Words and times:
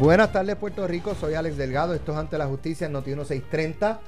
Buenas 0.00 0.32
tardes 0.32 0.56
Puerto 0.56 0.86
Rico, 0.86 1.14
soy 1.14 1.34
Alex 1.34 1.58
Delgado, 1.58 1.92
esto 1.92 2.12
es 2.12 2.18
ante 2.18 2.38
la 2.38 2.46
justicia 2.46 2.86
en 2.86 2.94
Noti 2.94 3.10
1630. 3.10 4.00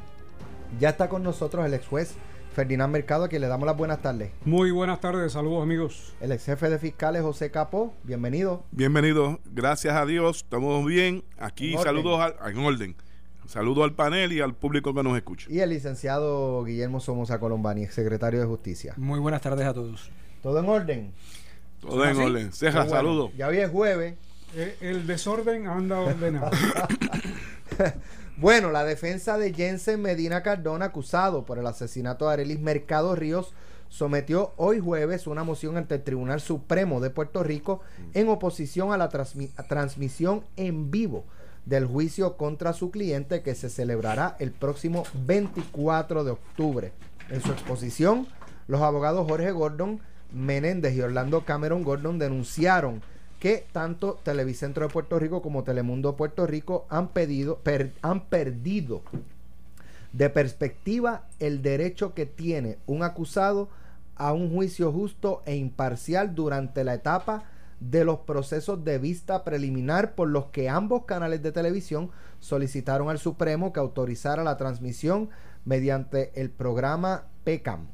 Ya 0.81 0.89
está 0.89 1.11
con 1.11 1.23
nosotros 1.23 1.67
el 1.67 1.75
ex 1.75 1.87
juez 1.87 2.15
Ferdinand 2.55 2.91
Mercado, 2.91 3.25
a 3.25 3.29
quien 3.29 3.43
le 3.43 3.49
damos 3.49 3.67
las 3.67 3.77
buenas 3.77 4.01
tardes. 4.01 4.31
Muy 4.47 4.71
buenas 4.71 5.03
tardes, 5.03 5.33
saludos 5.33 5.63
amigos. 5.63 6.15
El 6.23 6.33
ex 6.33 6.47
jefe 6.47 6.71
de 6.71 6.79
fiscales 6.79 7.21
José 7.21 7.51
Capó, 7.51 7.93
bienvenido. 8.05 8.65
Bienvenido, 8.71 9.39
gracias 9.53 9.95
a 9.95 10.07
Dios, 10.07 10.39
estamos 10.39 10.83
bien. 10.87 11.25
Aquí 11.39 11.75
En 11.75 11.83
saludos 11.83 12.21
al, 12.23 12.37
en 12.51 12.59
orden. 12.65 12.97
Saludos 13.47 13.85
al 13.85 13.93
panel 13.93 14.33
y 14.33 14.41
al 14.41 14.55
público 14.55 14.95
que 14.95 15.03
nos 15.03 15.15
escucha. 15.15 15.47
Y 15.51 15.61
el 15.61 15.69
licenciado 15.69 16.65
Guillermo 16.65 17.01
Somoza 17.01 17.39
Colombani, 17.39 17.85
ex 17.85 17.93
secretario 17.93 18.41
de 18.41 18.47
Justicia. 18.47 18.95
Muy 18.97 19.21
buenas 19.21 19.43
tardes 19.43 19.67
a 19.67 19.75
todos. 19.75 20.11
¿Todo 20.43 20.59
en 20.59 20.69
orden? 20.71 21.13
Todo 21.83 22.03
en 22.07 22.17
orden. 22.17 22.51
Ceja, 22.51 22.79
bueno. 22.85 22.97
saludos. 22.97 23.31
Ya 23.37 23.49
hoy 23.49 23.59
es 23.59 23.69
jueves. 23.69 24.15
Eh, 24.55 24.77
el 24.81 25.07
desorden 25.07 25.67
anda 25.67 26.01
ordenado. 26.01 26.51
Bueno, 28.39 28.73
la 28.73 28.83
defensa 28.83 29.39
de 29.39 29.53
Jensen 29.53 30.01
Medina 30.01 30.43
Cardona, 30.43 30.87
acusado 30.87 31.45
por 31.45 31.59
el 31.59 31.67
asesinato 31.67 32.27
de 32.27 32.33
Arelis 32.33 32.59
Mercado 32.59 33.15
Ríos, 33.15 33.53
sometió 33.89 34.53
hoy 34.57 34.81
jueves 34.81 35.27
una 35.27 35.45
moción 35.45 35.77
ante 35.77 35.97
el 35.97 36.03
Tribunal 36.03 36.41
Supremo 36.41 37.01
de 37.01 37.11
Puerto 37.11 37.45
Rico 37.45 37.83
en 38.15 38.29
oposición 38.29 38.91
a 38.93 38.97
la 38.97 39.11
transmisión 39.11 40.45
en 40.57 40.91
vivo 40.91 41.25
del 41.67 41.87
juicio 41.87 42.37
contra 42.37 42.73
su 42.73 42.91
cliente 42.91 43.43
que 43.43 43.55
se 43.55 43.69
celebrará 43.69 44.35
el 44.41 44.51
próximo 44.51 45.05
24 45.27 46.25
de 46.25 46.31
octubre. 46.33 46.93
En 47.29 47.43
su 47.43 47.53
exposición, 47.53 48.27
los 48.67 48.81
abogados 48.81 49.29
Jorge 49.29 49.53
Gordon 49.53 50.01
Menéndez 50.33 50.95
y 50.95 51.03
Orlando 51.03 51.45
Cameron 51.45 51.85
Gordon 51.85 52.19
denunciaron 52.19 53.03
que 53.43 53.67
tanto 53.73 54.21
Televicentro 54.23 54.87
de 54.87 54.93
Puerto 54.93 55.19
Rico 55.19 55.43
como 55.43 55.65
Telemundo 55.65 56.15
Puerto 56.15 56.47
Rico 56.47 56.87
han, 56.89 57.09
pedido, 57.09 57.59
han 58.01 58.27
perdido 58.27 59.03
de 60.13 60.31
perspectiva 60.31 61.25
el 61.41 61.61
derecho 61.61 62.15
que 62.15 62.25
tiene 62.25 62.79
un 62.87 63.03
acusado 63.03 63.69
a 64.15 64.33
un 64.33 64.55
juicio 64.55 64.93
justo 64.93 65.43
e 65.45 65.57
imparcial 65.57 66.37
durante 66.37 66.85
la 66.85 66.95
etapa 66.95 67.43
de 67.81 68.05
los 68.05 68.21
procesos 68.21 68.85
de 68.85 68.99
vista 68.99 69.43
preliminar 69.43 70.15
por 70.15 70.29
los 70.29 70.45
que 70.53 70.69
ambos 70.69 71.05
canales 71.05 71.43
de 71.43 71.51
televisión 71.51 72.13
solicitaron 72.39 73.11
al 73.11 73.19
Supremo 73.19 73.73
que 73.73 73.81
autorizara 73.81 74.45
la 74.45 74.57
transmisión 74.57 75.31
mediante 75.65 76.31
el 76.41 76.49
programa 76.49 77.25
PECAM. 77.43 77.89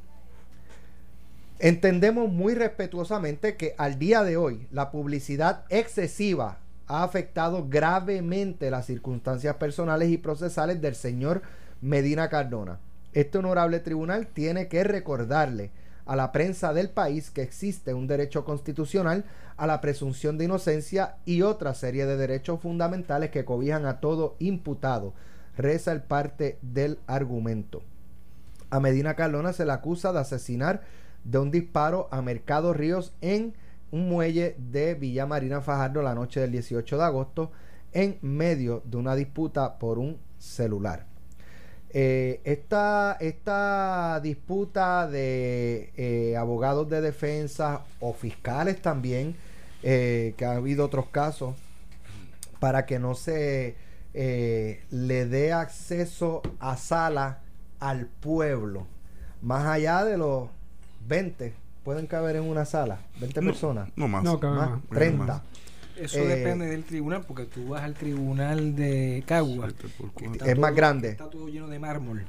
Entendemos 1.60 2.30
muy 2.30 2.54
respetuosamente 2.54 3.56
que 3.56 3.74
al 3.78 3.98
día 3.98 4.22
de 4.22 4.36
hoy 4.36 4.68
la 4.70 4.92
publicidad 4.92 5.64
excesiva 5.70 6.58
ha 6.86 7.02
afectado 7.02 7.66
gravemente 7.68 8.70
las 8.70 8.86
circunstancias 8.86 9.56
personales 9.56 10.08
y 10.10 10.18
procesales 10.18 10.80
del 10.80 10.94
señor 10.94 11.42
Medina 11.80 12.28
Cardona. 12.28 12.78
Este 13.12 13.38
honorable 13.38 13.80
tribunal 13.80 14.28
tiene 14.28 14.68
que 14.68 14.84
recordarle 14.84 15.72
a 16.06 16.14
la 16.14 16.30
prensa 16.30 16.72
del 16.72 16.90
país 16.90 17.30
que 17.30 17.42
existe 17.42 17.92
un 17.92 18.06
derecho 18.06 18.44
constitucional 18.44 19.24
a 19.56 19.66
la 19.66 19.80
presunción 19.80 20.38
de 20.38 20.44
inocencia 20.44 21.16
y 21.24 21.42
otra 21.42 21.74
serie 21.74 22.06
de 22.06 22.16
derechos 22.16 22.60
fundamentales 22.60 23.30
que 23.30 23.44
cobijan 23.44 23.84
a 23.84 23.98
todo 23.98 24.36
imputado. 24.38 25.12
Reza 25.56 25.90
el 25.90 26.02
parte 26.02 26.56
del 26.62 27.00
argumento. 27.08 27.82
A 28.70 28.78
Medina 28.78 29.16
Cardona 29.16 29.52
se 29.52 29.66
le 29.66 29.72
acusa 29.72 30.12
de 30.12 30.20
asesinar 30.20 30.82
de 31.30 31.38
un 31.38 31.50
disparo 31.50 32.08
a 32.10 32.22
Mercado 32.22 32.72
Ríos 32.72 33.12
en 33.20 33.54
un 33.90 34.08
muelle 34.08 34.56
de 34.58 34.94
Villa 34.94 35.26
Marina 35.26 35.60
Fajardo 35.60 36.00
la 36.00 36.14
noche 36.14 36.40
del 36.40 36.52
18 36.52 36.96
de 36.96 37.04
agosto 37.04 37.52
en 37.92 38.18
medio 38.22 38.82
de 38.86 38.96
una 38.96 39.14
disputa 39.14 39.78
por 39.78 39.98
un 39.98 40.18
celular. 40.38 41.06
Eh, 41.90 42.40
esta, 42.44 43.16
esta 43.20 44.20
disputa 44.22 45.06
de 45.06 45.92
eh, 45.96 46.36
abogados 46.36 46.88
de 46.88 47.00
defensa 47.00 47.84
o 48.00 48.12
fiscales 48.12 48.80
también, 48.80 49.36
eh, 49.82 50.34
que 50.36 50.44
ha 50.44 50.56
habido 50.56 50.84
otros 50.84 51.08
casos, 51.08 51.56
para 52.58 52.86
que 52.86 52.98
no 52.98 53.14
se 53.14 53.76
le 54.14 55.26
dé 55.26 55.52
acceso 55.52 56.42
a 56.58 56.76
sala 56.76 57.40
al 57.78 58.06
pueblo, 58.06 58.86
más 59.42 59.66
allá 59.66 60.04
de 60.04 60.18
los 60.18 60.48
20, 61.06 61.54
pueden 61.84 62.06
caber 62.06 62.36
en 62.36 62.44
una 62.44 62.64
sala, 62.64 63.00
20 63.20 63.40
No, 63.40 63.46
personas, 63.50 63.88
No 63.96 64.08
más. 64.08 64.22
No, 64.24 64.38
cabe 64.40 64.56
más, 64.56 64.70
más. 64.70 64.80
30. 64.90 65.24
más. 65.26 65.42
Eso 65.96 66.18
Eh, 66.18 66.26
depende 66.28 66.66
del 66.66 66.84
tribunal, 66.84 67.24
porque 67.26 67.44
tú 67.44 67.68
vas 67.68 67.82
al 67.82 67.94
tribunal 67.94 68.76
de 68.76 69.24
Cagua. 69.26 69.68
Es 70.46 70.58
más 70.58 70.74
grande. 70.74 71.10
Está 71.10 71.28
todo 71.28 71.48
lleno 71.48 71.66
de 71.68 71.78
mármol. 71.80 72.24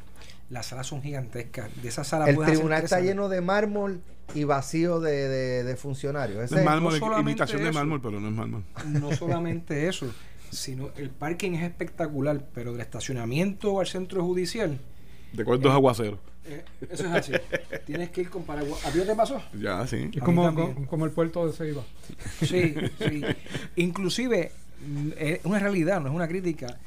Las 0.49 0.67
salas 0.67 0.87
son 0.87 1.03
gigantescas. 1.03 1.69
De 1.81 1.89
esa 1.89 2.03
sala 2.03 2.27
El 2.27 2.37
tribunal 2.39 2.79
está 2.83 2.95
salas. 2.95 3.05
lleno 3.05 3.29
de 3.29 3.41
mármol 3.41 4.01
y 4.33 4.43
vacío 4.45 4.99
de, 4.99 5.27
de- 5.27 5.63
de 5.63 5.75
funcionarios. 5.75 6.43
Ese 6.43 6.55
Es 6.55 6.59
es- 6.61 6.65
mármol, 6.65 6.89
no 6.91 6.95
es 6.95 6.99
solamente 6.99 7.31
imitación 7.31 7.61
de 7.63 7.69
eso. 7.69 7.77
mármol, 7.77 8.01
pero 8.01 8.19
no 8.19 8.27
es 8.29 8.33
mármol. 8.33 8.63
No 8.87 9.11
solamente 9.15 9.87
eso, 9.87 10.07
sino 10.49 10.89
el 10.97 11.11
parking 11.11 11.51
es 11.51 11.61
espectacular, 11.63 12.43
pero 12.55 12.71
del 12.71 12.81
estacionamiento 12.81 13.79
al 13.79 13.85
centro 13.85 14.23
judicial, 14.23 14.79
De 15.33 15.43
dos 15.43 15.71
aguaceros. 15.73 16.19
eh, 16.45 16.63
eso 16.89 17.05
es 17.05 17.11
así. 17.11 17.33
Tienes 17.85 18.09
que 18.09 18.21
ir 18.21 18.29
con 18.29 18.43
paraguas. 18.43 18.85
¿A 18.85 18.91
ti 18.91 18.97
no 18.97 19.05
te 19.05 19.15
pasó? 19.15 19.41
Ya, 19.53 19.85
sí. 19.87 20.09
Es 20.13 20.21
como, 20.23 20.53
como 20.87 21.05
el 21.05 21.11
puerto 21.11 21.45
de 21.47 21.53
Ceiba. 21.53 21.83
Sí, 22.41 22.73
sí. 22.99 23.21
Inclusive, 23.75 24.51
mm, 24.85 25.09
es 25.17 25.39
una 25.43 25.59
realidad, 25.59 26.01
no 26.01 26.07
es 26.09 26.13
una 26.15 26.27
crítica. 26.27 26.77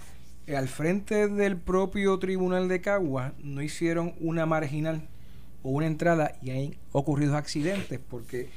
Eh, 0.46 0.56
Al 0.56 0.68
frente 0.68 1.28
del 1.28 1.56
propio 1.56 2.18
tribunal 2.18 2.68
de 2.68 2.80
Cagua 2.80 3.32
no 3.42 3.62
hicieron 3.62 4.14
una 4.20 4.44
marginal 4.46 5.08
o 5.62 5.70
una 5.70 5.86
entrada 5.86 6.34
y 6.42 6.50
hay 6.50 6.78
ocurrido 6.90 7.36
accidentes 7.36 8.00
porque 8.10 8.48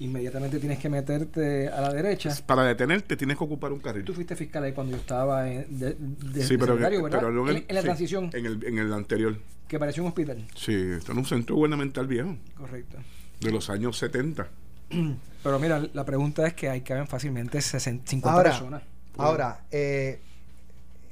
inmediatamente 0.00 0.58
tienes 0.58 0.78
que 0.78 0.88
meterte 0.88 1.68
a 1.68 1.80
la 1.80 1.92
derecha. 1.92 2.30
Para 2.46 2.64
detenerte 2.64 3.16
tienes 3.16 3.36
que 3.38 3.44
ocupar 3.44 3.72
un 3.72 3.78
Tú 3.78 3.84
carril. 3.84 4.14
fuiste 4.14 4.34
fiscal 4.36 4.64
ahí 4.64 4.72
cuando 4.72 4.92
yo 4.92 4.98
estaba 4.98 5.48
en, 5.50 5.78
de, 5.78 5.94
de- 5.94 6.42
Sí, 6.44 6.54
de 6.54 6.58
pero, 6.58 6.72
secretario, 6.74 7.02
¿verdad? 7.02 7.18
pero 7.20 7.32
no 7.32 7.48
en, 7.50 7.64
en 7.68 7.74
la 7.74 7.80
sí, 7.82 7.86
transición, 7.86 8.30
En 8.32 8.46
el, 8.46 8.64
en 8.64 8.78
el 8.78 8.92
anterior. 8.92 9.36
que 9.68 9.78
pareció 9.78 10.02
un 10.02 10.08
hospital. 10.08 10.46
Sí, 10.56 10.74
está 10.74 11.12
en 11.12 11.18
un 11.18 11.24
centro 11.26 11.54
gubernamental 11.56 12.06
viejo, 12.06 12.36
Correcto. 12.56 12.98
de 13.40 13.50
los 13.52 13.70
años 13.70 13.96
70. 13.98 14.48
Pero 15.42 15.58
mira, 15.58 15.80
la 15.92 16.04
pregunta 16.04 16.46
es 16.46 16.54
que 16.54 16.68
ahí 16.68 16.80
caben 16.82 17.06
fácilmente 17.06 17.60
60, 17.60 18.08
50 18.10 18.36
Ahora, 18.36 18.50
personas. 18.50 18.82
Ahora, 19.16 19.60
eh, 19.70 20.20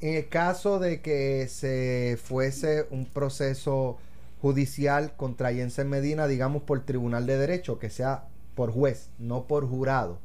en 0.01 0.15
el 0.17 0.29
caso 0.29 0.79
de 0.79 1.01
que 1.01 1.47
se 1.49 2.19
fuese 2.23 2.87
un 2.91 3.07
proceso 3.07 3.99
judicial 4.41 5.13
contra 5.17 5.53
Jensen 5.53 5.89
Medina, 5.91 6.27
digamos 6.27 6.63
por 6.63 6.81
tribunal 6.85 7.27
de 7.27 7.37
derecho, 7.37 7.79
que 7.79 7.91
sea 7.91 8.25
por 8.55 8.73
juez, 8.73 9.11
no 9.19 9.47
por 9.47 9.69
jurado, 9.69 10.19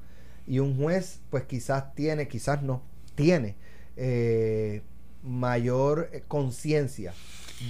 y 0.47 0.59
un 0.59 0.78
juez, 0.78 1.19
pues 1.30 1.44
quizás 1.44 1.94
tiene, 1.96 2.28
quizás 2.28 2.62
no, 2.62 2.81
tiene 3.16 3.56
eh, 3.97 4.81
mayor 5.24 6.09
eh, 6.12 6.24
conciencia 6.28 7.14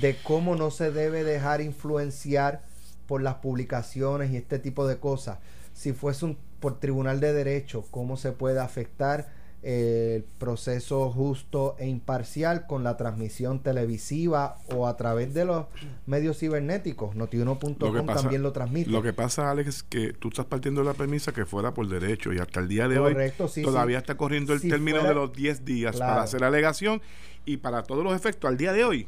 de 0.01 0.17
cómo 0.23 0.55
no 0.55 0.71
se 0.71 0.91
debe 0.91 1.23
dejar 1.23 1.61
influenciar 1.61 2.63
por 3.07 3.21
las 3.21 3.35
publicaciones 3.35 4.31
y 4.31 4.38
este 4.38 4.59
tipo 4.59 4.88
de 4.88 4.97
cosas. 4.97 5.39
Si 5.73 5.94
fuese 5.94 6.25
un 6.25 6.38
por 6.59 6.79
tribunal 6.79 7.19
de 7.19 7.33
derecho, 7.33 7.85
cómo 7.91 8.17
se 8.17 8.31
puede 8.31 8.59
afectar 8.59 9.27
el 9.67 10.23
proceso 10.37 11.09
justo 11.09 11.75
e 11.79 11.87
imparcial 11.87 12.67
con 12.67 12.83
la 12.83 12.97
transmisión 12.97 13.59
televisiva 13.63 14.57
o 14.75 14.87
a 14.87 14.95
través 14.95 15.33
de 15.33 15.43
los 15.43 15.65
medios 16.05 16.37
cibernéticos. 16.37 17.15
Lo 17.15 17.27
que 17.27 17.37
Notiuno.com 17.39 18.05
pasa- 18.05 18.21
también 18.21 18.43
lo 18.43 18.51
transmite. 18.51 18.91
Lo 18.91 19.01
que 19.01 19.11
pasa, 19.11 19.49
Alex, 19.49 19.67
es 19.67 19.83
que 19.83 20.13
tú 20.13 20.27
estás 20.27 20.45
partiendo 20.45 20.81
de 20.81 20.85
la 20.87 20.93
premisa 20.93 21.31
que 21.31 21.45
fuera 21.47 21.73
por 21.73 21.87
derecho 21.87 22.31
y 22.31 22.37
hasta 22.37 22.59
el 22.59 22.67
día 22.67 22.87
de 22.87 22.97
Correcto, 22.97 23.45
hoy 23.45 23.49
sí, 23.49 23.63
todavía 23.63 23.97
sí. 23.97 24.03
está 24.03 24.15
corriendo 24.17 24.53
el 24.53 24.59
Si 24.59 24.69
término 24.69 24.97
fuera- 25.00 25.09
de 25.09 25.15
los 25.15 25.33
10 25.33 25.65
días 25.65 25.95
Claro. 25.95 26.11
para 26.13 26.23
hacer 26.23 26.44
alegación 26.44 27.01
y 27.44 27.57
para 27.57 27.81
todos 27.81 28.03
los 28.03 28.15
efectos, 28.15 28.47
al 28.47 28.57
día 28.57 28.71
de 28.71 28.83
hoy, 28.83 29.07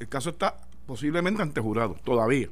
el 0.00 0.08
caso 0.08 0.30
está 0.30 0.56
posiblemente 0.86 1.42
ante 1.42 1.60
jurado, 1.60 1.96
todavía. 2.02 2.48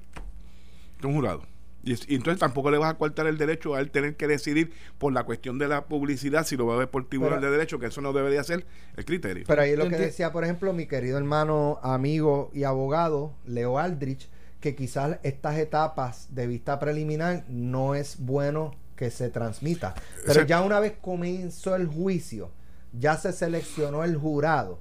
Ante 0.96 1.06
un 1.06 1.14
jurado. 1.14 1.42
Y, 1.84 1.92
es- 1.92 2.08
y 2.08 2.14
entonces 2.14 2.40
tampoco 2.40 2.70
le 2.70 2.78
vas 2.78 2.90
a 2.92 2.98
cortar 2.98 3.26
el 3.26 3.36
derecho 3.38 3.74
a 3.74 3.80
él 3.80 3.90
tener 3.90 4.16
que 4.16 4.26
decidir 4.26 4.72
por 4.98 5.12
la 5.12 5.24
cuestión 5.24 5.58
de 5.58 5.68
la 5.68 5.84
publicidad 5.84 6.46
si 6.46 6.56
lo 6.56 6.66
va 6.66 6.74
a 6.74 6.78
ver 6.78 6.88
por 6.90 7.08
tribunal 7.08 7.40
Pero- 7.40 7.50
de 7.50 7.56
derecho, 7.58 7.78
que 7.78 7.86
eso 7.86 8.00
no 8.00 8.12
debería 8.12 8.42
ser 8.42 8.66
el 8.96 9.04
criterio. 9.04 9.44
Pero 9.46 9.62
ahí 9.62 9.70
es 9.72 9.78
lo 9.78 9.88
que 9.88 9.96
decía, 9.96 10.32
por 10.32 10.44
ejemplo, 10.44 10.72
mi 10.72 10.86
querido 10.86 11.18
hermano, 11.18 11.78
amigo 11.82 12.50
y 12.54 12.64
abogado, 12.64 13.34
Leo 13.46 13.78
Aldrich, 13.78 14.28
que 14.60 14.74
quizás 14.74 15.18
estas 15.22 15.58
etapas 15.58 16.28
de 16.34 16.46
vista 16.46 16.78
preliminar 16.78 17.44
no 17.48 17.94
es 17.94 18.16
bueno 18.18 18.74
que 18.96 19.10
se 19.10 19.28
transmita. 19.28 19.94
Pero 20.26 20.40
Ese- 20.40 20.48
ya 20.48 20.62
una 20.62 20.80
vez 20.80 20.94
comenzó 21.00 21.74
el 21.76 21.86
juicio, 21.86 22.50
ya 22.98 23.16
se 23.18 23.32
seleccionó 23.32 24.04
el 24.04 24.16
jurado. 24.16 24.78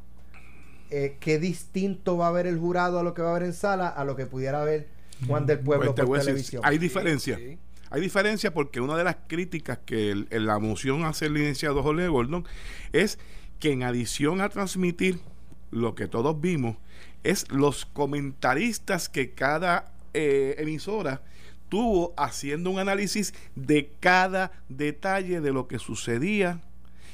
Eh, 0.89 1.17
¿Qué 1.19 1.39
distinto 1.39 2.17
va 2.17 2.27
a 2.27 2.29
haber 2.29 2.45
el 2.47 2.59
jurado 2.59 2.99
a 2.99 3.03
lo 3.03 3.13
que 3.13 3.21
va 3.23 3.29
a 3.29 3.31
haber 3.31 3.43
en 3.43 3.53
sala 3.53 3.87
a 3.89 4.05
lo 4.05 4.15
que 4.15 4.25
pudiera 4.27 4.63
ver 4.63 4.87
Juan 5.27 5.45
del 5.45 5.59
Pueblo 5.59 5.85
Pues 5.87 5.95
te 5.95 6.01
por 6.01 6.07
voy 6.07 6.15
a 6.15 6.19
decir, 6.19 6.33
televisión? 6.33 6.61
hay 6.65 6.77
diferencia. 6.77 7.37
Sí. 7.37 7.57
Hay 7.89 8.01
diferencia 8.01 8.53
porque 8.53 8.81
una 8.81 8.97
de 8.97 9.03
las 9.03 9.17
críticas 9.27 9.79
que 9.85 10.11
el- 10.11 10.27
la 10.31 10.57
moción 10.59 11.03
hace 11.05 11.27
el 11.27 11.33
licenciado 11.35 11.83
Jorge 11.83 12.07
Gordon 12.07 12.45
es 12.91 13.19
que 13.59 13.71
en 13.71 13.83
adición 13.83 14.41
a 14.41 14.49
transmitir 14.49 15.19
lo 15.71 15.93
que 15.95 16.07
todos 16.07 16.39
vimos, 16.41 16.77
es 17.23 17.49
los 17.51 17.85
comentaristas 17.85 19.09
que 19.09 19.31
cada 19.31 19.91
eh, 20.15 20.55
emisora 20.59 21.21
tuvo 21.69 22.13
haciendo 22.17 22.69
un 22.69 22.77
análisis 22.79 23.33
de 23.55 23.91
cada 23.99 24.51
detalle 24.69 25.41
de 25.41 25.51
lo 25.51 25.67
que 25.67 25.79
sucedía 25.79 26.61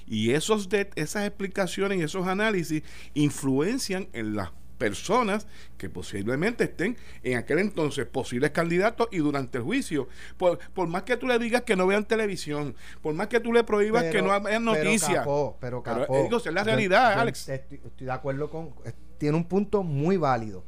y 0.06 0.31
esos 0.31 0.67
de, 0.69 0.89
esas 0.95 1.25
explicaciones 1.27 2.00
y 2.00 2.01
esos 2.01 2.27
análisis 2.27 2.83
influencian 3.13 4.07
en 4.13 4.35
las 4.35 4.50
personas 4.79 5.45
que 5.77 5.89
posiblemente 5.89 6.63
estén 6.63 6.97
en 7.21 7.37
aquel 7.37 7.59
entonces 7.59 8.07
posibles 8.07 8.49
candidatos 8.49 9.07
y 9.11 9.17
durante 9.19 9.59
el 9.59 9.63
juicio. 9.63 10.07
Por, 10.37 10.57
por 10.73 10.87
más 10.87 11.03
que 11.03 11.17
tú 11.17 11.27
le 11.27 11.37
digas 11.37 11.61
que 11.61 11.75
no 11.75 11.85
vean 11.85 12.05
televisión, 12.05 12.75
por 13.03 13.13
más 13.13 13.27
que 13.27 13.39
tú 13.39 13.53
le 13.53 13.63
prohíbas 13.63 14.05
que 14.05 14.21
no 14.23 14.41
vean 14.41 14.65
noticias. 14.65 15.23
Pero, 15.23 15.57
pero, 15.59 15.83
Pero, 15.83 15.83
capó, 15.83 16.15
eh, 16.15 16.23
digo, 16.23 16.37
esa 16.37 16.49
es 16.49 16.55
la 16.55 16.63
realidad, 16.63 17.13
yo 17.13 17.21
Alex. 17.21 17.49
Estoy, 17.49 17.81
estoy 17.85 18.05
de 18.05 18.11
acuerdo 18.11 18.49
con. 18.49 18.69
eh, 18.85 18.93
Tiene 19.19 19.37
un 19.37 19.43
punto 19.45 19.83
muy 19.83 20.17
válido. 20.17 20.63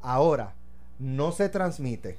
Ahora, 0.00 0.54
no 0.98 1.32
se 1.32 1.48
transmite. 1.48 2.18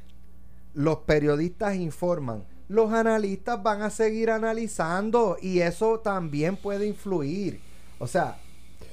Los 0.74 0.98
periodistas 1.00 1.76
informan. 1.76 2.44
Los 2.68 2.92
analistas 2.92 3.64
van 3.64 3.82
a 3.82 3.90
seguir 3.90 4.30
analizando 4.30 5.38
y 5.42 5.60
eso 5.60 6.00
también 6.00 6.58
puede 6.58 6.86
influir. 6.86 7.62
O 7.98 8.08
sea, 8.08 8.40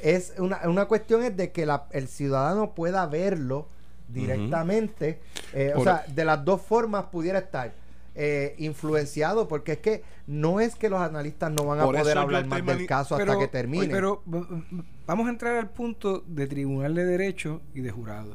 es 0.05 0.35
una, 0.39 0.61
una 0.69 0.85
cuestión 0.85 1.23
es 1.25 1.37
de 1.37 1.51
que 1.51 1.67
la- 1.67 1.87
el 1.91 2.06
ciudadano 2.09 2.75
pueda 2.75 3.06
verlo 3.06 3.67
directamente. 4.09 5.19
Eh, 5.53 5.73
o 5.75 5.83
sea, 5.83 6.05
de 6.09 6.25
las 6.25 6.45
dos 6.45 6.61
formas 6.62 7.06
pudiera 7.06 7.39
estar 7.39 7.73
eh, 8.17 8.55
influenciado, 8.59 9.49
porque 9.49 9.73
es 9.73 9.79
que 9.79 10.03
no 10.29 10.61
es 10.61 10.77
que 10.77 10.89
los 10.89 11.01
analistas 11.01 11.51
no 11.51 11.65
van 11.65 11.81
a 11.81 11.85
poder 11.85 12.17
hablar 12.17 12.47
más 12.47 12.65
del 12.65 12.87
caso 12.87 13.17
hasta 13.17 13.37
que 13.39 13.49
termine. 13.49 13.89
Pero 13.89 14.23
vamos 15.06 15.27
a 15.27 15.31
entrar 15.31 15.56
al 15.56 15.69
punto 15.71 16.23
de 16.27 16.47
Tribunal 16.47 16.95
de 16.95 17.05
Derecho 17.07 17.61
y 17.75 17.81
de 17.81 17.91
Jurado. 17.91 18.35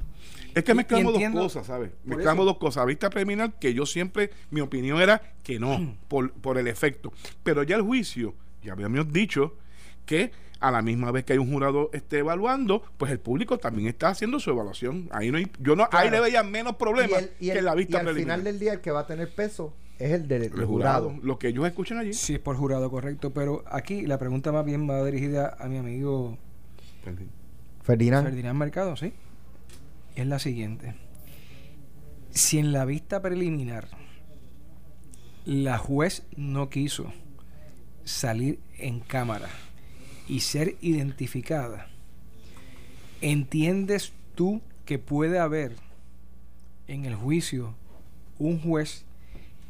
Es 0.53 0.63
que 0.65 0.71
Y- 0.73 0.75
mezclamos 0.75 1.13
dos 1.13 1.23
cosas, 1.31 1.67
¿sabes? 1.67 1.91
Mezclamos 2.03 2.43
eso. 2.43 2.51
dos 2.53 2.57
cosas. 2.57 2.85
Vista 2.87 3.09
preliminar, 3.09 3.53
que 3.53 3.73
yo 3.73 3.85
siempre, 3.85 4.31
mi 4.51 4.59
opinión 4.61 4.99
era 4.99 5.21
que 5.43 5.59
no, 5.59 5.95
por, 6.09 6.31
por 6.33 6.57
el 6.57 6.67
efecto. 6.67 7.13
Pero 7.43 7.63
ya 7.63 7.75
el 7.77 7.83
juicio, 7.83 8.33
ya 8.63 8.73
habíamos 8.73 9.13
dicho 9.13 9.53
que 10.09 10.31
a 10.59 10.71
la 10.71 10.81
misma 10.81 11.11
vez 11.11 11.23
que 11.23 11.33
hay 11.33 11.39
un 11.39 11.51
jurado 11.51 11.89
esté 11.93 12.17
evaluando, 12.17 12.83
pues 12.97 13.11
el 13.11 13.19
público 13.19 13.59
también 13.59 13.87
está 13.87 14.09
haciendo 14.09 14.39
su 14.39 14.49
evaluación. 14.49 15.07
Ahí 15.11 15.29
no 15.31 15.37
hay, 15.37 15.47
yo 15.59 15.75
no, 15.75 15.87
ahí 15.91 16.09
le 16.09 16.19
veía 16.19 16.41
menos 16.43 16.75
problemas 16.77 17.21
y, 17.21 17.23
el- 17.23 17.31
y 17.39 17.45
que 17.45 17.51
el- 17.51 17.57
en 17.59 17.65
la 17.65 17.73
y 17.73 17.77
vista 17.77 17.99
al 17.99 18.03
preliminar. 18.05 18.37
final 18.39 18.43
del 18.43 18.59
día 18.59 18.73
el 18.73 18.81
que 18.81 18.91
va 18.91 19.01
a 19.01 19.07
tener 19.07 19.33
peso 19.33 19.73
es 19.99 20.11
el 20.11 20.27
del 20.27 20.43
el 20.43 20.49
del 20.51 20.65
jurado, 20.65 21.09
jurado. 21.11 21.25
lo 21.25 21.37
que 21.39 21.47
ellos 21.49 21.65
escuchan 21.67 21.97
allí. 21.99 22.13
Sí, 22.13 22.33
es 22.33 22.39
por 22.39 22.55
jurado, 22.57 22.89
correcto. 22.89 23.31
Pero 23.33 23.63
aquí 23.69 24.01
la 24.07 24.17
pregunta 24.17 24.51
más 24.51 24.65
bien 24.65 24.89
va 24.89 25.03
dirigida 25.05 25.55
a 25.59 25.67
mi 25.67 25.77
amigo 25.77 26.37
Ferdinand. 27.83 28.25
Ferdinand 28.27 28.57
Mercado, 28.59 28.95
¿sí? 28.97 29.13
Es 30.15 30.25
la 30.27 30.39
siguiente. 30.39 30.95
Si 32.31 32.57
en 32.59 32.71
la 32.73 32.83
vista 32.85 33.21
preliminar 33.21 33.87
la 35.45 35.77
juez 35.77 36.23
no 36.35 36.69
quiso 36.69 37.11
salir 38.03 38.59
en 38.77 38.99
cámara 38.99 39.47
y 40.29 40.41
ser 40.41 40.77
identificada, 40.79 41.87
¿entiendes 43.19 44.13
tú 44.35 44.61
que 44.85 44.99
puede 44.99 45.39
haber 45.39 45.75
en 46.87 47.05
el 47.05 47.15
juicio 47.15 47.75
un 48.37 48.61
juez 48.61 49.05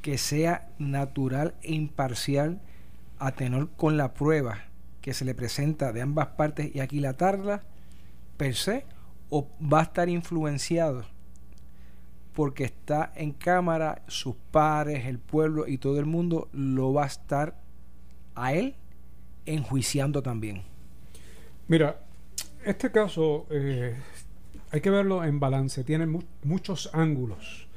que 0.02 0.18
sea 0.18 0.70
natural 0.78 1.56
e 1.64 1.74
imparcial 1.74 2.62
a 3.18 3.32
tenor 3.32 3.70
con 3.72 3.98
la 3.98 4.14
prueba 4.14 4.66
que 5.02 5.14
se 5.14 5.26
le 5.26 5.34
presenta 5.34 5.92
de 5.92 6.02
ambas 6.02 6.28
partes 6.28 6.74
y 6.76 6.82
aquilatarla 6.82 7.64
per 8.38 8.56
se 8.56 8.86
o 9.30 9.48
va 9.62 9.80
a 9.80 9.84
estar 9.84 10.10
influenciado 10.10 11.06
porque 12.34 12.64
está 12.64 13.12
en 13.16 13.32
cámara, 13.32 14.04
sus 14.08 14.36
pares, 14.52 15.06
el 15.06 15.20
pueblo 15.20 15.68
y 15.68 15.78
todo 15.78 16.00
el 16.00 16.06
mundo 16.06 16.48
lo 16.54 16.94
va 16.94 17.04
a 17.04 17.08
estar 17.08 17.60
a 18.36 18.54
él 18.54 18.76
enjuiciando 19.46 20.22
también. 20.22 20.64
Mira, 21.68 22.02
este 22.66 22.92
caso 22.92 23.46
eh, 23.50 23.96
hay 24.72 24.82
que 24.82 24.90
verlo 24.90 25.24
en 25.24 25.40
balance, 25.40 25.84
tiene 25.84 26.06
mu- 26.06 26.24
muchos 26.44 26.90
ángulos. 26.94 27.68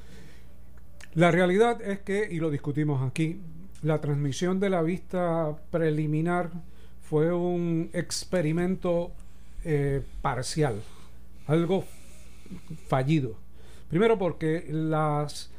La 1.15 1.31
realidad 1.31 1.83
es 1.83 2.01
que, 2.01 2.27
y 2.31 2.39
lo 2.39 2.51
discutimos 2.51 3.03
aquí, 3.09 3.41
la 3.83 4.01
transmisión 4.01 4.61
de 4.61 4.71
la 4.71 4.83
vista 4.83 5.57
preliminar 5.71 6.51
fue 7.03 7.33
un 7.33 7.91
experimento 7.93 9.13
eh, 9.65 10.03
parcial, 10.23 10.81
algo 11.47 11.85
fallido. 12.89 13.37
Primero 13.89 14.19
porque 14.19 14.67
las, 14.71 15.51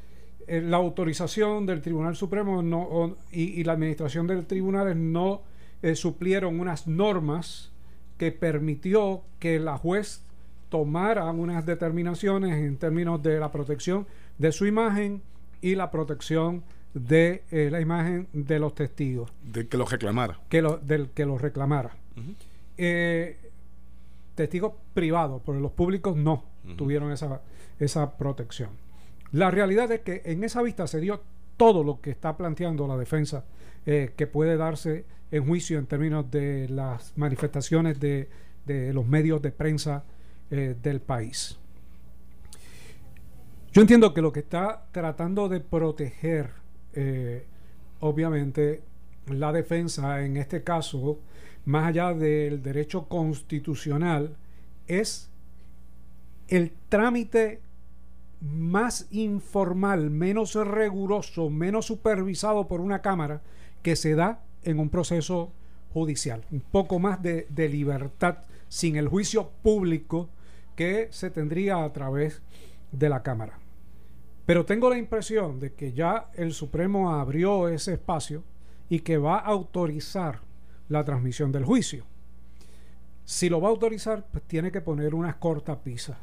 eh, 0.47 0.61
la 0.61 0.77
autorización 0.77 1.67
del 1.67 1.81
Tribunal 1.81 2.15
Supremo 2.15 2.63
no, 2.63 3.15
y, 3.31 3.59
y 3.59 3.63
la 3.63 3.73
administración 3.73 4.25
del 4.25 4.47
tribunal 4.47 5.11
no 5.11 5.41
eh, 5.83 5.95
suplieron 5.95 6.59
unas 6.59 6.87
normas 6.87 7.71
que 8.17 8.31
permitió 8.31 9.21
que 9.39 9.59
la 9.59 9.77
juez 9.77 10.23
tomara 10.69 11.29
unas 11.31 11.65
determinaciones 11.65 12.55
en 12.55 12.77
términos 12.77 13.21
de 13.21 13.39
la 13.39 13.51
protección 13.51 14.07
de 14.39 14.51
su 14.51 14.65
imagen 14.65 15.21
y 15.61 15.75
la 15.75 15.91
protección 15.91 16.63
de 16.93 17.43
eh, 17.51 17.69
la 17.71 17.81
imagen 17.81 18.27
de 18.33 18.59
los 18.59 18.75
testigos 18.75 19.31
De 19.43 19.67
que 19.67 19.77
lo 19.77 19.85
reclamara. 19.85 20.39
que 20.49 20.61
lo, 20.61 20.77
del 20.77 21.09
que 21.09 21.25
los 21.25 21.41
reclamara. 21.41 21.91
Eh, 22.77 23.37
testigos 24.35 24.73
privados, 24.93 25.41
pero 25.45 25.59
los 25.59 25.71
públicos 25.71 26.15
no 26.15 26.43
tuvieron 26.77 27.11
esa, 27.11 27.41
esa 27.79 28.17
protección. 28.17 28.69
La 29.31 29.51
realidad 29.51 29.91
es 29.91 30.01
que 30.01 30.21
en 30.25 30.43
esa 30.43 30.61
vista 30.61 30.87
se 30.87 30.99
dio 30.99 31.21
todo 31.57 31.83
lo 31.83 32.01
que 32.01 32.09
está 32.11 32.37
planteando 32.37 32.87
la 32.87 32.97
defensa 32.97 33.43
eh, 33.85 34.13
que 34.15 34.27
puede 34.27 34.57
darse 34.57 35.05
en 35.33 35.47
juicio 35.47 35.79
en 35.79 35.87
términos 35.87 36.29
de 36.29 36.69
las 36.69 37.11
manifestaciones 37.17 37.99
de, 37.99 38.29
de 38.67 38.93
los 38.93 39.07
medios 39.07 39.41
de 39.41 39.51
prensa 39.51 40.03
eh, 40.51 40.75
del 40.79 41.01
país. 41.01 41.57
Yo 43.71 43.81
entiendo 43.81 44.13
que 44.13 44.21
lo 44.21 44.31
que 44.31 44.41
está 44.41 44.85
tratando 44.91 45.49
de 45.49 45.59
proteger, 45.59 46.51
eh, 46.93 47.47
obviamente, 47.99 48.83
la 49.25 49.51
defensa 49.51 50.23
en 50.23 50.37
este 50.37 50.63
caso, 50.63 51.17
más 51.65 51.87
allá 51.87 52.13
del 52.13 52.61
derecho 52.61 53.07
constitucional, 53.07 54.35
es 54.85 55.31
el 56.47 56.73
trámite 56.89 57.59
más 58.39 59.07
informal, 59.09 60.11
menos 60.11 60.53
riguroso, 60.53 61.49
menos 61.49 61.87
supervisado 61.87 62.67
por 62.67 62.81
una 62.81 63.01
Cámara 63.01 63.41
que 63.81 63.95
se 63.95 64.13
da 64.13 64.43
en 64.63 64.79
un 64.79 64.89
proceso 64.89 65.51
judicial. 65.93 66.43
Un 66.51 66.61
poco 66.61 66.99
más 66.99 67.21
de, 67.21 67.45
libertad 67.69 68.39
sin 68.67 68.95
el 68.95 69.07
juicio 69.07 69.49
público 69.61 70.29
que 70.75 71.07
se 71.11 71.29
tendría 71.29 71.83
a 71.83 71.93
través 71.93 72.41
de 72.91 73.09
la 73.09 73.21
Cámara. 73.21 73.59
Pero 74.45 74.65
tengo 74.65 74.89
la 74.89 74.97
impresión 74.97 75.59
de 75.59 75.73
que 75.73 75.93
ya 75.93 76.29
el 76.33 76.53
Supremo 76.53 77.13
abrió 77.13 77.69
ese 77.69 77.93
espacio 77.93 78.43
y 78.89 78.99
que 78.99 79.17
va 79.17 79.37
a 79.37 79.45
autorizar 79.45 80.39
la 80.89 81.05
transmisión 81.05 81.51
del 81.51 81.63
juicio. 81.63 82.05
Si 83.23 83.47
lo 83.47 83.61
va 83.61 83.69
a 83.69 83.71
autorizar, 83.71 84.25
pues 84.31 84.43
tiene 84.43 84.71
que 84.71 84.81
poner 84.81 85.15
unas 85.15 85.35
cortapisas. 85.35 86.17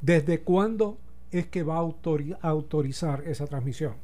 ¿Desde 0.00 0.40
cuándo 0.40 0.98
es 1.30 1.46
que 1.46 1.62
va 1.62 1.76
a 1.76 2.48
autorizar 2.48 3.22
esa 3.26 3.46
transmisión? 3.46 3.94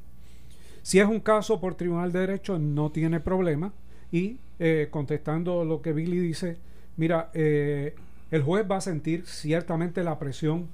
Si 0.89 0.99
es 0.99 1.07
un 1.07 1.21
caso 1.21 1.61
por 1.61 1.75
Tribunal 1.75 2.13
de 2.13 2.21
Derecho, 2.21 2.59
no 2.59 2.91
tiene 2.91 3.21
problema. 3.21 3.75
Y 4.11 4.39
eh, 4.59 4.89
contestando 4.91 5.63
lo 5.63 5.83
que 5.83 5.93
Billy 5.93 6.19
dice, 6.19 6.57
mira, 6.97 7.29
eh, 7.35 7.95
el 8.31 8.43
juez 8.43 8.65
va 8.67 8.77
a 8.77 8.81
sentir 8.81 9.27
ciertamente 9.27 10.03
la 10.03 10.19
presión 10.19 10.67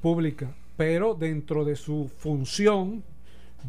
pública, 0.00 0.54
pero 0.76 1.14
dentro 1.14 1.64
de 1.64 1.74
su 1.74 2.08
función 2.18 3.02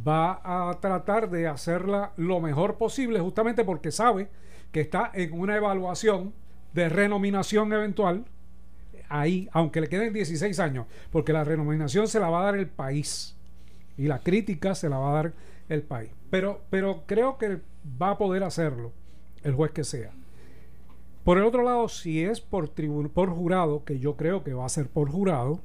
va 0.08 0.40
a 0.44 0.80
tratar 0.80 1.32
de 1.32 1.48
hacerla 1.48 2.12
lo 2.18 2.40
mejor 2.40 2.78
posible, 2.78 3.20
justamente 3.20 3.64
porque 3.64 3.92
sabe 3.92 4.30
que 4.72 4.82
está 4.82 5.10
en 5.16 5.34
una 5.34 5.56
evaluación 5.56 6.34
de 6.72 6.88
renominación 6.88 7.74
eventual 7.74 8.26
ahí, 9.08 9.50
aunque 9.54 9.82
le 9.82 9.90
queden 9.90 10.14
16 10.14 10.60
años, 10.60 10.86
porque 11.12 11.34
la 11.34 11.44
renominación 11.44 12.08
se 12.08 12.20
la 12.20 12.30
va 12.30 12.42
a 12.42 12.46
dar 12.52 12.58
el 12.58 12.68
país 12.68 13.36
y 13.98 14.04
la 14.04 14.20
crítica 14.20 14.76
se 14.76 14.88
la 14.88 15.00
va 15.00 15.10
a 15.10 15.24
dar 15.24 15.34
el 15.70 15.84
país. 15.84 16.12
Pero, 16.30 16.62
pero 16.70 17.04
creo 17.06 17.38
que 17.38 17.60
va 18.02 18.12
a 18.12 18.18
poder 18.18 18.44
hacerlo 18.44 18.92
el 19.44 19.54
juez 19.54 19.72
que 19.72 19.84
sea. 19.84 20.12
Por 21.24 21.38
el 21.38 21.44
otro 21.44 21.64
lado, 21.64 21.88
si 21.90 22.24
es 22.24 22.42
por, 22.42 22.72
por 23.12 23.30
jurado, 23.30 23.84
que 23.84 24.00
yo 24.00 24.16
creo 24.16 24.44
que 24.44 24.54
va 24.54 24.66
a 24.66 24.70
ser 24.70 24.88
por 24.88 25.10
jurado, 25.10 25.60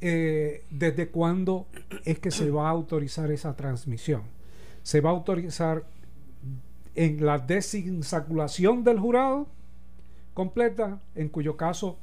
eh, 0.00 0.64
¿desde 0.70 1.08
cuándo 1.08 1.66
es 2.04 2.18
que 2.18 2.30
se 2.30 2.50
va 2.50 2.68
a 2.68 2.70
autorizar 2.70 3.30
esa 3.30 3.54
transmisión? 3.54 4.22
¿Se 4.82 5.00
va 5.00 5.10
a 5.10 5.12
autorizar 5.12 5.84
en 6.94 7.24
la 7.24 7.38
desinsaculación 7.38 8.82
del 8.82 8.98
jurado 8.98 9.46
completa, 10.34 11.00
en 11.14 11.28
cuyo 11.28 11.56
caso 11.56 11.98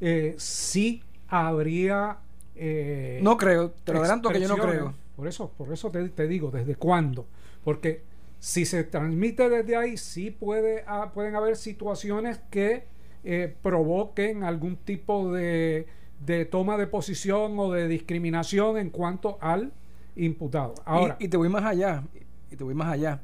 eh, 0.00 0.34
sí 0.38 1.02
habría... 1.28 2.18
eh, 2.54 3.20
No 3.22 3.36
creo, 3.36 3.70
te 3.70 3.92
lo 3.92 4.00
adelanto 4.00 4.30
que 4.30 4.40
yo 4.40 4.48
no 4.48 4.56
creo. 4.56 4.94
Por 5.16 5.28
eso, 5.28 5.50
por 5.56 5.72
eso 5.72 5.90
te, 5.90 6.08
te 6.08 6.26
digo, 6.26 6.50
¿desde 6.50 6.74
cuándo? 6.76 7.26
Porque 7.64 8.02
si 8.38 8.64
se 8.64 8.84
transmite 8.84 9.48
desde 9.48 9.76
ahí, 9.76 9.96
sí 9.96 10.30
puede, 10.30 10.84
ah, 10.86 11.12
pueden 11.14 11.36
haber 11.36 11.56
situaciones 11.56 12.40
que 12.50 12.84
eh, 13.24 13.54
provoquen 13.62 14.42
algún 14.42 14.76
tipo 14.76 15.32
de, 15.32 15.86
de 16.26 16.44
toma 16.44 16.76
de 16.76 16.86
posición 16.86 17.58
o 17.58 17.70
de 17.70 17.86
discriminación 17.88 18.78
en 18.78 18.90
cuanto 18.90 19.38
al 19.40 19.72
imputado. 20.16 20.74
Ahora, 20.84 21.16
y, 21.20 21.26
y 21.26 21.28
te 21.28 21.36
voy 21.36 21.48
más 21.48 21.64
allá, 21.64 22.02
y 22.50 22.56
te 22.56 22.64
voy 22.64 22.74
más 22.74 22.88
allá. 22.88 23.20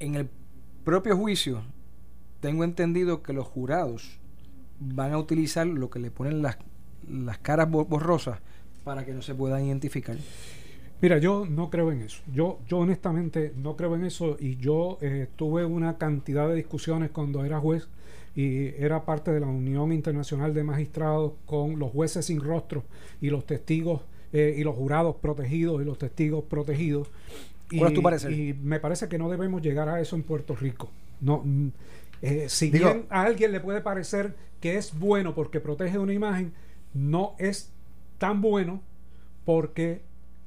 En 0.00 0.16
el 0.16 0.28
propio 0.84 1.16
juicio, 1.16 1.62
tengo 2.40 2.64
entendido 2.64 3.22
que 3.22 3.32
los 3.32 3.46
jurados 3.46 4.18
van 4.80 5.12
a 5.12 5.18
utilizar 5.18 5.66
lo 5.66 5.88
que 5.88 5.98
le 6.00 6.10
ponen 6.10 6.42
las, 6.42 6.58
las 7.08 7.38
caras 7.38 7.70
bo- 7.70 7.84
borrosas 7.84 8.40
para 8.84 9.04
que 9.06 9.12
no 9.12 9.22
se 9.22 9.34
puedan 9.34 9.64
identificar. 9.64 10.16
Mira, 11.02 11.18
yo 11.18 11.44
no 11.44 11.68
creo 11.68 11.90
en 11.90 12.00
eso. 12.02 12.22
Yo, 12.32 12.60
yo 12.68 12.78
honestamente 12.78 13.52
no 13.56 13.76
creo 13.76 13.96
en 13.96 14.04
eso 14.04 14.36
y 14.38 14.56
yo 14.56 14.98
eh, 15.00 15.26
tuve 15.34 15.64
una 15.64 15.98
cantidad 15.98 16.48
de 16.48 16.54
discusiones 16.54 17.10
cuando 17.10 17.44
era 17.44 17.58
juez 17.58 17.88
y 18.36 18.68
era 18.82 19.04
parte 19.04 19.32
de 19.32 19.40
la 19.40 19.48
Unión 19.48 19.92
Internacional 19.92 20.54
de 20.54 20.62
Magistrados 20.62 21.32
con 21.44 21.80
los 21.80 21.90
jueces 21.90 22.26
sin 22.26 22.40
rostro 22.40 22.84
y 23.20 23.30
los 23.30 23.44
testigos 23.44 24.02
eh, 24.32 24.54
y 24.56 24.62
los 24.62 24.76
jurados 24.76 25.16
protegidos 25.16 25.82
y 25.82 25.84
los 25.84 25.98
testigos 25.98 26.44
protegidos. 26.44 27.10
¿Cuál 27.76 27.88
es 27.90 27.94
tu 27.94 28.02
parecer? 28.02 28.30
Y 28.30 28.54
me 28.54 28.78
parece 28.78 29.08
que 29.08 29.18
no 29.18 29.28
debemos 29.28 29.60
llegar 29.60 29.88
a 29.88 30.00
eso 30.00 30.14
en 30.14 30.22
Puerto 30.22 30.54
Rico. 30.54 30.88
No, 31.20 31.42
mm, 31.44 31.68
eh, 32.22 32.46
si 32.48 32.70
Digo- 32.70 32.92
bien 32.92 33.06
a 33.10 33.22
alguien 33.22 33.50
le 33.50 33.58
puede 33.58 33.80
parecer 33.80 34.36
que 34.60 34.76
es 34.76 34.96
bueno 34.96 35.34
porque 35.34 35.58
protege 35.58 35.98
una 35.98 36.12
imagen, 36.12 36.52
no 36.94 37.34
es 37.40 37.72
tan 38.18 38.40
bueno 38.40 38.80
porque 39.44 40.02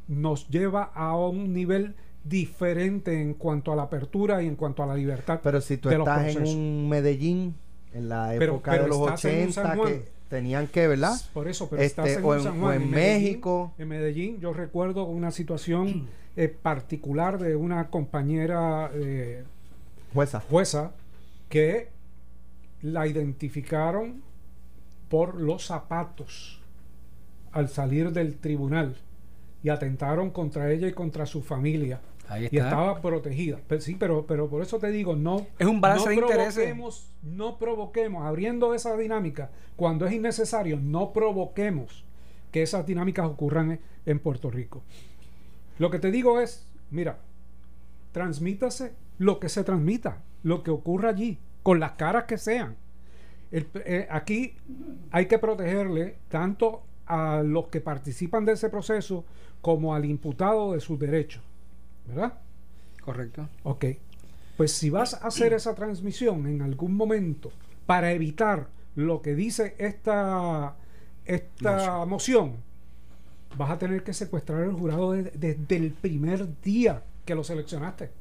nos 0.08 0.48
lleva 0.50 0.84
a 0.94 1.16
un 1.18 1.54
nivel 1.54 1.96
diferente 2.24 3.22
en 3.22 3.34
cuanto 3.36 3.72
a 3.72 3.76
la 3.76 3.84
apertura 3.84 4.42
y 4.44 4.48
en 4.48 4.56
cuanto 4.56 4.84
a 4.84 4.88
la 4.88 4.96
libertad. 4.96 5.40
Pero 5.44 5.62
si 5.62 5.78
tú 5.78 5.90
estás 5.90 6.36
en 6.36 6.44
un 6.48 6.90
Medellín, 6.90 7.56
en 7.94 8.10
la 8.10 8.34
época 8.36 8.72
pero 8.72 8.84
de 8.84 8.90
los 8.90 9.00
estás 9.02 9.26
en 9.26 9.48
un 9.48 9.54
San 9.54 9.66
80, 9.68 9.76
Juan. 9.78 9.94
que 9.94 10.10
tenían 10.30 10.68
que, 10.68 10.88
¿verdad? 10.88 11.16
Por 11.34 11.48
eso, 11.48 11.70
pero 11.70 11.82
Este, 11.82 12.02
estás 12.02 12.18
en, 12.18 12.26
o 12.26 12.36
en- 12.36 12.44
San 12.44 12.58
o 12.58 12.62
Juan, 12.62 12.82
en 12.82 12.90
Medellín- 12.92 12.92
México. 13.24 13.74
En 13.78 13.88
Medellín, 13.88 14.40
yo 14.40 14.54
recuerdo 14.54 15.04
una 15.06 15.32
situación 15.32 16.08
eh, 16.36 16.50
particular 16.50 17.38
de 17.40 17.56
una 17.56 17.90
compañera 17.90 18.90
eh, 18.94 19.44
Jueza. 20.14 20.40
jueza 20.42 20.92
que 21.50 21.90
la 22.82 23.08
identificaron 23.08 24.22
por 25.10 25.40
los 25.40 25.66
zapatos 25.68 26.60
al 27.52 27.70
salir 27.70 28.12
del 28.12 28.36
tribunal 28.38 28.98
y 29.66 29.70
atentaron 29.70 30.30
contra 30.30 30.72
ella 30.72 30.88
y 30.88 30.94
contra 30.94 31.26
su 31.26 31.42
familia. 31.42 32.00
Ahí 32.30 32.48
Y 32.52 32.58
estaba 32.58 33.02
protegida. 33.02 33.60
Pero, 33.68 33.82
sí, 33.82 33.96
pero, 34.00 34.28
pero 34.28 34.48
por 34.48 34.62
eso 34.62 34.78
te 34.78 34.92
digo, 34.92 35.16
no. 35.16 35.48
Es 35.58 35.66
un 35.66 35.82
balance 35.82 36.04
no 36.06 36.10
de 36.10 36.16
intereses. 36.22 36.76
No 37.24 37.58
provoquemos, 37.58 38.24
abriendo 38.28 38.76
esa 38.76 38.96
dinámica, 38.96 39.50
cuando 39.76 40.06
es 40.06 40.14
innecesario, 40.14 40.80
no 40.80 41.14
provoquemos 41.14 42.06
que 42.52 42.62
esas 42.62 42.86
dinámicas 42.86 43.26
ocurran 43.26 43.72
en- 43.72 43.80
en 44.06 44.20
Puerto 44.20 44.52
Rico. 44.52 44.84
Lo 45.80 45.90
que 45.90 45.98
te 45.98 46.12
digo 46.12 46.40
es, 46.40 46.68
mira, 46.92 47.18
transmítase 48.12 48.94
lo 49.18 49.40
que 49.40 49.50
se 49.50 49.64
transmita, 49.64 50.22
lo 50.44 50.62
que 50.62 50.70
ocurra 50.70 51.10
allí, 51.10 51.40
con 51.64 51.80
las 51.80 51.94
caras 51.94 52.26
que 52.26 52.38
sean. 52.38 52.76
El- 53.52 53.68
eh, 53.86 54.08
aquí 54.12 54.58
hay 55.10 55.26
que 55.26 55.40
protegerle 55.40 56.18
tanto 56.30 56.84
a 57.08 57.42
los 57.44 57.68
que 57.68 57.82
participan 57.82 58.46
de 58.46 58.54
ese 58.54 58.70
proceso 58.70 59.26
como 59.62 59.94
al 59.96 60.06
imputado 60.06 60.74
de 60.74 60.80
sus 60.80 61.00
derechos. 61.00 61.44
¿Verdad? 62.08 62.34
Correcto. 63.02 63.48
Ok. 63.64 63.86
Pues 64.58 64.72
si 64.72 64.90
vas 64.90 65.14
a 65.16 65.28
hacer 65.28 65.54
esa 65.54 65.76
transmisión 65.76 66.48
en 66.48 66.62
algún 66.62 66.96
momento 66.96 67.52
para 67.86 68.12
evitar 68.12 68.68
lo 68.96 69.22
que 69.22 69.36
dice 69.36 69.76
esta, 69.78 70.76
esta 71.26 72.06
moción, 72.06 72.54
vas 73.58 73.72
a 73.72 73.78
tener 73.80 74.04
que 74.04 74.14
secuestrar 74.14 74.64
el 74.64 74.72
jurado 74.74 75.12
de- 75.12 75.24
desde 75.32 75.76
el 75.76 75.92
primer 75.92 76.62
día 76.62 77.04
que 77.26 77.36
lo 77.36 77.44
seleccionaste. 77.44 78.12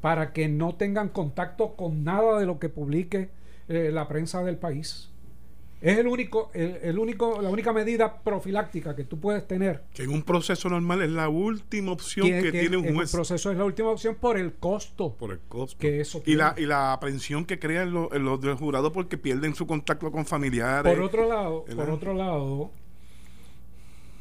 Para 0.00 0.32
que 0.32 0.48
no 0.48 0.74
tengan 0.74 1.08
contacto 1.08 1.74
con 1.74 2.04
nada 2.04 2.38
de 2.38 2.46
lo 2.46 2.58
que 2.58 2.68
publique 2.68 3.30
eh, 3.68 3.90
la 3.92 4.06
prensa 4.08 4.42
del 4.44 4.56
país. 4.56 5.10
Es 5.80 5.96
el 5.96 6.08
único, 6.08 6.50
el, 6.54 6.78
el 6.82 6.98
único, 6.98 7.40
la 7.40 7.50
única 7.50 7.72
medida 7.72 8.20
profiláctica 8.22 8.96
que 8.96 9.04
tú 9.04 9.20
puedes 9.20 9.46
tener 9.46 9.84
Que 9.94 10.02
en 10.02 10.10
un 10.10 10.22
proceso 10.22 10.68
normal 10.68 11.02
es 11.02 11.10
la 11.10 11.28
última 11.28 11.92
opción 11.92 12.26
que, 12.26 12.42
que 12.42 12.50
tiene 12.52 12.76
un 12.76 12.86
en 12.86 12.94
juez 12.96 13.12
proceso 13.12 13.52
es 13.52 13.56
la 13.56 13.64
última 13.64 13.90
opción 13.90 14.16
por 14.16 14.36
el 14.38 14.54
costo 14.54 15.14
por 15.14 15.30
el 15.30 15.38
costo. 15.48 15.78
que 15.78 16.00
eso 16.00 16.20
y 16.26 16.34
la, 16.34 16.54
y 16.58 16.66
la 16.66 16.92
aprensión 16.92 17.44
que 17.44 17.60
crean 17.60 17.92
los, 17.92 18.12
los 18.12 18.40
del 18.40 18.56
jurado 18.56 18.92
porque 18.92 19.18
pierden 19.18 19.54
su 19.54 19.66
contacto 19.68 20.10
con 20.10 20.26
familiares. 20.26 20.92
Por 20.92 21.02
otro 21.02 21.28
lado, 21.28 21.64
por 21.64 21.90
otro 21.90 22.12
lado, 22.12 22.72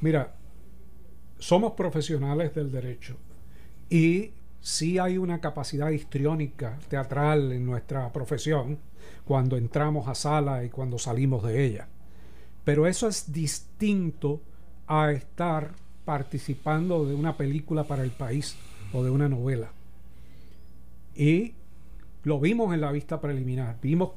mira, 0.02 0.36
somos 1.40 1.74
profesionales 1.74 2.54
del 2.54 2.72
derecho 2.72 3.18
y 3.90 4.32
sí 4.62 5.00
hay 5.00 5.18
una 5.18 5.40
capacidad 5.42 5.90
histriónica 5.90 6.78
teatral 6.88 7.52
en 7.52 7.66
nuestra 7.66 8.12
profesión 8.14 8.78
cuando 9.26 9.58
entramos 9.58 10.08
a 10.08 10.16
sala 10.16 10.64
y 10.64 10.70
cuando 10.70 10.98
salimos 11.00 11.44
de 11.44 11.66
ella. 11.66 11.88
Pero 12.64 12.88
eso 12.88 13.08
es 13.08 13.32
distinto 13.32 14.42
a 14.88 15.12
estar 15.12 15.72
participando 16.06 17.06
de 17.06 17.16
una 17.16 17.36
película 17.38 17.84
para 17.84 18.04
el 18.04 18.12
país 18.12 18.56
o 18.94 19.04
de 19.04 19.10
una 19.10 19.28
novela. 19.30 19.70
Y 21.16 21.54
lo 22.24 22.40
vimos 22.40 22.74
en 22.74 22.82
la 22.82 22.92
vista 22.92 23.20
preliminar. 23.20 23.78
Vimos 23.82 24.12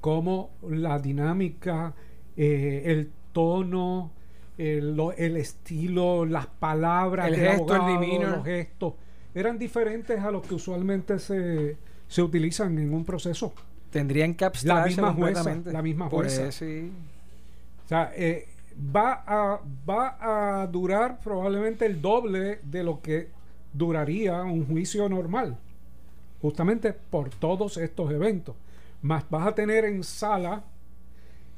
cómo 0.00 0.50
la 0.68 0.98
dinámica, 0.98 1.94
eh, 2.36 2.82
el 2.86 3.10
tono, 3.32 4.12
el, 4.56 4.94
lo- 4.96 5.12
el 5.12 5.36
estilo, 5.36 6.24
las 6.24 6.46
palabras, 6.46 7.28
El 7.28 7.36
gesto, 7.36 7.74
el 7.74 7.80
abogado, 7.80 8.00
demeanor. 8.00 8.36
los 8.38 8.44
gestos, 8.46 8.94
eran 9.34 9.58
diferentes 9.58 10.18
a 10.20 10.30
los 10.30 10.46
que 10.46 10.54
usualmente 10.54 11.18
se, 11.18 11.76
se 12.08 12.22
utilizan 12.22 12.78
en 12.78 12.92
un 12.94 13.04
proceso. 13.04 13.52
Tendrían 13.90 14.34
que 14.34 14.44
abstraerse 14.44 14.88
misma 15.00 15.14
jueza, 15.14 15.42
la 15.72 15.82
misma 15.82 16.08
jueza. 16.08 16.52
sí. 16.52 16.92
O 17.84 17.88
sea, 17.88 18.12
eh, 18.14 18.46
va, 18.94 19.24
a, 19.26 19.60
va 19.88 20.60
a 20.62 20.66
durar 20.66 21.20
probablemente 21.20 21.86
el 21.86 22.02
doble 22.02 22.60
de 22.64 22.82
lo 22.84 23.00
que 23.00 23.30
duraría 23.72 24.42
un 24.42 24.66
juicio 24.66 25.08
normal, 25.08 25.56
justamente 26.42 26.92
por 26.92 27.30
todos 27.30 27.76
estos 27.78 28.10
eventos. 28.10 28.54
Más 29.00 29.24
vas 29.30 29.46
a 29.46 29.54
tener 29.54 29.84
en 29.86 30.04
sala 30.04 30.64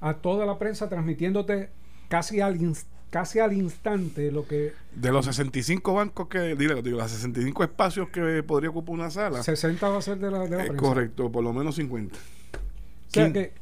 a 0.01 0.15
toda 0.15 0.47
la 0.47 0.59
prensa 0.59 0.89
transmitiéndote 0.89 1.71
casi 2.09 2.41
al, 2.41 2.59
ins- 2.61 2.87
casi 3.11 3.39
al 3.41 3.53
instante 3.53 4.31
lo 4.31 4.47
que 4.47 4.73
De 4.95 5.11
los 5.13 5.27
65 5.27 5.93
bancos 5.95 6.29
que, 6.29 6.55
digo, 6.57 6.81
digo, 6.81 6.99
los 6.99 7.11
65 7.11 7.65
espacios 7.65 8.09
que 8.09 8.43
podría 8.43 8.71
ocupar 8.71 8.95
una 8.95 9.11
sala. 9.11 9.43
60 9.43 9.89
va 9.89 9.99
a 9.99 10.03
ser 10.03 10.19
de 10.19 10.31
la, 10.31 10.47
de 10.47 10.69
la 10.69 10.77
correcto, 10.77 11.31
por 11.31 11.43
lo 11.45 11.53
menos 11.53 11.75
50. 11.77 12.17
O 12.17 12.19
sea 13.11 13.33
que- 13.33 13.53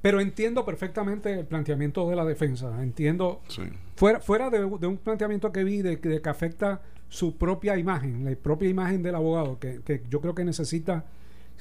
pero 0.00 0.20
entiendo 0.20 0.64
perfectamente 0.64 1.32
el 1.32 1.46
planteamiento 1.46 2.08
de 2.10 2.16
la 2.16 2.24
defensa. 2.24 2.82
Entiendo 2.82 3.40
Sí. 3.48 3.62
Fuera, 3.94 4.18
fuera 4.20 4.50
de, 4.50 4.58
de 4.58 4.86
un 4.86 4.96
planteamiento 4.96 5.52
que 5.52 5.62
vi 5.62 5.80
de, 5.82 5.96
de 5.96 6.20
que 6.20 6.28
afecta 6.28 6.82
su 7.08 7.36
propia 7.36 7.76
imagen, 7.78 8.24
la 8.24 8.34
propia 8.34 8.68
imagen 8.68 9.02
del 9.02 9.14
abogado, 9.14 9.58
que, 9.60 9.80
que 9.84 10.02
yo 10.10 10.20
creo 10.20 10.34
que 10.34 10.44
necesita, 10.44 11.04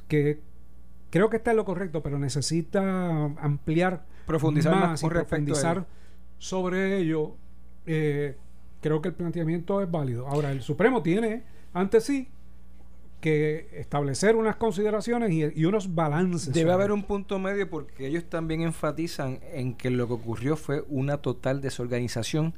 que 0.07 0.39
creo 1.11 1.29
que 1.29 1.37
está 1.37 1.51
en 1.51 1.57
lo 1.57 1.65
correcto, 1.65 2.01
pero 2.01 2.17
necesita 2.17 3.25
ampliar 3.25 4.05
Profundizar 4.25 4.73
más 4.73 4.89
más 4.89 5.03
y 5.03 5.07
profundizar. 5.07 5.85
Sobre 6.41 6.97
ello. 6.97 7.35
eh, 7.85 8.35
creo 8.81 8.99
que 9.01 9.09
el 9.09 9.13
planteamiento 9.13 9.79
es 9.81 9.89
válido. 9.91 10.27
Ahora, 10.27 10.51
el 10.51 10.61
Supremo 10.63 11.01
tiene 11.03 11.43
ante 11.73 12.01
sí 12.01 12.27
que 13.19 13.69
establecer 13.73 14.35
unas 14.35 14.55
consideraciones 14.55 15.29
y, 15.31 15.43
y 15.59 15.65
unos 15.65 15.93
balances. 15.93 16.51
Debe 16.51 16.71
haber 16.71 16.91
un 16.91 17.03
punto 17.03 17.37
medio 17.37 17.69
porque 17.69 18.07
ellos 18.07 18.23
también 18.27 18.61
enfatizan 18.61 19.39
en 19.53 19.75
que 19.75 19.91
lo 19.91 20.07
que 20.07 20.13
ocurrió 20.13 20.55
fue 20.57 20.83
una 20.89 21.17
total 21.17 21.61
desorganización 21.61 22.55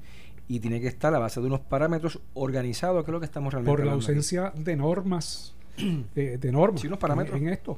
y 0.48 0.62
tiene 0.62 0.80
que 0.80 0.88
estar 0.88 1.14
a 1.14 1.20
base 1.20 1.42
de 1.42 1.48
unos 1.48 1.60
parámetros 1.60 2.20
organizados, 2.34 3.04
que 3.04 3.12
es 3.12 3.14
lo 3.14 3.20
que 3.20 3.26
estamos 3.26 3.54
realmente 3.54 3.76
por 3.78 3.86
la 3.86 3.92
aquí. 3.92 3.96
ausencia 3.96 4.54
de 4.56 4.76
normas 4.78 5.54
eh, 6.16 6.38
de 6.40 6.52
normas 6.54 6.80
Sí, 6.82 6.88
unos 6.88 7.00
parámetros. 7.00 7.38
en, 7.38 7.48
en 7.48 7.54
esto 7.54 7.78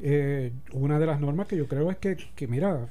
Eh, 0.00 0.52
una 0.72 0.98
de 0.98 1.06
las 1.06 1.20
normas 1.20 1.46
que 1.46 1.56
yo 1.56 1.66
creo 1.66 1.90
es 1.90 1.96
que, 1.96 2.18
que 2.34 2.46
mira 2.46 2.88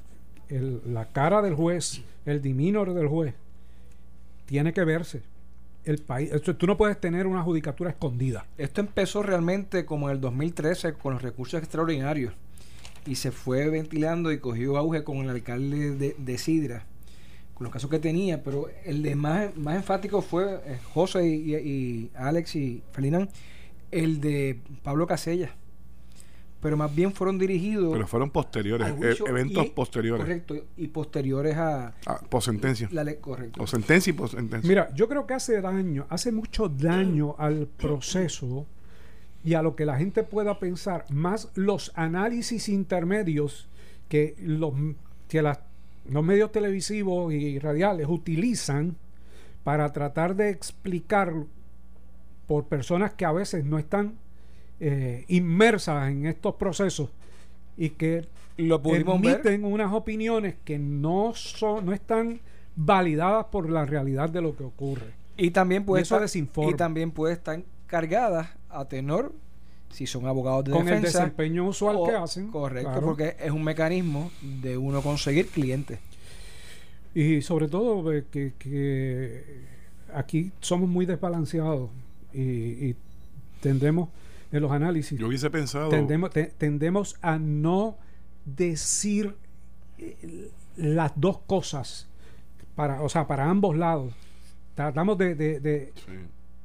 el- 0.50 0.82
la 0.94 1.06
cara 1.12 1.42
del 1.42 1.54
juez 1.56 2.02
el 2.26 2.42
demeanor 2.42 2.94
del 2.94 3.08
juez 3.08 3.34
tiene 4.46 4.74
que 4.74 4.84
verse 4.84 5.22
el 5.86 6.00
país 6.00 6.32
tú 6.58 6.66
no 6.68 6.78
puedes 6.78 7.00
tener 7.00 7.28
una 7.28 7.44
judicatura 7.44 7.92
escondida 7.92 8.46
Esto 8.58 8.82
empezó 8.82 9.22
realmente 9.24 9.86
como 9.86 10.10
en 10.10 10.16
el 10.16 10.22
2013 10.22 10.94
con 10.94 11.14
los 11.14 11.22
recursos 11.22 11.60
extraordinarios. 11.60 12.34
y 13.06 13.16
se 13.16 13.32
fue 13.32 13.70
ventilando 13.70 14.32
y 14.32 14.40
cogió 14.40 14.78
auge 14.78 15.04
con 15.04 15.18
el 15.18 15.30
alcalde 15.30 15.92
de, 15.96 16.16
de 16.18 16.38
Sidra, 16.40 16.86
con 17.54 17.66
los 17.66 17.72
casos 17.74 17.90
que 17.90 18.00
tenía, 18.00 18.44
pero 18.44 18.68
el 18.84 19.04
de 19.04 19.14
más, 19.16 19.56
más 19.56 19.76
enfático 19.76 20.22
fue 20.24 20.60
eh, 20.66 20.80
José 20.94 21.28
y, 21.28 21.56
y 21.56 22.10
Alex 22.16 22.56
y 22.56 22.82
Ferdinand, 22.92 23.30
el 23.92 24.20
de 24.22 24.60
Pablo 24.84 25.06
Casella 25.06 25.54
pero 26.66 26.78
más 26.78 26.96
bien 26.96 27.14
fueron 27.14 27.38
dirigidos. 27.38 27.94
Pero 27.94 28.08
fueron 28.08 28.32
posteriores, 28.32 28.88
e- 29.00 29.30
eventos 29.30 29.68
posteriores. 29.68 30.26
Correcto, 30.26 30.56
y 30.78 30.88
posteriores 30.88 31.56
a. 31.58 31.94
a 32.08 32.42
sentencia. 32.42 32.90
La 32.92 33.04
ley, 33.04 33.18
correcto. 33.22 33.62
O 33.62 33.68
sentencia 33.68 34.10
y 34.10 34.14
posentencia. 34.14 34.68
Mira, 34.68 34.92
yo 34.96 35.08
creo 35.08 35.28
que 35.28 35.36
hace 35.36 35.62
daño, 35.62 36.08
hace 36.10 36.32
mucho 36.32 36.68
daño 36.68 37.36
al 37.38 37.68
proceso 37.68 38.66
y 39.44 39.54
a 39.54 39.62
lo 39.62 39.76
que 39.76 39.86
la 39.86 39.96
gente 40.00 40.24
pueda 40.24 40.58
pensar, 40.58 41.06
más 41.12 41.50
los 41.54 41.92
análisis 41.94 42.68
intermedios 42.68 43.70
que 44.10 44.36
los, 44.40 44.74
que 45.28 45.44
los 45.44 46.24
medios 46.24 46.52
televisivos 46.52 47.32
y 47.32 47.60
radiales 47.60 48.08
utilizan 48.10 48.96
para 49.64 49.94
tratar 49.94 50.36
de 50.36 50.50
explicar 50.50 51.32
por 52.48 52.66
personas 52.66 53.14
que 53.14 53.26
a 53.26 53.32
veces 53.32 53.66
no 53.66 53.78
están 53.78 54.16
eh, 54.80 55.26
inmersas 55.28 56.10
en 56.10 56.26
estos 56.26 56.56
procesos 56.56 57.10
y 57.78 57.92
que 57.92 58.28
lo 58.58 58.82
emiten 58.86 59.66
unas 59.66 59.94
opiniones 59.94 60.56
que 60.64 60.80
no 60.80 61.34
son 61.34 61.86
no 61.86 61.94
están 61.94 62.40
validadas 62.76 63.46
por 63.46 63.70
la 63.70 63.86
realidad 63.86 64.30
de 64.30 64.42
lo 64.42 64.56
que 64.56 64.64
ocurre. 64.64 65.14
Y 65.38 65.52
también 65.52 65.86
puede 65.86 66.04
estar, 66.04 66.26
y 66.34 66.74
también 66.76 67.12
puede 67.12 67.34
estar 67.34 67.62
cargadas 67.88 68.50
a 68.70 68.86
tenor 68.86 69.34
si 69.90 70.08
son 70.08 70.26
abogados 70.26 70.66
de 70.66 70.72
con 70.72 70.88
el 70.90 71.02
desempeño 71.02 71.68
usual 71.68 71.98
que 72.06 72.16
hacen 72.16 72.52
correcto 72.52 73.02
porque 73.02 73.36
es 73.40 73.52
un 73.52 73.64
mecanismo 73.64 74.32
de 74.42 74.78
uno 74.78 75.02
conseguir 75.02 75.48
clientes. 75.48 76.00
Y 77.14 77.42
sobre 77.42 77.70
todo 77.70 78.04
que, 78.30 78.54
que 78.60 79.44
aquí 80.14 80.52
somos 80.60 80.90
muy 80.90 81.06
desbalanceados 81.06 81.90
y, 82.34 82.42
y 82.42 82.96
tendemos 83.62 84.10
en 84.56 84.64
los 84.64 84.72
análisis. 84.72 85.20
Yo 85.20 85.28
hubiese 85.28 85.50
pensado. 85.50 85.90
Tendemos, 85.90 86.32
tendemos 86.58 87.16
a 87.22 87.38
no 87.38 87.98
decir 88.46 89.36
eh, 89.98 90.52
las 90.78 91.14
dos 91.16 91.40
cosas, 91.40 92.08
para, 92.76 93.02
o 93.02 93.10
sea, 93.10 93.28
para 93.28 93.50
ambos 93.50 93.76
lados. 93.76 94.14
Tratamos 94.76 95.18
de, 95.18 95.36
de, 95.36 95.94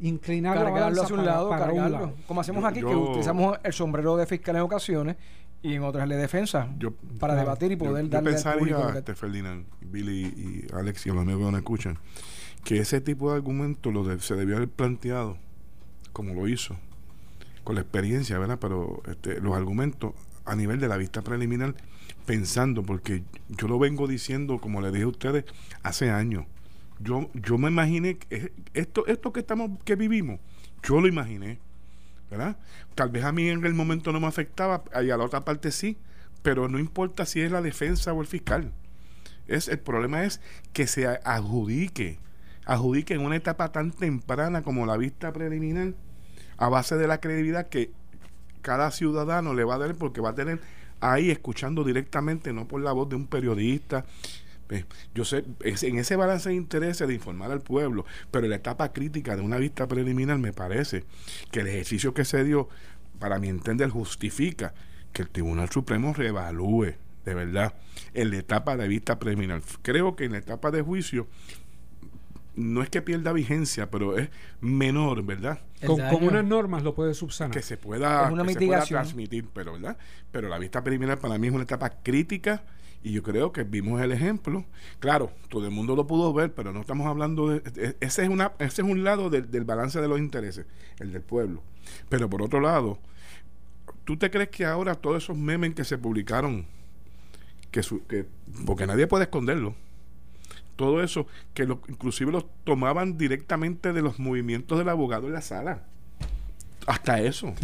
inclinar 0.00 0.56
cargarlo 0.56 1.02
hacia 1.02 1.16
un 1.16 1.24
lado, 1.24 1.50
cargarlo. 1.50 2.14
Como 2.26 2.40
hacemos 2.40 2.64
aquí, 2.64 2.80
que 2.80 2.86
utilizamos 2.86 3.58
el 3.62 3.72
sombrero 3.72 4.16
de 4.16 4.26
fiscal 4.26 4.56
en 4.56 4.62
ocasiones 4.62 5.16
y 5.62 5.74
en 5.74 5.82
otras 5.82 6.08
de 6.08 6.16
defensa 6.16 6.68
para 7.18 7.34
debatir 7.34 7.70
y 7.72 7.76
poder 7.76 8.04
yo, 8.04 8.10
darle 8.10 8.30
pensaría, 8.32 8.78
este, 8.96 9.14
Ferdinand, 9.14 9.66
Billy 9.80 10.22
y 10.24 10.74
Alex 10.74 11.06
y 11.06 11.10
los 11.10 11.18
amigos 11.18 11.40
que 11.40 11.52
nos 11.52 11.58
escuchan, 11.60 11.98
que 12.64 12.78
ese 12.78 13.00
tipo 13.00 13.30
de 13.30 13.36
argumento 13.36 13.92
lo 13.92 14.18
se 14.18 14.34
debió 14.34 14.56
haber 14.56 14.68
planteado 14.68 15.36
como 16.12 16.34
lo 16.34 16.48
hizo 16.48 16.76
con 17.64 17.74
la 17.74 17.82
experiencia, 17.82 18.38
¿verdad? 18.38 18.58
Pero 18.60 19.02
este, 19.08 19.40
los 19.40 19.54
argumentos 19.56 20.14
a 20.44 20.56
nivel 20.56 20.80
de 20.80 20.88
la 20.88 20.96
vista 20.96 21.22
preliminar, 21.22 21.74
pensando, 22.26 22.82
porque 22.82 23.22
yo 23.48 23.68
lo 23.68 23.78
vengo 23.78 24.06
diciendo, 24.06 24.58
como 24.58 24.80
le 24.80 24.90
dije 24.90 25.04
a 25.04 25.08
ustedes, 25.08 25.44
hace 25.82 26.10
años. 26.10 26.44
Yo, 26.98 27.30
yo 27.34 27.56
me 27.56 27.68
imaginé 27.68 28.18
que 28.18 28.52
esto, 28.74 29.06
esto 29.06 29.32
que 29.32 29.40
estamos, 29.40 29.70
que 29.84 29.96
vivimos, 29.96 30.40
yo 30.82 31.00
lo 31.00 31.08
imaginé, 31.08 31.58
¿verdad? 32.30 32.58
Tal 32.94 33.10
vez 33.10 33.24
a 33.24 33.32
mí 33.32 33.48
en 33.48 33.64
el 33.64 33.74
momento 33.74 34.12
no 34.12 34.20
me 34.20 34.26
afectaba, 34.26 34.82
y 35.02 35.10
a 35.10 35.16
la 35.16 35.24
otra 35.24 35.44
parte 35.44 35.70
sí, 35.70 35.96
pero 36.42 36.68
no 36.68 36.78
importa 36.78 37.26
si 37.26 37.40
es 37.40 37.50
la 37.50 37.62
defensa 37.62 38.12
o 38.12 38.20
el 38.20 38.26
fiscal. 38.26 38.72
Es, 39.46 39.68
el 39.68 39.78
problema 39.78 40.24
es 40.24 40.40
que 40.72 40.86
se 40.86 41.06
adjudique, 41.06 42.18
adjudique 42.66 43.14
en 43.14 43.22
una 43.22 43.36
etapa 43.36 43.72
tan 43.72 43.90
temprana 43.90 44.62
como 44.62 44.86
la 44.86 44.96
vista 44.96 45.32
preliminar 45.32 45.94
a 46.60 46.68
base 46.68 46.96
de 46.96 47.08
la 47.08 47.18
credibilidad 47.20 47.68
que 47.68 47.90
cada 48.62 48.90
ciudadano 48.90 49.54
le 49.54 49.64
va 49.64 49.74
a 49.76 49.78
dar 49.78 49.94
porque 49.96 50.20
va 50.20 50.30
a 50.30 50.34
tener 50.34 50.60
ahí 51.00 51.30
escuchando 51.30 51.82
directamente, 51.82 52.52
no 52.52 52.68
por 52.68 52.82
la 52.82 52.92
voz 52.92 53.08
de 53.08 53.16
un 53.16 53.26
periodista. 53.26 54.04
Yo 55.14 55.24
sé, 55.24 55.44
en 55.64 55.98
ese 55.98 56.14
balance 56.14 56.50
de 56.50 56.54
intereses 56.54 57.08
de 57.08 57.14
informar 57.14 57.50
al 57.50 57.62
pueblo, 57.62 58.04
pero 58.30 58.44
en 58.44 58.50
la 58.50 58.56
etapa 58.56 58.92
crítica 58.92 59.34
de 59.34 59.42
una 59.42 59.56
vista 59.56 59.88
preliminar 59.88 60.38
me 60.38 60.52
parece 60.52 61.04
que 61.50 61.60
el 61.60 61.66
ejercicio 61.66 62.14
que 62.14 62.24
se 62.24 62.44
dio, 62.44 62.68
para 63.18 63.38
mi 63.38 63.48
entender, 63.48 63.88
justifica 63.88 64.74
que 65.12 65.22
el 65.22 65.30
Tribunal 65.30 65.70
Supremo 65.70 66.12
reevalúe 66.12 66.94
de 67.24 67.34
verdad 67.34 67.74
en 68.14 68.30
la 68.30 68.36
etapa 68.36 68.76
de 68.76 68.86
vista 68.86 69.18
preliminar. 69.18 69.62
Creo 69.82 70.14
que 70.14 70.26
en 70.26 70.32
la 70.32 70.38
etapa 70.38 70.70
de 70.70 70.82
juicio 70.82 71.26
no 72.60 72.82
es 72.82 72.90
que 72.90 73.02
pierda 73.02 73.32
vigencia, 73.32 73.90
pero 73.90 74.16
es 74.16 74.28
menor, 74.60 75.24
¿verdad? 75.24 75.60
Con, 75.84 76.00
unas 76.22 76.44
normas 76.44 76.82
lo 76.82 76.94
puede 76.94 77.14
subsanar. 77.14 77.56
Que 77.56 77.62
se 77.62 77.76
pueda, 77.76 78.30
transmitir, 78.86 79.48
pero 79.52 79.72
¿verdad? 79.72 79.96
Pero 80.30 80.48
la 80.48 80.58
vista 80.58 80.82
preliminar 80.82 81.18
para 81.18 81.38
mí 81.38 81.48
es 81.48 81.52
una 81.52 81.64
etapa 81.64 81.90
crítica 82.02 82.62
y 83.02 83.12
yo 83.12 83.22
creo 83.22 83.52
que 83.52 83.64
vimos 83.64 84.00
el 84.02 84.12
ejemplo. 84.12 84.64
Claro, 84.98 85.32
todo 85.48 85.64
el 85.64 85.70
mundo 85.70 85.96
lo 85.96 86.06
pudo 86.06 86.32
ver, 86.32 86.52
pero 86.52 86.72
no 86.72 86.80
estamos 86.80 87.06
hablando 87.06 87.48
de... 87.48 87.96
Ese 88.00 88.22
es, 88.22 88.28
una, 88.28 88.52
ese 88.58 88.82
es 88.82 88.88
un 88.88 89.04
lado 89.04 89.30
del, 89.30 89.64
balance 89.64 90.00
de 90.00 90.08
los 90.08 90.18
intereses, 90.18 90.66
el 90.98 91.12
del 91.12 91.22
pueblo. 91.22 91.62
Pero 92.08 92.28
por 92.28 92.42
otro 92.42 92.60
lado, 92.60 92.98
¿tú 94.04 94.16
te 94.18 94.30
crees 94.30 94.50
que 94.50 94.66
ahora 94.66 94.94
todos 94.94 95.24
esos 95.24 95.36
memes 95.36 95.74
que 95.74 95.84
se 95.84 95.96
publicaron, 95.96 96.66
que, 97.70 97.80
que 98.06 98.26
porque 98.66 98.86
nadie 98.86 99.06
puede 99.06 99.24
esconderlo, 99.24 99.74
todo 100.80 101.02
eso, 101.02 101.26
que 101.52 101.66
lo, 101.66 101.82
inclusive 101.88 102.32
los 102.32 102.46
tomaban 102.64 103.18
directamente 103.18 103.92
de 103.92 104.00
los 104.00 104.18
movimientos 104.18 104.78
del 104.78 104.88
abogado 104.88 105.26
en 105.26 105.34
la 105.34 105.42
sala. 105.42 105.82
Hasta 106.86 107.20
eso. 107.20 107.54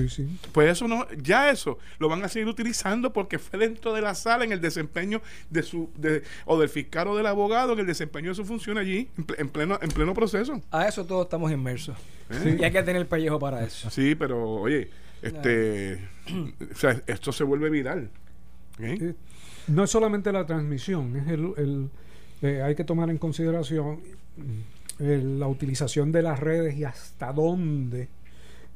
Pues 0.53 0.71
eso 0.71 0.87
no, 0.87 1.11
ya 1.23 1.49
eso 1.49 1.79
lo 1.99 2.11
van 2.11 2.23
a 2.23 2.29
seguir 2.29 2.47
utilizando 2.47 3.15
porque 3.15 3.39
fue 3.39 3.59
dentro 3.59 3.95
de 3.95 4.03
la 4.03 4.15
sala 4.15 4.45
en 4.45 4.53
el 4.53 4.61
desempeño 4.61 5.23
de 5.49 5.63
su, 5.63 5.89
de, 5.97 6.25
o 6.45 6.61
del 6.61 6.69
fiscal 6.69 7.09
o 7.09 7.17
del 7.17 7.25
abogado, 7.25 7.73
en 7.73 7.79
el 7.79 7.87
desempeño 7.87 8.29
de 8.29 8.35
su 8.35 8.45
función 8.45 8.77
allí, 8.77 9.09
en, 9.39 9.49
pleno, 9.49 9.79
en 9.81 9.89
pleno 9.89 10.13
proceso. 10.13 10.61
A 10.71 10.87
eso 10.87 11.07
todos 11.07 11.25
estamos 11.25 11.51
inmersos. 11.51 11.97
¿Eh? 12.29 12.59
Y 12.61 12.65
hay 12.65 12.71
que 12.71 12.83
tener 12.83 13.01
el 13.01 13.07
pellejo 13.07 13.39
para 13.39 13.65
eso. 13.65 13.89
Sí, 13.89 14.15
pero 14.15 14.47
oye, 14.47 14.91
este, 15.23 16.07
o 16.71 16.77
sea, 16.77 17.01
esto 17.07 17.33
se 17.33 17.45
vuelve 17.45 17.71
viral. 17.71 18.11
No 19.69 19.85
es 19.85 19.91
solamente 19.91 20.31
la 20.33 20.45
transmisión, 20.45 21.17
es 21.17 21.29
el 21.29 21.89
eh, 22.43 22.63
hay 22.63 22.75
que 22.75 22.85
tomar 22.85 23.11
en 23.11 23.19
consideración 23.19 24.01
eh, 24.99 25.23
la 25.23 25.49
utilización 25.49 26.13
de 26.13 26.23
las 26.23 26.41
redes 26.41 26.77
y 26.77 26.85
hasta 26.85 27.33
dónde 27.33 28.09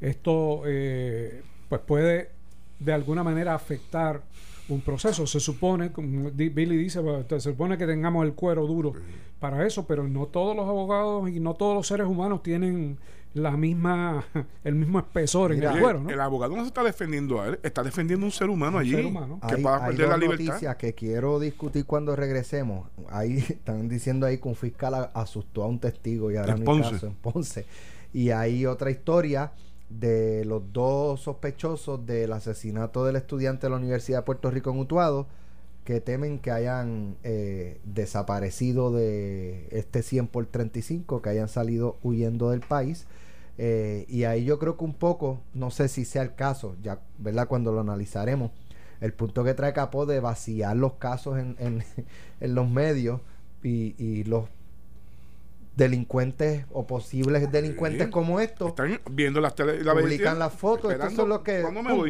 esto 0.00 0.62
eh, 0.66 1.42
pues 1.68 1.80
puede 1.82 2.30
de 2.78 2.92
alguna 2.92 3.22
manera 3.22 3.54
afectar 3.54 4.22
un 4.68 4.80
proceso. 4.80 5.26
Se 5.26 5.40
supone, 5.40 5.92
como 5.92 6.30
Billy 6.30 6.76
dice, 6.76 7.00
se 7.28 7.40
supone 7.40 7.76
que 7.76 7.86
tengamos 7.86 8.24
el 8.24 8.32
cuero 8.34 8.66
duro 8.66 8.94
para 9.40 9.66
eso, 9.66 9.86
pero 9.86 10.06
no 10.06 10.26
todos 10.26 10.54
los 10.54 10.68
abogados 10.68 11.28
y 11.30 11.40
no 11.40 11.54
todos 11.54 11.74
los 11.74 11.86
seres 11.86 12.06
humanos 12.06 12.42
tienen 12.42 12.98
la 13.32 13.52
misma 13.52 14.24
el 14.64 14.74
mismo 14.74 14.98
espesor 14.98 15.52
en 15.52 15.62
el 15.62 15.80
cuero. 15.80 16.08
El 16.08 16.20
abogado 16.20 16.54
no 16.54 16.62
se 16.62 16.68
está 16.68 16.82
defendiendo 16.82 17.40
a 17.40 17.48
él, 17.48 17.60
está 17.62 17.82
defendiendo 17.82 18.24
a 18.24 18.28
un 18.28 18.32
ser 18.32 18.50
humano 18.50 18.78
allí 18.78 18.94
que 18.94 19.54
hay, 19.54 19.62
va 19.62 19.76
a 19.76 19.86
perder 19.86 20.08
la 20.08 20.16
libertad. 20.16 20.44
noticias 20.44 20.76
que 20.76 20.92
quiero 20.94 21.40
discutir 21.40 21.86
cuando 21.86 22.14
regresemos. 22.14 22.88
Ahí 23.08 23.38
están 23.48 23.88
diciendo 23.88 24.26
ahí 24.26 24.38
que 24.38 24.48
un 24.48 24.56
fiscal 24.56 25.10
asustó 25.14 25.62
a 25.62 25.66
un 25.66 25.78
testigo 25.78 26.30
y 26.30 26.36
ahora 26.36 26.54
en 26.54 26.64
caso 26.64 27.06
en 27.06 27.14
Ponce. 27.14 27.66
Y 28.12 28.30
hay 28.30 28.66
otra 28.66 28.90
historia 28.90 29.52
de 29.88 30.44
los 30.44 30.72
dos 30.72 31.20
sospechosos 31.20 32.04
del 32.04 32.32
asesinato 32.32 33.04
del 33.04 33.16
estudiante 33.16 33.66
de 33.66 33.70
la 33.70 33.76
Universidad 33.76 34.18
de 34.18 34.22
Puerto 34.22 34.50
Rico 34.50 34.70
en 34.70 34.78
Utuado 34.78 35.26
que 35.90 36.00
temen 36.00 36.38
que 36.38 36.52
hayan 36.52 37.16
eh, 37.24 37.80
desaparecido 37.82 38.92
de 38.92 39.66
este 39.72 40.04
100 40.04 40.28
por 40.28 40.46
35, 40.46 41.20
que 41.20 41.30
hayan 41.30 41.48
salido 41.48 41.98
huyendo 42.04 42.50
del 42.50 42.60
país. 42.60 43.08
Eh, 43.58 44.06
y 44.08 44.22
ahí 44.22 44.44
yo 44.44 44.60
creo 44.60 44.76
que 44.76 44.84
un 44.84 44.94
poco, 44.94 45.40
no 45.52 45.72
sé 45.72 45.88
si 45.88 46.04
sea 46.04 46.22
el 46.22 46.36
caso, 46.36 46.76
ya, 46.80 47.00
¿verdad? 47.18 47.48
Cuando 47.48 47.72
lo 47.72 47.80
analizaremos, 47.80 48.52
el 49.00 49.12
punto 49.12 49.42
que 49.42 49.52
trae 49.54 49.72
Capó 49.72 50.06
de 50.06 50.20
vaciar 50.20 50.76
los 50.76 50.92
casos 50.92 51.38
en, 51.38 51.56
en, 51.58 51.82
los 52.54 52.70
medios 52.70 53.20
y, 53.64 54.22
los 54.24 54.44
delincuentes 55.74 56.66
o 56.72 56.86
posibles 56.86 57.50
delincuentes 57.50 58.08
como 58.08 58.38
estos 58.38 58.68
están 58.68 59.00
viendo 59.10 59.40
las 59.40 59.56
tele, 59.56 59.82
la 59.82 59.94
publican 59.94 60.38
las 60.38 60.52
fotos. 60.52 60.92
Estos 60.92 61.14
son 61.14 61.30
los 61.30 61.40
que 61.40 61.64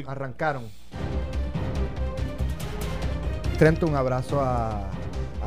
arrancaron 0.07 0.65
Trento, 3.61 3.87
un 3.87 3.95
abrazo 3.95 4.41
a, 4.41 4.91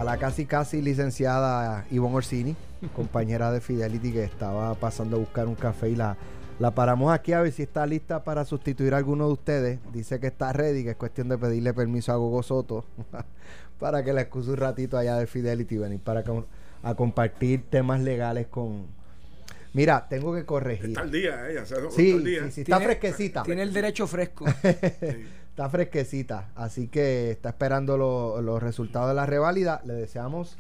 la 0.05 0.17
casi 0.17 0.45
casi 0.45 0.83
licenciada 0.83 1.87
Ivonne 1.89 2.17
Orsini, 2.17 2.55
compañera 2.95 3.51
de 3.51 3.59
Fidelity 3.59 4.11
que 4.11 4.23
estaba 4.23 4.75
pasando 4.75 5.15
a 5.15 5.19
buscar 5.19 5.47
un 5.47 5.55
café 5.55 5.89
y 5.89 5.95
la, 5.95 6.15
La 6.59 6.75
paramos 6.75 7.11
aquí 7.11 7.33
a 7.33 7.41
ver 7.41 7.51
si 7.51 7.63
está 7.63 7.87
lista 7.87 8.23
para 8.23 8.45
sustituir 8.45 8.93
a 8.93 8.97
alguno 8.97 9.25
de 9.25 9.33
ustedes. 9.33 9.79
Dice 9.91 10.19
que 10.19 10.27
está 10.27 10.53
ready, 10.53 10.83
que 10.83 10.91
es 10.91 10.95
cuestión 10.95 11.27
de 11.27 11.39
pedirle 11.39 11.73
permiso 11.73 12.11
a 12.11 12.17
Gogo 12.17 12.43
Soto 12.43 12.85
para 13.79 14.03
que 14.03 14.13
le 14.13 14.21
excuse 14.21 14.51
un 14.51 14.57
ratito 14.57 14.95
allá 14.95 15.17
de 15.17 15.25
Fidelity 15.25 15.77
venir 15.77 15.99
para 15.99 16.23
a 16.83 16.93
compartir 16.93 17.63
temas 17.67 17.99
legales 17.99 18.45
con. 18.45 18.85
Mira, 19.73 20.07
tengo 20.07 20.35
que 20.35 20.45
corregir. 20.45 20.89
Está 20.89 21.01
al 21.01 21.11
día, 21.11 21.49
ella. 21.49 21.63
Eh, 21.63 21.89
sí, 21.89 22.21
sí, 22.23 22.51
sí, 22.51 22.61
está 22.61 22.79
fresquecita. 22.79 23.41
Tiene 23.41 23.63
el 23.63 23.73
derecho 23.73 24.05
fresco. 24.05 24.45
Está 25.53 25.69
fresquecita, 25.69 26.49
así 26.55 26.87
que 26.87 27.29
está 27.29 27.49
esperando 27.49 27.95
los 28.41 28.63
resultados 28.63 29.09
de 29.09 29.13
la 29.13 29.27
reválida. 29.27 29.83
Le 29.85 29.93
deseamos 29.93 30.57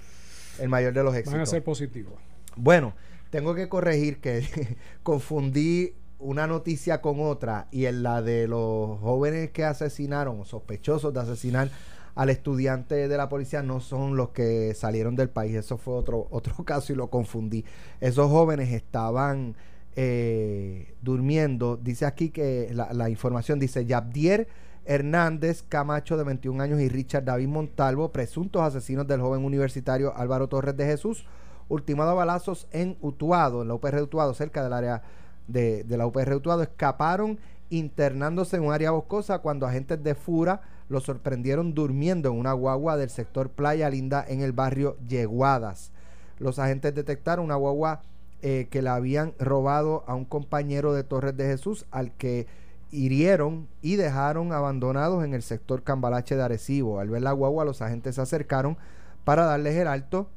el 0.59 0.69
mayor 0.69 0.93
de 0.93 1.01
los 1.01 1.15
éxitos. 1.15 1.33
Van 1.33 1.41
a 1.41 1.45
ser 1.47 1.63
positivos. 1.63 2.13
Bueno, 2.55 2.93
tengo 3.31 3.55
que 3.55 3.67
corregir 3.69 4.21
que 4.21 4.77
confundí 5.01 5.95
una 6.19 6.45
noticia 6.45 7.01
con 7.01 7.21
otra 7.21 7.69
y 7.71 7.87
en 7.87 8.03
la 8.03 8.21
de 8.21 8.47
los 8.47 8.99
jóvenes 8.99 9.49
que 9.49 9.65
asesinaron 9.65 10.39
o 10.39 10.45
sospechosos 10.45 11.11
de 11.11 11.21
asesinar 11.21 11.71
al 12.13 12.29
estudiante 12.29 13.07
de 13.07 13.17
la 13.17 13.29
policía 13.29 13.63
no 13.63 13.79
son 13.79 14.15
los 14.15 14.29
que 14.29 14.75
salieron 14.75 15.15
del 15.15 15.31
país. 15.31 15.55
Eso 15.55 15.79
fue 15.79 15.95
otro, 15.95 16.27
otro 16.31 16.53
caso 16.65 16.93
y 16.93 16.95
lo 16.95 17.09
confundí. 17.09 17.65
Esos 17.99 18.29
jóvenes 18.29 18.71
estaban 18.71 19.55
eh, 19.95 20.93
durmiendo. 21.01 21.77
Dice 21.77 22.05
aquí 22.05 22.29
que 22.29 22.69
la, 22.75 22.93
la 22.93 23.09
información 23.09 23.57
dice 23.57 23.87
Yabdier 23.87 24.47
Hernández 24.85 25.63
Camacho, 25.67 26.17
de 26.17 26.23
21 26.23 26.61
años, 26.61 26.81
y 26.81 26.89
Richard 26.89 27.23
David 27.23 27.47
Montalvo, 27.47 28.11
presuntos 28.11 28.61
asesinos 28.61 29.07
del 29.07 29.21
joven 29.21 29.45
universitario 29.45 30.15
Álvaro 30.15 30.47
Torres 30.47 30.75
de 30.75 30.85
Jesús, 30.85 31.25
ultimado 31.69 32.11
a 32.11 32.15
balazos 32.15 32.67
en 32.71 32.97
Utuado, 33.01 33.61
en 33.61 33.69
la 33.69 33.73
UPR 33.75 34.01
Utuado, 34.01 34.33
cerca 34.33 34.63
del 34.63 34.73
área 34.73 35.01
de, 35.47 35.85
la 35.89 36.05
UPR 36.05 36.35
Utuado, 36.35 36.63
escaparon 36.63 37.39
internándose 37.69 38.57
en 38.57 38.63
un 38.63 38.73
área 38.73 38.91
boscosa 38.91 39.39
cuando 39.39 39.65
agentes 39.65 40.03
de 40.03 40.15
Fura 40.15 40.61
los 40.89 41.03
sorprendieron 41.03 41.73
durmiendo 41.73 42.29
en 42.29 42.37
una 42.37 42.53
guagua 42.53 42.97
del 42.97 43.09
sector 43.09 43.49
Playa 43.49 43.89
Linda 43.89 44.23
en 44.27 44.41
el 44.41 44.51
barrio 44.51 44.97
Yeguadas. 45.07 45.91
Los 46.39 46.59
agentes 46.59 46.93
detectaron 46.93 47.45
una 47.45 47.55
guagua 47.55 48.01
eh, 48.41 48.67
que 48.69 48.81
le 48.81 48.89
habían 48.89 49.33
robado 49.39 50.03
a 50.05 50.13
un 50.13 50.25
compañero 50.25 50.93
de 50.93 51.03
Torres 51.03 51.37
de 51.37 51.45
Jesús 51.45 51.85
al 51.91 52.11
que 52.11 52.45
hirieron 52.93 53.67
y 53.81 53.95
dejaron 53.95 54.53
abandonados 54.53 55.25
en 55.25 55.33
el 55.33 55.41
sector 55.41 55.83
Cambalache 55.83 56.35
de 56.35 56.43
Arecibo. 56.43 56.99
Al 56.99 57.09
ver 57.09 57.23
la 57.23 57.31
guagua, 57.31 57.65
los 57.65 57.81
agentes 57.81 58.15
se 58.15 58.21
acercaron 58.21 58.77
para 59.23 59.45
darles 59.45 59.75
el 59.75 59.87
alto. 59.87 60.29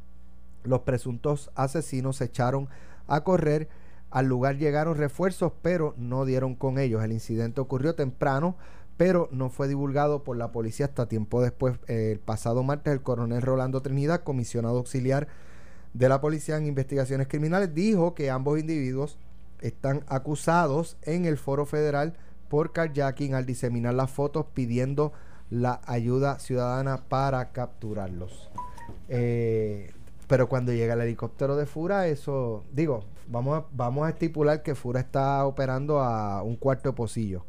Los 0.64 0.80
presuntos 0.80 1.50
asesinos 1.54 2.16
se 2.16 2.24
echaron 2.24 2.68
a 3.06 3.22
correr. 3.24 3.68
Al 4.10 4.26
lugar 4.26 4.56
llegaron 4.56 4.96
refuerzos, 4.96 5.52
pero 5.60 5.94
no 5.98 6.24
dieron 6.24 6.54
con 6.54 6.78
ellos. 6.78 7.04
El 7.04 7.12
incidente 7.12 7.60
ocurrió 7.60 7.94
temprano, 7.94 8.56
pero 8.96 9.28
no 9.30 9.50
fue 9.50 9.68
divulgado 9.68 10.24
por 10.24 10.38
la 10.38 10.50
policía 10.50 10.86
hasta 10.86 11.06
tiempo 11.06 11.42
después. 11.42 11.78
el 11.88 12.20
pasado 12.20 12.62
martes, 12.62 12.92
el 12.92 13.02
coronel 13.02 13.42
Rolando 13.42 13.82
Trinidad, 13.82 14.22
comisionado 14.22 14.78
auxiliar 14.78 15.28
de 15.92 16.08
la 16.08 16.22
policía 16.22 16.56
en 16.56 16.66
investigaciones 16.66 17.28
criminales, 17.28 17.74
dijo 17.74 18.14
que 18.14 18.30
ambos 18.30 18.58
individuos 18.58 19.18
están 19.60 20.04
acusados 20.08 20.96
en 21.02 21.26
el 21.26 21.36
foro 21.36 21.66
federal 21.66 22.14
por 22.48 22.72
carjacking 22.72 23.34
al 23.34 23.46
diseminar 23.46 23.94
las 23.94 24.10
fotos 24.10 24.46
pidiendo 24.54 25.12
la 25.50 25.80
ayuda 25.86 26.38
ciudadana 26.38 27.04
para 27.08 27.52
capturarlos. 27.52 28.50
Eh, 29.08 29.92
pero 30.26 30.48
cuando 30.48 30.72
llega 30.72 30.94
el 30.94 31.00
helicóptero 31.00 31.56
de 31.56 31.66
Fura, 31.66 32.08
eso, 32.08 32.64
digo, 32.72 33.04
vamos 33.28 33.58
a, 33.58 33.66
vamos 33.72 34.06
a 34.06 34.10
estipular 34.10 34.62
que 34.62 34.74
Fura 34.74 35.00
está 35.00 35.46
operando 35.46 36.00
a 36.00 36.42
un 36.42 36.56
cuarto 36.56 36.90
de 36.90 36.96
pocillo. 36.96 37.44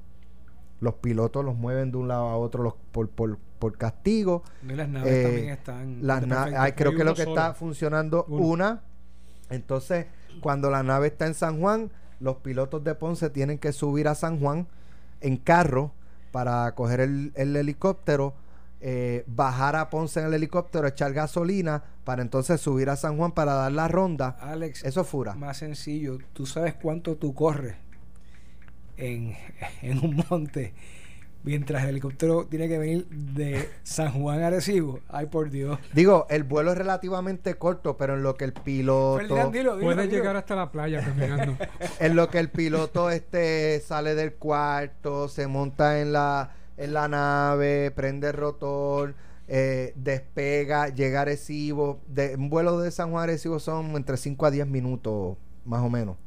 Los 0.79 0.95
pilotos 0.95 1.43
los 1.43 1.55
mueven 1.55 1.91
de 1.91 1.97
un 1.97 2.07
lado 2.07 2.27
a 2.27 2.37
otro 2.37 2.61
los, 2.61 2.75
por, 2.91 3.09
por, 3.09 3.39
por 3.57 3.77
castigo. 3.77 4.43
las 4.61 4.87
naves 4.87 5.11
eh, 5.11 5.23
también 5.23 5.49
están. 5.49 6.05
Las 6.05 6.73
creo 6.73 6.95
que 6.95 7.03
lo 7.03 7.15
que 7.15 7.23
está 7.23 7.55
funcionando 7.55 8.25
una. 8.25 8.83
Entonces, 9.49 10.05
cuando 10.41 10.69
la 10.69 10.83
nave 10.83 11.07
está 11.07 11.25
en 11.25 11.33
San 11.33 11.59
Juan, 11.59 11.89
los 12.19 12.37
pilotos 12.37 12.83
de 12.83 12.93
Ponce 12.93 13.31
tienen 13.31 13.57
que 13.57 13.71
subir 13.71 14.07
a 14.07 14.13
San 14.13 14.39
Juan 14.39 14.67
en 15.21 15.37
carro 15.37 15.93
para 16.31 16.73
coger 16.75 16.99
el, 16.99 17.31
helicóptero, 17.35 18.35
eh, 18.81 19.23
bajar 19.27 19.75
a 19.75 19.89
Ponce 19.89 20.19
en 20.19 20.27
el 20.27 20.33
helicóptero, 20.33 20.87
echar 20.87 21.13
gasolina 21.13 21.83
para 22.03 22.21
entonces 22.21 22.61
subir 22.61 22.89
a 22.89 22.95
San 22.95 23.17
Juan 23.17 23.31
para 23.31 23.53
dar 23.53 23.71
la 23.71 23.87
ronda. 23.87 24.37
Alex, 24.39 24.83
eso 24.83 25.03
fura. 25.03 25.33
Más 25.33 25.57
sencillo, 25.57 26.19
tú 26.33 26.45
sabes 26.45 26.75
cuánto 26.75 27.15
tú 27.15 27.33
corres 27.33 27.75
en, 28.97 29.35
en 29.81 29.99
un 29.99 30.23
monte 30.29 30.73
mientras 31.47 31.83
el 31.83 31.91
helicóptero 31.91 32.45
tiene 32.45 32.67
que 32.67 32.77
venir 32.77 33.07
de 33.07 33.69
San 33.83 34.11
Juan 34.11 34.43
a 34.43 34.47
Arecibo. 34.47 34.99
Ay, 35.07 35.27
por 35.27 35.49
Dios. 35.49 35.79
Digo, 35.93 36.27
el 36.29 36.43
vuelo 36.43 36.73
es 36.73 36.77
relativamente 36.77 37.55
corto, 37.55 37.95
pero 37.95 38.15
en 38.15 38.23
lo 38.23 38.35
que 38.35 38.43
el 38.43 38.51
piloto 38.51 39.51
puede 39.81 40.07
llegar 40.09 40.35
hasta 40.35 40.55
la 40.57 40.71
playa 40.71 41.01
caminando. 41.01 41.55
en 42.01 42.15
lo 42.17 42.29
que 42.29 42.39
el 42.39 42.49
piloto 42.49 43.09
este 43.09 43.79
sale 43.79 44.13
del 44.13 44.33
cuarto, 44.33 45.29
se 45.29 45.47
monta 45.47 46.01
en 46.01 46.11
la 46.11 46.51
en 46.75 46.93
la 46.93 47.07
nave, 47.07 47.91
prende 47.91 48.27
el 48.27 48.33
rotor, 48.33 49.15
eh, 49.47 49.93
despega, 49.95 50.89
llega 50.89 51.19
a 51.19 51.21
Arecibo. 51.21 52.01
De, 52.07 52.35
un 52.35 52.49
vuelo 52.49 52.77
de 52.79 52.91
San 52.91 53.09
Juan 53.11 53.21
a 53.21 53.23
Arecibo 53.23 53.59
son 53.59 53.95
entre 53.95 54.17
5 54.17 54.45
a 54.45 54.51
10 54.51 54.67
minutos, 54.67 55.37
más 55.63 55.81
o 55.81 55.89
menos. 55.89 56.17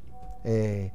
Eh, 0.43 0.91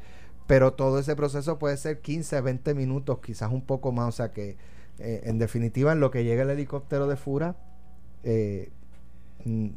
pero 0.47 0.75
todo 0.75 0.99
ese 0.99 1.17
proceso 1.17 1.59
puede 1.59 1.77
ser 1.77 2.01
15, 2.01 2.41
20 2.41 2.75
minutos, 2.75 3.19
quizás 3.21 3.53
un 3.53 3.63
poco 3.63 3.93
más, 3.93 4.09
o 4.09 4.13
sea 4.13 4.33
que 4.33 4.57
eh, 4.99 5.23
en 5.25 5.39
definitiva 5.39 5.93
en 5.93 6.01
lo 6.01 6.11
que 6.11 6.25
llega 6.25 6.43
el 6.43 6.51
helicóptero 6.51 7.07
de 7.07 7.17
Fura, 7.17 7.57
eh, 8.23 8.71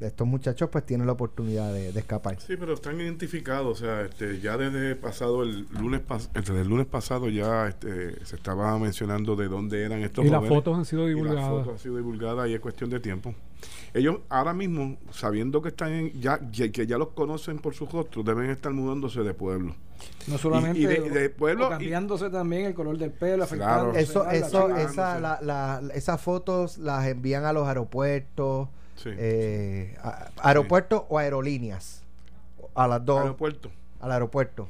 estos 0.02 0.28
muchachos 0.28 0.70
pues 0.72 0.86
tienen 0.86 1.08
la 1.08 1.14
oportunidad 1.14 1.72
de, 1.74 1.90
escapar. 1.90 2.40
Sí, 2.40 2.56
pero 2.58 2.74
están 2.74 3.00
identificados, 3.00 3.82
o 3.82 3.86
sea, 3.86 4.02
este, 4.02 4.40
ya 4.40 4.58
desde 4.58 4.96
pasado 4.96 5.44
el 5.44 5.68
lunes 5.80 6.02
desde 6.34 6.62
el 6.62 6.68
lunes 6.68 6.88
pasado 6.88 7.30
ya 7.30 7.68
este, 7.68 8.24
se 8.26 8.36
estaba 8.36 8.78
mencionando 8.80 9.36
de 9.36 9.48
dónde 9.48 9.84
eran 9.84 10.02
estos 10.02 10.26
y 10.26 10.30
las 10.30 10.48
fotos 10.48 10.78
han 10.78 10.86
sido 10.86 11.06
divulgadas. 11.06 11.42
las 11.42 11.50
fotos 11.50 11.74
han 11.74 11.80
sido 11.80 11.98
divulgadas 11.98 12.50
y 12.50 12.54
es 12.54 12.60
cuestión 12.60 12.90
de 12.90 13.00
tiempo. 13.00 13.34
Ellos 13.94 14.20
ahora 14.30 14.54
mismo, 14.54 14.98
sabiendo 15.12 15.62
que 15.62 15.70
están 15.70 15.92
en, 15.92 16.22
ya, 16.22 16.40
que 16.52 16.88
ya 16.88 16.98
los 16.98 17.10
conocen 17.10 17.60
por 17.60 17.74
sus 17.74 17.92
rostros, 17.92 18.24
deben 18.24 18.50
estar 18.50 18.72
mudándose 18.72 19.22
de 19.22 19.34
pueblo. 19.34 19.76
No 20.28 20.38
solamente 20.38 21.02
de, 21.02 21.30
pueblo, 21.30 21.70
cambiándose 21.70 22.30
también 22.30 22.66
el 22.66 22.74
color 22.74 22.98
del 22.98 23.12
pelo, 23.12 23.46
claro. 23.48 23.94
Eso, 23.94 24.30
eso, 24.30 24.76
esa, 24.76 25.20
la, 25.20 25.82
esas 25.94 26.22
fotos 26.22 26.78
las 26.78 27.06
envían 27.08 27.46
a 27.46 27.52
los 27.52 27.68
aeropuertos, 27.68 28.70
eh, 29.06 29.98
aeropuertos 30.42 31.04
o 31.10 31.18
aerolíneas, 31.18 32.04
a 32.76 32.88
las 32.88 33.04
dos. 33.04 33.22
Aeropuerto. 33.22 33.72
Al 34.00 34.12
aeropuerto. 34.12 34.70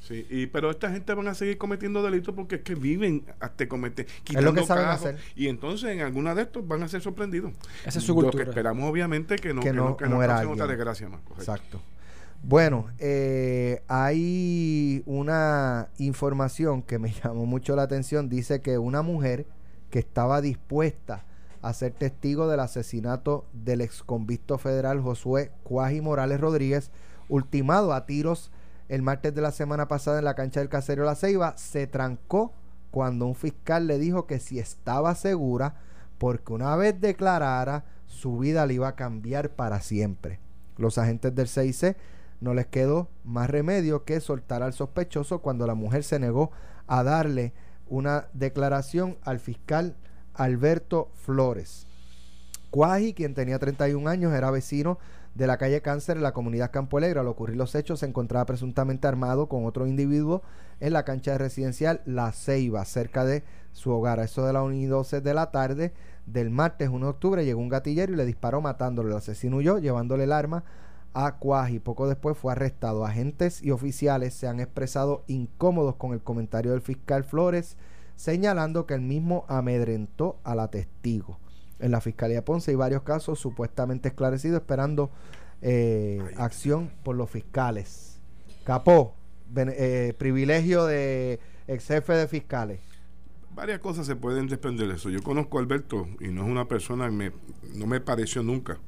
Sí, 0.00 0.24
y, 0.30 0.46
pero 0.46 0.70
esta 0.70 0.90
gente 0.90 1.12
van 1.14 1.26
a 1.26 1.34
seguir 1.34 1.58
cometiendo 1.58 2.00
delitos 2.00 2.32
porque 2.34 2.56
es 2.56 2.62
que 2.62 2.76
viven 2.76 3.24
hasta 3.40 3.68
cometer. 3.68 4.06
Es 4.32 4.42
lo 4.42 4.54
que 4.54 4.64
saben 4.64 4.86
hacer. 4.86 5.18
Y 5.34 5.48
entonces 5.48 5.90
en 5.90 6.00
alguna 6.00 6.34
de 6.34 6.42
estos 6.42 6.66
van 6.66 6.82
a 6.84 6.88
ser 6.88 7.00
sorprendidos. 7.00 7.52
Esa 7.84 7.98
es 7.98 8.04
su 8.04 8.14
cultura. 8.14 8.38
Lo 8.38 8.44
que 8.44 8.50
esperamos 8.50 8.88
obviamente 8.88 9.34
que 9.36 9.52
no, 9.52 9.62
que, 9.62 9.72
no, 9.72 9.96
que 9.96 10.06
no, 10.06 10.18
otra 10.18 10.66
desgracia 10.68 11.08
más. 11.08 11.20
Exacto. 11.36 11.80
Bueno, 12.42 12.86
eh, 12.98 13.82
hay 13.88 15.02
una 15.06 15.88
información 15.98 16.82
que 16.82 17.00
me 17.00 17.12
llamó 17.24 17.44
mucho 17.46 17.74
la 17.74 17.82
atención. 17.82 18.28
Dice 18.28 18.60
que 18.60 18.78
una 18.78 19.02
mujer 19.02 19.46
que 19.90 19.98
estaba 19.98 20.40
dispuesta 20.40 21.24
a 21.68 21.72
ser 21.72 21.92
testigo 21.92 22.46
del 22.46 22.60
asesinato 22.60 23.44
del 23.52 23.80
exconvicto 23.80 24.56
federal 24.56 25.00
Josué 25.00 25.50
Cuaji 25.64 26.00
Morales 26.00 26.40
Rodríguez, 26.40 26.92
ultimado 27.28 27.92
a 27.92 28.06
tiros 28.06 28.52
el 28.88 29.02
martes 29.02 29.34
de 29.34 29.40
la 29.40 29.50
semana 29.50 29.88
pasada 29.88 30.20
en 30.20 30.24
la 30.26 30.36
cancha 30.36 30.60
del 30.60 30.68
Caserio 30.68 31.04
La 31.04 31.16
Ceiba, 31.16 31.56
se 31.56 31.88
trancó 31.88 32.52
cuando 32.92 33.26
un 33.26 33.34
fiscal 33.34 33.88
le 33.88 33.98
dijo 33.98 34.26
que 34.26 34.38
si 34.38 34.60
estaba 34.60 35.16
segura, 35.16 35.74
porque 36.18 36.52
una 36.52 36.76
vez 36.76 37.00
declarara, 37.00 37.84
su 38.06 38.38
vida 38.38 38.64
le 38.64 38.74
iba 38.74 38.86
a 38.86 38.94
cambiar 38.94 39.50
para 39.50 39.80
siempre. 39.80 40.38
Los 40.76 40.98
agentes 40.98 41.34
del 41.34 41.48
CIC 41.48 41.96
no 42.40 42.54
les 42.54 42.66
quedó 42.66 43.08
más 43.24 43.50
remedio 43.50 44.04
que 44.04 44.20
soltar 44.20 44.62
al 44.62 44.72
sospechoso 44.72 45.40
cuando 45.40 45.66
la 45.66 45.74
mujer 45.74 46.04
se 46.04 46.20
negó 46.20 46.52
a 46.86 47.02
darle 47.02 47.54
una 47.88 48.28
declaración 48.34 49.18
al 49.22 49.40
fiscal 49.40 49.96
Alberto 50.36 51.10
Flores. 51.14 51.86
Cuaji, 52.70 53.14
quien 53.14 53.34
tenía 53.34 53.58
31 53.58 54.08
años, 54.08 54.32
era 54.34 54.50
vecino 54.50 54.98
de 55.34 55.46
la 55.46 55.58
calle 55.58 55.82
Cáncer 55.82 56.16
en 56.16 56.22
la 56.22 56.32
comunidad 56.32 56.70
Campo 56.70 56.98
Alegre. 56.98 57.20
Al 57.20 57.28
ocurrir 57.28 57.56
los 57.56 57.74
hechos, 57.74 58.00
se 58.00 58.06
encontraba 58.06 58.46
presuntamente 58.46 59.06
armado 59.06 59.48
con 59.48 59.66
otro 59.66 59.86
individuo 59.86 60.42
en 60.80 60.92
la 60.92 61.04
cancha 61.04 61.32
de 61.32 61.38
residencial 61.38 62.00
La 62.06 62.32
Ceiba, 62.32 62.84
cerca 62.84 63.24
de 63.24 63.44
su 63.72 63.90
hogar. 63.90 64.20
A 64.20 64.24
eso 64.24 64.44
de 64.46 64.52
las 64.52 64.62
1 64.62 64.74
y 64.74 64.86
12 64.86 65.20
de 65.20 65.34
la 65.34 65.50
tarde 65.50 65.92
del 66.26 66.50
martes 66.50 66.88
1 66.88 67.06
de 67.06 67.10
octubre 67.10 67.44
llegó 67.44 67.60
un 67.60 67.68
gatillero 67.68 68.12
y 68.12 68.16
le 68.16 68.26
disparó 68.26 68.60
matándolo. 68.60 69.10
El 69.10 69.16
asesino 69.16 69.56
huyó, 69.56 69.78
llevándole 69.78 70.24
el 70.24 70.32
arma 70.32 70.64
a 71.14 71.36
Cuaji. 71.36 71.78
Poco 71.78 72.08
después 72.08 72.36
fue 72.36 72.52
arrestado. 72.52 73.04
Agentes 73.04 73.62
y 73.62 73.70
oficiales 73.70 74.34
se 74.34 74.48
han 74.48 74.60
expresado 74.60 75.24
incómodos 75.28 75.96
con 75.96 76.12
el 76.12 76.20
comentario 76.20 76.72
del 76.72 76.82
fiscal 76.82 77.24
Flores, 77.24 77.76
señalando 78.16 78.86
que 78.86 78.94
el 78.94 79.02
mismo 79.02 79.44
amedrentó 79.48 80.38
a 80.42 80.54
la 80.54 80.68
testigo. 80.68 81.38
En 81.78 81.90
la 81.90 82.00
Fiscalía 82.00 82.44
Ponce 82.44 82.70
hay 82.70 82.76
varios 82.76 83.02
casos 83.02 83.38
supuestamente 83.38 84.08
esclarecidos 84.08 84.60
esperando 84.60 85.10
eh, 85.62 86.22
acción 86.36 86.90
por 87.02 87.16
los 87.16 87.30
fiscales. 87.30 88.18
Capó, 88.64 89.14
eh, 89.54 90.14
privilegio 90.18 90.86
de 90.86 91.38
ex 91.68 91.86
jefe 91.86 92.14
de 92.14 92.28
fiscales. 92.28 92.80
Varias 93.54 93.78
cosas 93.80 94.06
se 94.06 94.16
pueden 94.16 94.48
desprender 94.48 94.88
de 94.88 94.94
eso. 94.94 95.08
Yo 95.08 95.22
conozco 95.22 95.58
a 95.58 95.60
Alberto 95.62 96.08
y 96.20 96.28
no 96.28 96.44
es 96.44 96.48
una 96.48 96.66
persona, 96.66 97.08
me, 97.10 97.32
no 97.74 97.86
me 97.86 98.00
pareció 98.00 98.42
nunca, 98.42 98.78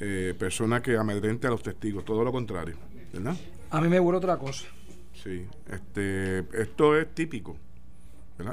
eh, 0.00 0.34
persona 0.36 0.82
que 0.82 0.96
amedrente 0.96 1.46
a 1.46 1.50
los 1.50 1.62
testigos, 1.62 2.04
todo 2.04 2.24
lo 2.24 2.32
contrario, 2.32 2.76
¿verdad? 3.12 3.36
A 3.70 3.80
mí 3.80 3.88
me 3.88 4.00
huele 4.00 4.18
otra 4.18 4.36
cosa. 4.36 4.66
Sí, 5.12 5.46
este, 5.70 6.40
esto 6.60 6.98
es 6.98 7.14
típico, 7.14 7.56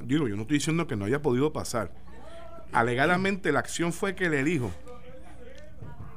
Digo, 0.03 0.27
yo 0.27 0.35
no 0.35 0.43
estoy 0.43 0.57
diciendo 0.57 0.87
que 0.87 0.95
no 0.95 1.05
haya 1.05 1.21
podido 1.21 1.51
pasar. 1.51 1.91
Alegadamente 2.71 3.51
la 3.51 3.59
acción 3.59 3.91
fue 3.91 4.15
que 4.15 4.29
le 4.29 4.43
dijo, 4.43 4.71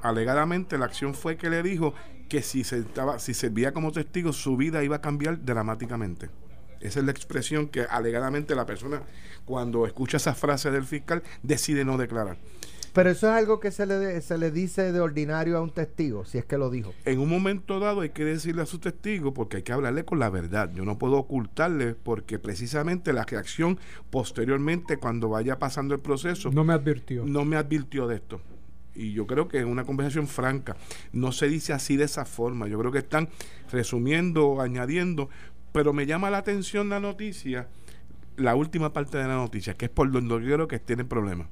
alegadamente 0.02 0.78
la 0.78 0.84
acción 0.84 1.14
fue 1.14 1.36
que 1.36 1.50
le 1.50 1.62
dijo 1.62 1.94
que 2.28 2.42
si, 2.42 2.62
se 2.62 2.78
estaba, 2.78 3.18
si 3.18 3.34
servía 3.34 3.72
como 3.72 3.90
testigo 3.90 4.32
su 4.32 4.56
vida 4.56 4.84
iba 4.84 4.96
a 4.96 5.00
cambiar 5.00 5.44
dramáticamente. 5.44 6.30
Esa 6.80 7.00
es 7.00 7.06
la 7.06 7.12
expresión 7.12 7.68
que 7.68 7.82
alegadamente 7.82 8.54
la 8.54 8.66
persona, 8.66 9.02
cuando 9.46 9.86
escucha 9.86 10.18
esa 10.18 10.34
frase 10.34 10.70
del 10.70 10.84
fiscal, 10.84 11.22
decide 11.42 11.84
no 11.84 11.96
declarar. 11.96 12.36
Pero 12.94 13.10
eso 13.10 13.26
es 13.28 13.34
algo 13.34 13.58
que 13.58 13.72
se 13.72 13.86
le, 13.86 14.20
se 14.20 14.38
le 14.38 14.52
dice 14.52 14.92
de 14.92 15.00
ordinario 15.00 15.58
a 15.58 15.60
un 15.60 15.70
testigo, 15.70 16.24
si 16.24 16.38
es 16.38 16.44
que 16.44 16.56
lo 16.56 16.70
dijo. 16.70 16.94
En 17.04 17.18
un 17.18 17.28
momento 17.28 17.80
dado 17.80 18.02
hay 18.02 18.10
que 18.10 18.24
decirle 18.24 18.62
a 18.62 18.66
su 18.66 18.78
testigo 18.78 19.34
porque 19.34 19.58
hay 19.58 19.62
que 19.64 19.72
hablarle 19.72 20.04
con 20.04 20.20
la 20.20 20.30
verdad. 20.30 20.70
Yo 20.72 20.84
no 20.84 20.96
puedo 20.96 21.16
ocultarle 21.16 21.94
porque 21.94 22.38
precisamente 22.38 23.12
la 23.12 23.24
reacción 23.24 23.80
posteriormente 24.10 24.96
cuando 24.96 25.28
vaya 25.28 25.58
pasando 25.58 25.94
el 25.94 26.00
proceso... 26.00 26.52
No 26.52 26.62
me 26.62 26.72
advirtió. 26.72 27.26
No 27.26 27.44
me 27.44 27.56
advirtió 27.56 28.06
de 28.06 28.14
esto 28.14 28.40
y 28.94 29.12
yo 29.12 29.26
creo 29.26 29.48
que 29.48 29.58
es 29.58 29.64
una 29.64 29.84
conversación 29.84 30.28
franca. 30.28 30.76
No 31.12 31.32
se 31.32 31.48
dice 31.48 31.72
así 31.72 31.96
de 31.96 32.04
esa 32.04 32.24
forma. 32.24 32.68
Yo 32.68 32.78
creo 32.78 32.92
que 32.92 32.98
están 32.98 33.28
resumiendo, 33.72 34.60
añadiendo, 34.60 35.28
pero 35.72 35.92
me 35.92 36.06
llama 36.06 36.30
la 36.30 36.38
atención 36.38 36.88
la 36.88 37.00
noticia, 37.00 37.66
la 38.36 38.54
última 38.54 38.92
parte 38.92 39.18
de 39.18 39.26
la 39.26 39.34
noticia, 39.34 39.74
que 39.74 39.86
es 39.86 39.90
por 39.90 40.10
donde 40.10 40.34
yo 40.46 40.54
creo 40.54 40.68
que 40.68 40.78
tienen 40.78 41.08
problemas. 41.08 41.48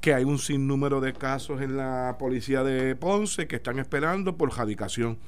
Que 0.00 0.14
hay 0.14 0.24
un 0.24 0.38
sinnúmero 0.38 1.00
de 1.00 1.12
casos 1.12 1.60
en 1.60 1.76
la 1.76 2.16
policía 2.18 2.62
de 2.62 2.94
Ponce 2.96 3.46
que 3.46 3.56
están 3.56 3.78
esperando 3.78 4.36
por 4.36 4.56
radicación. 4.56 5.18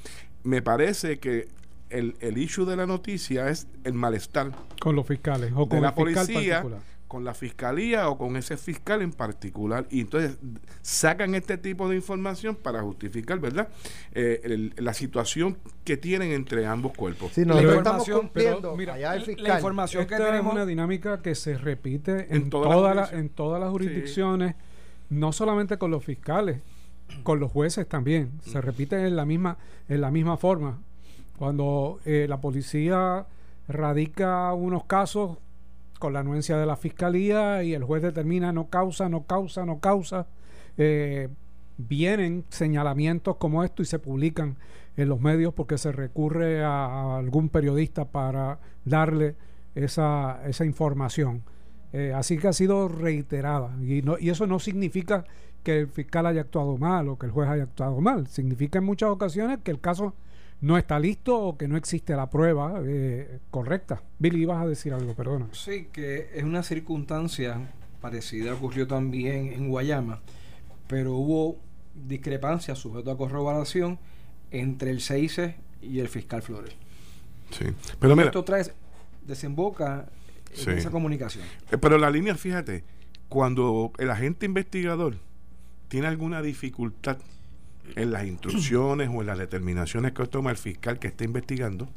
Me 0.44 0.62
parece 0.62 1.18
que 1.18 1.48
el, 1.90 2.16
el 2.20 2.38
issue 2.38 2.64
de 2.64 2.76
la 2.76 2.86
noticia 2.86 3.48
es 3.48 3.66
el 3.84 3.94
malestar. 3.94 4.52
Con 4.80 4.94
los 4.94 5.06
fiscales 5.06 5.52
o 5.54 5.68
con 5.68 5.82
la 5.82 5.94
policía 5.94 6.64
con 7.08 7.24
la 7.24 7.32
fiscalía 7.32 8.08
o 8.10 8.18
con 8.18 8.36
ese 8.36 8.58
fiscal 8.58 9.00
en 9.00 9.12
particular. 9.12 9.86
Y 9.90 10.02
entonces 10.02 10.36
sacan 10.82 11.34
este 11.34 11.56
tipo 11.56 11.88
de 11.88 11.96
información 11.96 12.54
para 12.54 12.82
justificar, 12.82 13.40
¿verdad? 13.40 13.68
Eh, 14.12 14.70
la 14.76 14.92
situación 14.92 15.56
que 15.84 15.96
tienen 15.96 16.32
entre 16.32 16.66
ambos 16.66 16.92
cuerpos. 16.92 17.32
Sí, 17.32 17.46
la 17.46 17.62
información, 17.62 18.30
la 19.38 19.56
información 19.56 20.06
que 20.06 20.16
tenemos 20.16 20.48
es 20.48 20.52
una 20.52 20.66
dinámica 20.66 21.22
que 21.22 21.34
se 21.34 21.56
repite 21.56 22.34
en, 22.34 22.50
todas 22.50 23.12
en 23.12 23.30
todas 23.30 23.58
las 23.58 23.70
jurisdicciones, 23.70 24.54
no 25.08 25.32
solamente 25.32 25.78
con 25.78 25.90
los 25.90 26.04
fiscales, 26.04 26.60
con 27.22 27.40
los 27.40 27.50
jueces 27.50 27.88
también. 27.88 28.32
Se 28.42 28.60
repite 28.60 29.06
en 29.06 29.16
la 29.16 29.24
misma, 29.24 29.56
en 29.88 30.02
la 30.02 30.10
misma 30.10 30.36
forma. 30.36 30.78
Cuando 31.38 32.00
eh, 32.04 32.26
la 32.28 32.40
policía 32.40 33.26
radica 33.66 34.52
unos 34.52 34.84
casos 34.84 35.38
con 35.98 36.12
la 36.12 36.20
anuencia 36.20 36.56
de 36.56 36.66
la 36.66 36.76
fiscalía 36.76 37.62
y 37.62 37.74
el 37.74 37.84
juez 37.84 38.02
determina 38.02 38.52
no 38.52 38.68
causa, 38.68 39.08
no 39.08 39.24
causa, 39.24 39.64
no 39.66 39.80
causa. 39.80 40.26
Eh, 40.76 41.28
vienen 41.76 42.44
señalamientos 42.48 43.36
como 43.36 43.64
esto 43.64 43.82
y 43.82 43.86
se 43.86 43.98
publican 43.98 44.56
en 44.96 45.08
los 45.08 45.20
medios 45.20 45.54
porque 45.54 45.78
se 45.78 45.92
recurre 45.92 46.64
a, 46.64 47.16
algún 47.16 47.48
periodista 47.48 48.04
para 48.04 48.58
darle 48.84 49.36
esa, 49.74 50.40
esa 50.46 50.64
información. 50.64 51.42
Eh, 51.92 52.12
así 52.14 52.36
que 52.36 52.48
ha 52.48 52.52
sido 52.52 52.88
reiterada 52.88 53.74
y, 53.80 54.02
no, 54.02 54.18
y 54.18 54.28
eso 54.28 54.46
no 54.46 54.58
significa 54.58 55.24
que 55.62 55.80
el 55.80 55.88
fiscal 55.88 56.26
haya 56.26 56.42
actuado 56.42 56.76
mal 56.76 57.08
o 57.08 57.18
que 57.18 57.26
el 57.26 57.32
juez 57.32 57.48
haya 57.48 57.62
actuado 57.62 58.00
mal. 58.00 58.26
Significa 58.26 58.78
en 58.78 58.84
muchas 58.84 59.10
ocasiones 59.10 59.60
que 59.62 59.70
el 59.70 59.80
caso 59.80 60.14
no 60.60 60.76
está 60.76 60.98
listo 60.98 61.38
o 61.38 61.56
que 61.56 61.68
no 61.68 61.76
existe 61.76 62.16
la 62.16 62.30
prueba 62.30 62.80
eh, 62.84 63.40
correcta. 63.50 64.02
Billy, 64.18 64.42
ibas 64.42 64.62
a 64.62 64.66
decir 64.66 64.92
algo, 64.92 65.14
perdona. 65.14 65.48
Sí, 65.52 65.88
que 65.92 66.30
es 66.34 66.42
una 66.42 66.62
circunstancia 66.62 67.72
parecida, 68.00 68.54
ocurrió 68.54 68.86
también 68.86 69.52
en 69.52 69.68
Guayama, 69.68 70.20
pero 70.86 71.14
hubo 71.14 71.58
discrepancia 71.94 72.74
sujeto 72.74 73.10
a 73.10 73.16
corroboración 73.16 73.98
entre 74.50 74.90
el 74.90 75.00
CICE 75.00 75.56
y 75.82 76.00
el 76.00 76.08
fiscal 76.08 76.42
Flores. 76.42 76.74
Sí, 77.50 77.66
pero 77.98 78.14
mira. 78.14 78.26
Esto 78.26 78.44
trae, 78.44 78.64
desemboca 79.26 80.08
en 80.54 80.78
esa 80.78 80.90
comunicación. 80.90 81.44
Eh, 81.70 81.78
pero 81.78 81.98
la 81.98 82.10
línea, 82.10 82.34
fíjate, 82.34 82.84
cuando 83.28 83.92
el 83.98 84.10
agente 84.10 84.46
investigador 84.46 85.16
tiene 85.88 86.06
alguna 86.06 86.42
dificultad 86.42 87.18
en 87.96 88.12
las 88.12 88.26
instrucciones 88.26 89.08
o 89.12 89.20
en 89.20 89.26
las 89.26 89.38
determinaciones 89.38 90.12
que 90.12 90.26
toma 90.26 90.50
el 90.50 90.56
fiscal 90.56 90.98
que 90.98 91.08
está 91.08 91.24
investigando, 91.24 91.88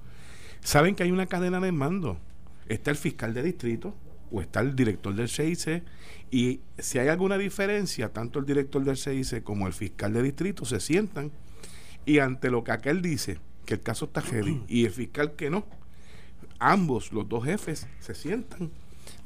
saben 0.62 0.96
que 0.96 1.04
hay 1.04 1.12
una 1.12 1.26
cadena 1.26 1.60
de 1.60 1.72
mando. 1.72 2.18
Está 2.68 2.92
el 2.92 2.98
fiscal 2.98 3.34
de 3.34 3.44
distrito 3.44 3.96
o 4.32 4.42
está 4.42 4.62
el 4.62 4.76
director 4.76 5.14
del 5.14 5.30
CIC 5.30 5.84
y 6.32 6.62
si 6.78 7.00
hay 7.00 7.10
alguna 7.10 7.38
diferencia, 7.38 8.10
tanto 8.10 8.40
el 8.40 8.46
director 8.46 8.84
del 8.84 8.98
CIC 8.98 9.44
como 9.44 9.68
el 9.68 9.74
fiscal 9.74 10.14
de 10.14 10.24
distrito 10.24 10.66
se 10.66 10.80
sientan 10.80 11.32
y 12.06 12.20
ante 12.20 12.50
lo 12.50 12.64
que 12.64 12.72
aquel 12.72 13.02
dice, 13.02 13.40
que 13.66 13.76
el 13.76 13.82
caso 13.82 14.06
está 14.06 14.22
heavy, 14.22 14.64
y 14.68 14.86
el 14.86 14.92
fiscal 14.92 15.34
que 15.34 15.50
no, 15.50 15.66
ambos, 16.60 17.12
los 17.12 17.28
dos 17.30 17.46
jefes, 17.46 17.88
se 18.00 18.16
sientan 18.16 18.72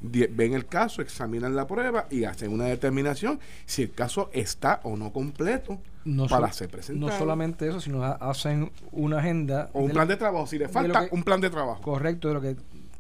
ven 0.02 0.54
el 0.54 0.66
caso, 0.66 1.02
examinan 1.02 1.56
la 1.56 1.68
prueba 1.68 2.08
y 2.10 2.26
hacen 2.26 2.52
una 2.52 2.66
determinación 2.66 3.40
si 3.66 3.84
el 3.84 3.92
caso 3.92 4.30
está 4.34 4.80
o 4.84 4.96
no 4.96 5.12
completo 5.12 5.80
no 6.06 6.28
para 6.28 6.52
ser 6.54 6.70
presentado. 6.70 7.12
No 7.12 7.18
solamente 7.18 7.68
eso, 7.68 7.82
sino 7.82 8.04
hacen 8.04 8.72
una 8.92 9.20
agenda. 9.20 9.70
O 9.74 9.82
un 9.82 9.92
plan 9.92 10.08
de 10.08 10.16
trabajo, 10.16 10.48
si 10.48 10.58
le 10.58 10.70
falta 10.70 11.08
un 11.12 11.24
plan 11.24 11.42
de 11.42 11.50
trabajo. 11.50 11.82
Correcto, 11.82 12.28
de 12.28 12.34
lo 12.34 12.42
que 12.42 12.56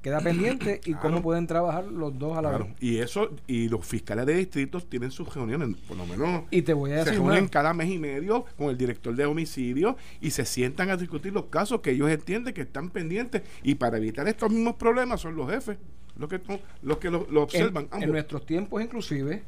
queda 0.05 0.21
pendiente 0.21 0.81
y 0.85 0.93
cómo 0.93 1.23
pueden 1.23 1.47
trabajar 1.47 1.85
los 1.85 2.17
dos 2.19 2.37
a 2.37 2.41
la 2.41 2.57
vez. 2.57 2.67
Y 2.79 2.97
eso, 2.97 3.31
y 3.47 3.69
los 3.69 3.83
fiscales 3.85 4.27
de 4.27 4.35
distritos 4.35 4.87
tienen 4.87 5.09
sus 5.09 5.33
reuniones, 5.33 5.75
por 5.87 5.97
lo 5.97 6.05
menos. 6.05 6.43
Y 6.51 6.61
te 6.61 6.73
voy 6.73 6.91
a 6.91 6.97
decir. 6.97 7.13
Se 7.13 7.19
reúnen 7.19 7.47
cada 7.47 7.73
mes 7.73 7.89
y 7.89 7.97
medio 7.97 8.45
con 8.55 8.69
el 8.69 8.77
director 8.77 9.15
de 9.15 9.25
homicidio 9.25 9.97
y 10.21 10.29
se 10.29 10.45
sientan 10.45 10.91
a 10.91 10.97
discutir 10.97 11.33
los 11.33 11.45
casos 11.45 11.81
que 11.81 11.91
ellos 11.91 12.09
entienden 12.11 12.53
que 12.53 12.61
están 12.61 12.91
pendientes. 12.91 13.41
Y 13.63 13.75
para 13.75 13.97
evitar 13.97 14.27
estos 14.27 14.51
mismos 14.51 14.75
problemas 14.75 15.21
son 15.21 15.35
los 15.35 15.49
jefes 15.49 15.77
los 16.17 16.30
que, 16.30 16.41
los 16.82 16.97
que 16.97 17.10
lo, 17.12 17.25
observan. 17.41 17.88
En, 17.93 18.12
nuestros 18.12 18.45
tiempos, 18.45 18.82
inclusive, 18.82 19.43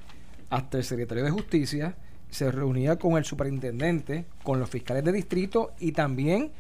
hasta 0.50 0.78
el 0.78 0.84
secretario 0.84 1.24
de 1.24 1.32
Justicia 1.32 1.96
se 2.30 2.52
reunía 2.52 2.98
con 2.98 3.18
el 3.18 3.24
superintendente, 3.24 4.26
con 4.44 4.60
los 4.60 4.70
fiscales 4.70 5.04
de 5.04 5.12
distrito 5.12 5.72
y 5.80 5.94
también 5.94 6.52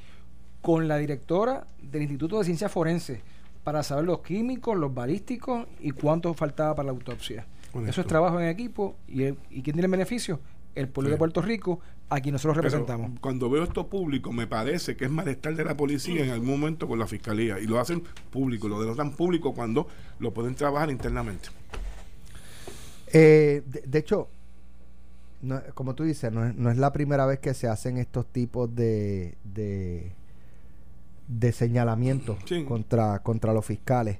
con 0.62 0.88
la 0.88 0.98
directora 0.98 1.68
del 1.82 2.04
Instituto 2.04 2.40
de 2.40 2.46
Ciencias 2.46 2.72
Forenses 2.72 3.20
para 3.64 3.84
saber 3.84 4.06
los 4.06 4.22
químicos, 4.22 4.78
los 4.78 4.94
balísticos 4.94 5.68
y 5.82 5.92
cuánto 5.92 6.34
faltaba 6.34 6.74
para 6.76 6.88
la 6.88 6.92
autopsia. 6.92 7.46
Eso 7.86 8.02
es 8.02 8.08
trabajo 8.08 8.40
en 8.40 8.48
equipo 8.48 8.96
y, 9.08 9.26
¿y 9.26 9.62
quién 9.62 9.74
tiene 9.74 9.88
beneficio? 9.88 10.40
El 10.78 10.88
pueblo 10.88 11.12
de 11.12 11.18
Puerto 11.18 11.42
Rico, 11.42 11.80
a 12.10 12.20
quien 12.22 12.34
nosotros 12.34 12.58
representamos. 12.58 13.20
cuando 13.20 13.50
veo 13.50 13.64
esto 13.64 13.88
público, 13.88 14.32
me 14.32 14.48
parece 14.48 14.96
que 14.96 15.06
es 15.06 15.12
malestar 15.12 15.56
de 15.56 15.66
la 15.66 15.76
policía 15.76 16.24
en 16.24 16.30
algún 16.30 16.50
momento 16.50 16.88
con 16.88 17.00
la 17.00 17.08
fiscalía. 17.08 17.60
Y 17.60 17.68
lo 17.68 17.80
hacen 17.80 18.04
público, 18.32 18.68
lo 18.68 18.80
denotan 18.82 19.12
público 19.12 19.54
cuando 19.54 19.88
lo 20.20 20.34
pueden 20.34 20.56
trabajar 20.56 20.90
internamente. 20.90 21.50
Eh, 23.14 23.64
de, 23.66 24.00
hecho, 24.00 24.30
como 25.74 25.96
tú 25.96 26.04
dices, 26.04 26.32
no 26.32 26.46
es, 26.46 26.56
no 26.56 26.70
es, 26.70 26.78
la 26.78 26.94
primera 26.94 27.26
vez 27.26 27.40
que 27.40 27.54
se 27.54 27.68
hacen 27.68 27.98
estos 27.98 28.28
tipos 28.28 28.74
de, 28.74 29.38
de, 29.44 30.14
de 31.28 31.52
señalamientos 31.52 32.38
contra, 32.68 33.20
contra 33.20 33.54
los 33.54 33.66
fiscales. 33.66 34.20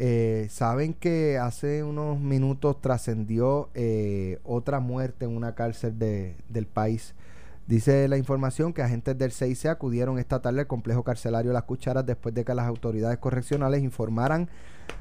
Eh, 0.00 0.46
Saben 0.48 0.94
que 0.94 1.38
hace 1.38 1.82
unos 1.82 2.20
minutos 2.20 2.80
trascendió 2.80 3.68
eh, 3.74 4.38
otra 4.44 4.78
muerte 4.78 5.24
en 5.24 5.36
una 5.36 5.56
cárcel 5.56 5.98
de, 5.98 6.36
del 6.48 6.66
país. 6.66 7.14
Dice 7.66 8.08
la 8.08 8.16
información 8.16 8.72
que 8.72 8.80
agentes 8.80 9.18
del 9.18 9.32
CIC 9.32 9.66
acudieron 9.66 10.18
esta 10.18 10.40
tarde 10.40 10.60
al 10.60 10.66
complejo 10.68 11.02
carcelario 11.02 11.52
Las 11.52 11.64
Cucharas 11.64 12.06
después 12.06 12.34
de 12.34 12.44
que 12.44 12.54
las 12.54 12.66
autoridades 12.66 13.18
correccionales 13.18 13.82
informaran 13.82 14.48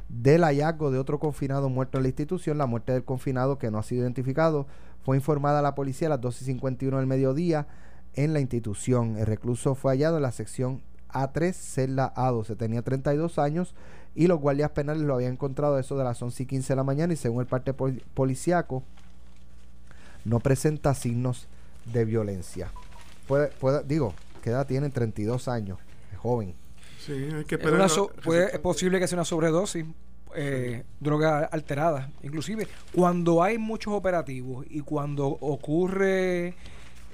del 0.09 0.43
hallazgo 0.43 0.91
de 0.91 0.99
otro 0.99 1.19
confinado 1.19 1.69
muerto 1.69 1.97
en 1.97 2.03
la 2.03 2.09
institución. 2.09 2.57
La 2.57 2.65
muerte 2.65 2.91
del 2.91 3.05
confinado, 3.05 3.57
que 3.57 3.71
no 3.71 3.77
ha 3.77 3.83
sido 3.83 4.01
identificado, 4.01 4.67
fue 5.03 5.15
informada 5.15 5.59
a 5.59 5.61
la 5.61 5.75
policía 5.75 6.07
a 6.07 6.17
las 6.17 6.21
12.51 6.21 6.97
del 6.97 7.07
mediodía 7.07 7.67
en 8.15 8.33
la 8.33 8.41
institución. 8.41 9.15
El 9.17 9.27
recluso 9.27 9.75
fue 9.75 9.93
hallado 9.93 10.17
en 10.17 10.23
la 10.23 10.31
sección 10.31 10.81
A3, 11.09 11.53
celda 11.53 12.13
A12. 12.15 12.57
Tenía 12.57 12.81
32 12.81 13.39
años 13.39 13.75
y 14.17 14.27
los 14.27 14.39
guardias 14.39 14.71
penales 14.71 15.03
lo 15.03 15.13
habían 15.15 15.33
encontrado 15.33 15.75
a 15.75 15.79
eso 15.79 15.97
de 15.97 16.03
las 16.03 16.21
11 16.21 16.43
y 16.43 16.45
15 16.47 16.73
de 16.73 16.75
la 16.75 16.83
mañana 16.83 17.13
y 17.13 17.15
según 17.15 17.39
el 17.41 17.47
parte 17.47 17.73
pol- 17.73 18.01
policíaco 18.13 18.83
no 20.25 20.39
presenta 20.39 20.93
signos 20.93 21.47
de 21.85 22.03
violencia. 22.03 22.71
Puede, 23.27 23.47
puede- 23.47 23.83
digo, 23.83 24.13
¿qué 24.41 24.49
edad 24.49 24.65
tiene? 24.67 24.89
32 24.89 25.47
años, 25.47 25.77
es 26.11 26.17
joven. 26.17 26.53
Sí, 26.99 27.13
hay 27.13 27.45
que 27.45 27.55
Es, 27.55 27.61
esperar. 27.61 27.89
so- 27.89 28.11
puede- 28.23 28.47
es 28.53 28.59
posible 28.59 28.99
que 28.99 29.07
sea 29.07 29.17
una 29.17 29.25
sobredosis, 29.25 29.85
eh, 30.35 30.83
droga 30.99 31.45
alterada. 31.45 32.09
Inclusive, 32.23 32.67
cuando 32.93 33.41
hay 33.43 33.57
muchos 33.57 33.93
operativos 33.93 34.65
y 34.69 34.81
cuando 34.81 35.27
ocurre 35.27 36.53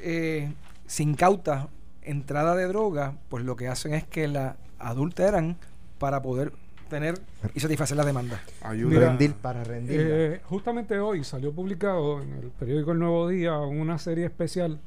eh, 0.06 0.52
sin 0.88 1.16
cauta 1.16 1.68
entrada 2.02 2.56
de 2.56 2.66
droga, 2.68 3.14
pues 3.30 3.46
lo 3.46 3.56
que 3.56 3.68
hacen 3.68 3.94
es 3.94 4.04
que 4.06 4.28
la 4.28 4.58
adulteran 4.80 5.56
para 6.00 6.22
poder 6.22 6.52
tener 6.94 7.16
y 7.54 7.60
satisfacer 7.60 7.98
la 7.98 8.06
demanda. 8.06 8.42
Ayuda. 8.62 8.90
Mira, 8.90 9.08
rendir 9.10 9.34
para 9.34 9.64
rendir. 9.64 10.00
Eh, 10.00 10.42
justamente 10.46 11.00
hoy 11.00 11.24
salió 11.24 11.52
publicado 11.52 12.22
en 12.22 12.34
el 12.34 12.52
periódico 12.52 12.92
El 12.92 13.00
Nuevo 13.00 13.28
Día 13.28 13.58
una 13.58 13.98
serie 13.98 14.26
especial 14.26 14.80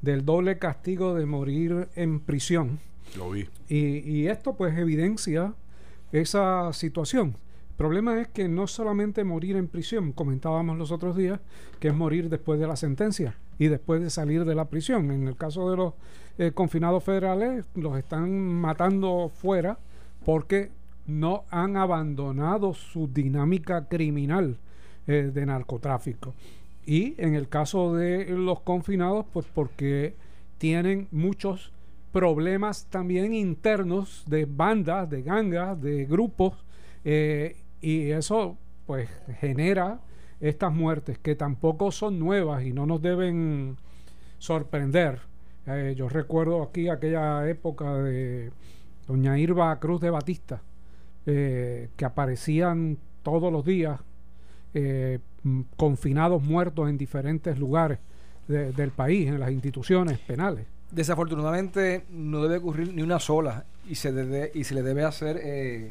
del 0.00 0.24
doble 0.24 0.58
castigo 0.58 1.14
de 1.14 1.26
morir 1.26 1.88
en 1.94 2.20
prisión. 2.20 2.80
Lo 3.16 3.30
vi. 3.30 3.48
Y, 3.68 3.98
y 3.98 4.28
esto 4.28 4.54
pues 4.54 4.76
evidencia 4.76 5.54
esa 6.10 6.72
situación. 6.72 7.36
El 7.70 7.76
problema 7.76 8.20
es 8.20 8.28
que 8.28 8.48
no 8.48 8.66
solamente 8.66 9.24
morir 9.24 9.56
en 9.56 9.68
prisión, 9.68 10.12
comentábamos 10.12 10.78
los 10.78 10.90
otros 10.90 11.16
días, 11.16 11.40
que 11.80 11.88
es 11.88 11.94
morir 11.94 12.28
después 12.28 12.60
de 12.60 12.66
la 12.66 12.76
sentencia 12.76 13.36
y 13.58 13.68
después 13.68 14.00
de 14.00 14.10
salir 14.10 14.44
de 14.44 14.54
la 14.54 14.66
prisión. 14.66 15.10
En 15.10 15.26
el 15.28 15.36
caso 15.36 15.70
de 15.70 15.76
los 15.76 15.94
eh, 16.38 16.52
confinados 16.52 17.04
federales, 17.04 17.64
los 17.74 17.98
están 17.98 18.30
matando 18.30 19.30
fuera 19.34 19.78
porque 20.24 20.70
no 21.06 21.44
han 21.50 21.76
abandonado 21.76 22.74
su 22.74 23.08
dinámica 23.08 23.88
criminal 23.88 24.58
eh, 25.06 25.30
de 25.32 25.46
narcotráfico. 25.46 26.34
Y 26.84 27.14
en 27.18 27.34
el 27.34 27.48
caso 27.48 27.94
de 27.94 28.26
los 28.30 28.60
confinados, 28.60 29.26
pues 29.32 29.46
porque 29.52 30.14
tienen 30.58 31.08
muchos 31.10 31.72
problemas 32.12 32.86
también 32.90 33.34
internos 33.34 34.24
de 34.26 34.44
bandas, 34.44 35.08
de 35.08 35.22
gangas, 35.22 35.80
de 35.80 36.04
grupos, 36.04 36.54
eh, 37.04 37.56
y 37.80 38.10
eso 38.10 38.56
pues 38.86 39.08
genera 39.40 40.00
estas 40.40 40.72
muertes 40.72 41.18
que 41.18 41.34
tampoco 41.34 41.90
son 41.90 42.18
nuevas 42.18 42.64
y 42.64 42.72
no 42.72 42.84
nos 42.84 43.00
deben 43.00 43.76
sorprender. 44.38 45.20
Eh, 45.66 45.94
yo 45.96 46.08
recuerdo 46.08 46.62
aquí 46.62 46.88
aquella 46.88 47.48
época 47.48 47.94
de 47.98 48.50
doña 49.06 49.38
Irba 49.38 49.78
Cruz 49.78 50.00
de 50.00 50.10
Batista, 50.10 50.60
eh, 51.26 51.88
que 51.96 52.04
aparecían 52.04 52.98
todos 53.22 53.52
los 53.52 53.64
días 53.64 54.00
eh, 54.74 55.18
m- 55.44 55.64
confinados 55.76 56.42
muertos 56.42 56.88
en 56.88 56.98
diferentes 56.98 57.58
lugares 57.58 57.98
de- 58.48 58.72
del 58.72 58.90
país, 58.90 59.28
en 59.28 59.38
las 59.40 59.50
instituciones 59.52 60.18
penales. 60.18 60.66
Desafortunadamente 60.90 62.04
no 62.10 62.42
debe 62.42 62.56
ocurrir 62.58 62.92
ni 62.92 63.02
una 63.02 63.18
sola 63.18 63.64
y 63.88 63.94
se 63.94 64.12
debe 64.12 64.50
y 64.54 64.64
se 64.64 64.74
le 64.74 64.82
debe 64.82 65.04
hacer 65.04 65.40
eh, 65.42 65.90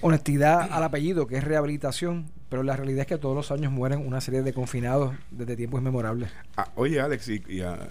honestidad 0.00 0.68
al 0.72 0.82
apellido 0.84 1.26
que 1.26 1.36
es 1.36 1.44
rehabilitación, 1.44 2.26
pero 2.48 2.62
la 2.62 2.76
realidad 2.76 3.00
es 3.02 3.06
que 3.06 3.18
todos 3.18 3.34
los 3.34 3.50
años 3.50 3.72
mueren 3.72 4.06
una 4.06 4.20
serie 4.20 4.42
de 4.42 4.52
confinados 4.52 5.14
desde 5.30 5.56
tiempos 5.56 5.80
inmemorables. 5.80 6.30
Ah, 6.56 6.68
oye, 6.76 7.00
Alex 7.00 7.28
y, 7.28 7.42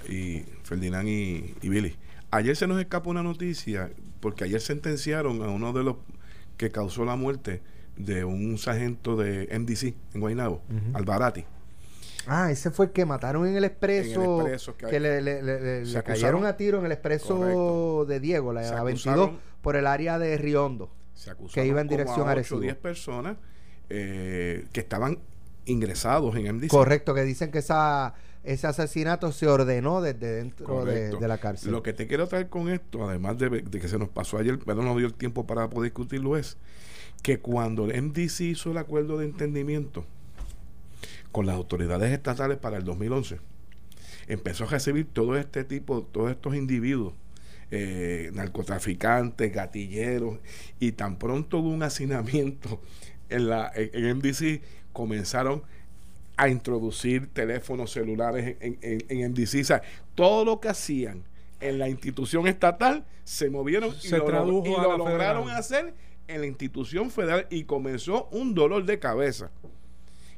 y 0.09 0.45
Ferdinand 0.63 1.07
y, 1.07 1.53
y 1.61 1.69
Billy. 1.69 1.95
Ayer 2.31 2.55
se 2.55 2.67
nos 2.67 2.79
escapó 2.79 3.09
una 3.09 3.23
noticia 3.23 3.89
porque 4.19 4.43
ayer 4.43 4.61
sentenciaron 4.61 5.41
a 5.41 5.47
uno 5.49 5.73
de 5.73 5.83
los 5.83 5.95
que 6.57 6.71
causó 6.71 7.05
la 7.05 7.15
muerte 7.15 7.61
de 7.97 8.23
un 8.25 8.57
sargento 8.57 9.15
de 9.15 9.47
MDC 9.57 9.93
en 10.13 10.21
Guaynabo, 10.21 10.61
Ujú. 10.69 10.97
Alvarati. 10.97 11.45
Ah, 12.27 12.49
ese 12.51 12.71
fue 12.71 12.87
el 12.87 12.91
que 12.91 13.05
mataron 13.05 13.45
en 13.47 13.55
el 13.55 13.63
expreso. 13.65 14.23
En 14.23 14.29
el 14.31 14.37
expreso 14.53 14.75
que 14.77 14.87
que, 14.87 14.95
hay- 14.95 15.01
le, 15.01 15.21
le- 15.21 15.41
le- 15.43 15.61
le- 15.61 15.85
Se 15.85 15.91
le 15.93 15.99
acusaron- 15.99 16.03
cayeron 16.03 16.45
a 16.45 16.57
tiro 16.57 16.79
en 16.79 16.85
el 16.85 16.91
expreso 16.91 17.37
Correcto. 17.37 18.05
de 18.05 18.19
Diego, 18.19 18.51
la 18.53 18.63
Se 18.63 18.73
a 18.73 18.83
22, 18.83 19.15
acusaron- 19.15 19.39
por 19.61 19.75
el 19.75 19.85
área 19.87 20.17
de 20.17 20.37
Riondo. 20.37 20.89
Se 21.13 21.31
Que 21.53 21.65
iba 21.65 21.79
en 21.81 21.87
dirección 21.87 22.21
a 22.21 22.21
a 22.21 22.25
8 22.25 22.29
Arecibo. 22.31 22.57
o 22.59 22.61
10 22.61 22.75
personas 22.75 23.37
eh, 23.89 24.65
que 24.73 24.79
estaban 24.79 25.19
ingresados 25.65 26.35
en 26.35 26.47
MDC. 26.47 26.69
Correcto, 26.69 27.13
que 27.13 27.23
dicen 27.23 27.51
que 27.51 27.59
esa, 27.59 28.15
ese 28.45 28.67
asesinato 28.67 29.31
se 29.31 29.47
ordenó 29.47 30.01
desde 30.01 30.35
dentro 30.35 30.85
de, 30.85 31.11
la 31.27 31.37
cárcel. 31.37 31.71
Lo 31.71 31.83
que 31.83 31.93
te 31.93 32.07
quiero 32.07 32.27
traer 32.27 32.49
con 32.49 32.69
esto, 32.69 33.07
además 33.07 33.37
de, 33.37 33.49
de 33.49 33.79
que 33.79 33.87
se 33.87 33.97
nos 33.97 34.09
pasó 34.09 34.37
ayer, 34.37 34.59
pero 34.63 34.83
no 34.83 34.95
dio 34.95 35.07
el 35.07 35.13
tiempo 35.13 35.45
para 35.47 35.69
poder 35.69 35.91
discutirlo, 35.91 36.37
es 36.37 36.57
que 37.23 37.39
cuando 37.39 37.89
el 37.89 38.01
MDC 38.03 38.41
hizo 38.41 38.71
el 38.71 38.77
acuerdo 38.77 39.17
de 39.17 39.25
entendimiento 39.25 40.05
con 41.31 41.47
las 41.47 41.55
autoridades 41.55 42.11
estatales 42.11 42.57
para 42.57 42.77
el 42.77 42.83
2011, 42.83 43.39
empezó 44.27 44.65
a 44.65 44.67
recibir 44.67 45.07
todo 45.11 45.37
este 45.37 45.63
tipo, 45.63 46.03
todos 46.03 46.31
estos 46.31 46.55
individuos, 46.55 47.13
eh, 47.71 48.29
narcotraficantes, 48.33 49.51
gatilleros, 49.51 50.37
y 50.79 50.91
tan 50.91 51.17
pronto 51.17 51.59
hubo 51.59 51.69
un 51.69 51.83
hacinamiento 51.83 52.79
en, 53.29 53.49
la, 53.49 53.71
en, 53.75 54.05
en 54.05 54.17
MDC, 54.17 54.61
comenzaron 54.93 55.63
a 56.37 56.49
introducir 56.49 57.27
teléfonos 57.33 57.91
celulares 57.91 58.57
en, 58.59 58.77
en, 58.81 59.03
en 59.09 59.31
MDC. 59.31 59.61
O 59.61 59.63
sea, 59.63 59.81
todo 60.15 60.43
lo 60.45 60.59
que 60.59 60.69
hacían 60.69 61.23
en 61.61 61.79
la 61.79 61.87
institución 61.89 62.47
estatal 62.47 63.05
se 63.23 63.49
movieron 63.49 63.89
y 63.95 64.07
Se 64.07 64.17
lo, 64.17 64.25
tradujo 64.25 64.67
y 64.67 64.71
lo 64.71 64.97
lograron 64.97 65.43
federal. 65.43 65.59
hacer 65.59 65.93
en 66.27 66.41
la 66.41 66.47
institución 66.47 67.09
federal 67.09 67.47
y 67.49 67.63
comenzó 67.63 68.27
un 68.31 68.53
dolor 68.53 68.85
de 68.85 68.99
cabeza. 68.99 69.51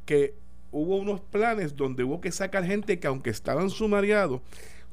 Que 0.06 0.36
hubo 0.72 0.98
unos 0.98 1.20
planes 1.22 1.76
donde 1.76 2.04
hubo 2.04 2.22
que 2.22 2.32
sacar 2.32 2.64
gente 2.66 3.00
que 3.00 3.08
aunque 3.08 3.30
estaban 3.30 3.70
sumariados, 3.70 4.42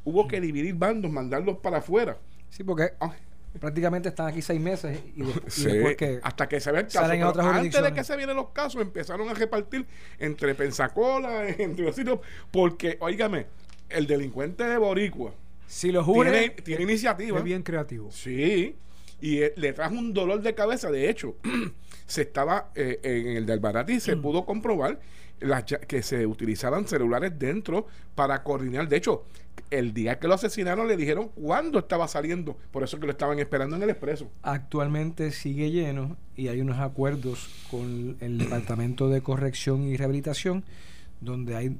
hubo 0.05 0.27
que 0.29 0.41
dividir 0.41 0.75
bandos, 0.75 1.11
mandarlos 1.11 1.59
para 1.59 1.79
afuera. 1.79 2.19
Sí, 2.49 2.65
porque 2.65 2.93
Ah. 3.01 3.15
Prácticamente 3.61 4.09
están 4.09 4.27
aquí 4.29 4.43
seis 4.43 4.61
meses 4.61 4.99
y, 5.17 5.23
de- 5.23 5.29
y 5.31 5.35
Sí, 5.51 5.65
después 5.67 5.97
que 5.97 6.21
hasta 6.23 6.49
que 6.49 6.61
se 6.61 6.71
vea 6.73 6.81
el 6.83 6.87
caso. 6.87 7.01
salen 7.01 7.23
otras 7.23 7.47
antes 7.47 7.83
de 7.83 7.93
que 7.93 8.05
se 8.05 8.17
vienen 8.17 8.37
los 8.37 8.51
casos, 8.51 8.81
empezaron 8.83 9.29
a 9.29 9.35
repartir 9.35 9.87
entre 10.19 10.55
Pensacola, 10.55 11.49
entre 11.59 11.85
los 11.87 11.95
sitios, 11.97 12.19
porque, 12.51 12.97
óigame, 13.01 13.47
el 13.89 14.07
delincuente 14.07 14.65
de 14.65 14.77
Boricua 14.79 15.33
si 15.67 15.91
lo 15.91 16.05
tiene, 16.05 16.15
jure 16.15 16.51
tiene 16.63 16.83
iniciativa. 16.85 17.39
Es 17.39 17.45
bien 17.45 17.63
creativo. 17.63 18.11
Sí, 18.11 18.77
y 19.21 19.39
eh, 19.43 19.53
le 19.57 19.73
trajo 19.73 19.95
un 19.95 20.13
dolor 20.13 20.43
de 20.43 20.55
cabeza. 20.55 20.91
De 20.91 21.09
hecho, 21.09 21.37
se 22.07 22.23
estaba 22.23 22.71
eh, 22.75 23.01
en 23.03 23.37
el 23.39 23.47
del 23.47 23.61
Barati, 23.61 23.95
Mm. 23.95 24.01
se 24.01 24.17
pudo 24.17 24.45
comprobar 24.45 25.01
las 25.41 25.65
que 25.65 26.03
se 26.03 26.27
utilizaban 26.27 26.87
celulares 26.87 27.39
dentro 27.39 27.87
para 28.15 28.43
coordinar. 28.43 28.89
De 28.89 28.97
hecho, 28.97 29.25
el 29.71 29.93
día 29.93 30.19
que 30.19 30.29
lo 30.29 30.35
asesinaron 30.35 30.89
le 30.89 30.97
dijeron 30.97 31.31
cuándo 31.35 31.79
estaba 31.79 32.09
saliendo. 32.09 32.57
Por 32.71 32.83
eso 32.83 32.99
que 32.99 33.07
lo 33.07 33.13
estaban 33.13 33.39
esperando 33.39 33.77
en 33.77 33.83
el 33.83 33.91
expreso. 33.91 34.31
actualmente 34.43 35.31
sigue 35.31 35.71
lleno 35.71 36.17
y 36.37 36.49
hay 36.49 36.61
unos 36.61 36.79
acuerdos 36.79 37.49
con 37.71 38.17
el 38.21 38.39
Departamento 38.45 39.09
de 39.09 39.21
Corrección 39.23 39.85
y 39.85 39.97
Rehabilitación 39.97 40.65
donde 41.21 41.57
hay 41.57 41.77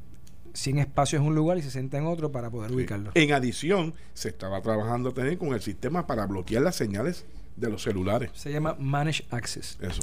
100 0.55 0.79
espacios 0.79 1.21
en 1.21 1.29
un 1.29 1.35
lugar 1.35 1.59
y 1.59 1.63
60 1.63 1.99
en 1.99 2.07
otro 2.07 2.33
para 2.33 2.51
poder 2.51 2.73
ubicarlo. 2.73 3.11
En 3.15 3.33
adición, 3.33 3.95
se 4.15 4.29
estaba 4.29 4.61
trabajando 4.63 5.13
también 5.13 5.37
con 5.37 5.53
el 5.53 5.61
sistema 5.61 6.07
para 6.07 6.27
bloquear 6.27 6.63
las 6.63 6.77
señales 6.77 7.25
de 7.57 7.71
los 7.71 7.83
celulares. 7.83 8.31
Se 8.35 8.53
llama 8.53 8.77
Managed 8.79 9.27
Access. 9.31 9.79
Eso. 9.81 10.03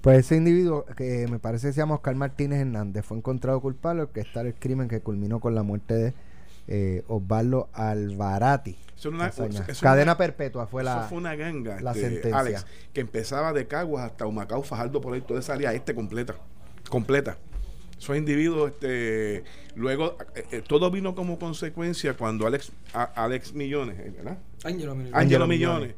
Pues 0.00 0.18
ese 0.20 0.36
individuo, 0.36 0.86
que 0.96 1.26
me 1.30 1.38
parece 1.38 1.68
que 1.68 1.72
se 1.74 1.80
llama 1.80 1.96
Oscar 1.96 2.14
Martínez 2.14 2.60
Hernández, 2.60 3.04
fue 3.04 3.18
encontrado 3.18 3.60
culpable 3.60 4.06
que 4.12 4.20
está 4.20 4.40
el 4.40 4.54
crimen 4.54 4.88
que 4.88 5.00
culminó 5.00 5.40
con 5.40 5.54
la 5.54 5.62
muerte 5.62 5.94
de 5.94 6.14
eh, 6.68 7.02
Osvaldo 7.08 7.68
Alvarati. 7.74 8.76
Eso 8.96 9.08
una- 9.10 9.26
eso 9.28 9.46
Cadena 9.80 10.12
una- 10.12 10.16
perpetua 10.16 10.66
fue 10.66 10.82
Eso 10.82 10.94
la... 10.94 11.02
fue 11.02 11.18
una 11.18 11.34
ganga, 11.34 11.80
la 11.80 11.90
este, 11.92 12.02
sentencia. 12.08 12.38
Alex, 12.38 12.66
que 12.94 13.00
empezaba 13.00 13.52
de 13.52 13.66
Caguas 13.66 14.06
hasta 14.06 14.26
Humacao, 14.26 14.62
Fajardo, 14.62 15.00
por 15.00 15.12
ahí, 15.14 15.20
toda 15.20 15.40
esa 15.40 15.54
área 15.54 15.72
este 15.74 15.94
completa. 15.94 16.34
Completa. 16.88 17.36
Esos 17.98 18.16
individuos, 18.16 18.70
este, 18.70 19.44
luego, 19.74 20.16
eh, 20.34 20.44
eh, 20.52 20.62
todo 20.66 20.90
vino 20.90 21.14
como 21.14 21.38
consecuencia 21.38 22.16
cuando 22.16 22.46
Alex, 22.46 22.72
a- 22.94 23.04
Alex 23.24 23.52
Millones, 23.52 23.96
¿verdad? 24.16 24.38
Ángelo 24.64 24.94
Millones. 24.94 25.14
Ángelo 25.14 25.46
Millones. 25.46 25.88
Millones, 25.88 25.94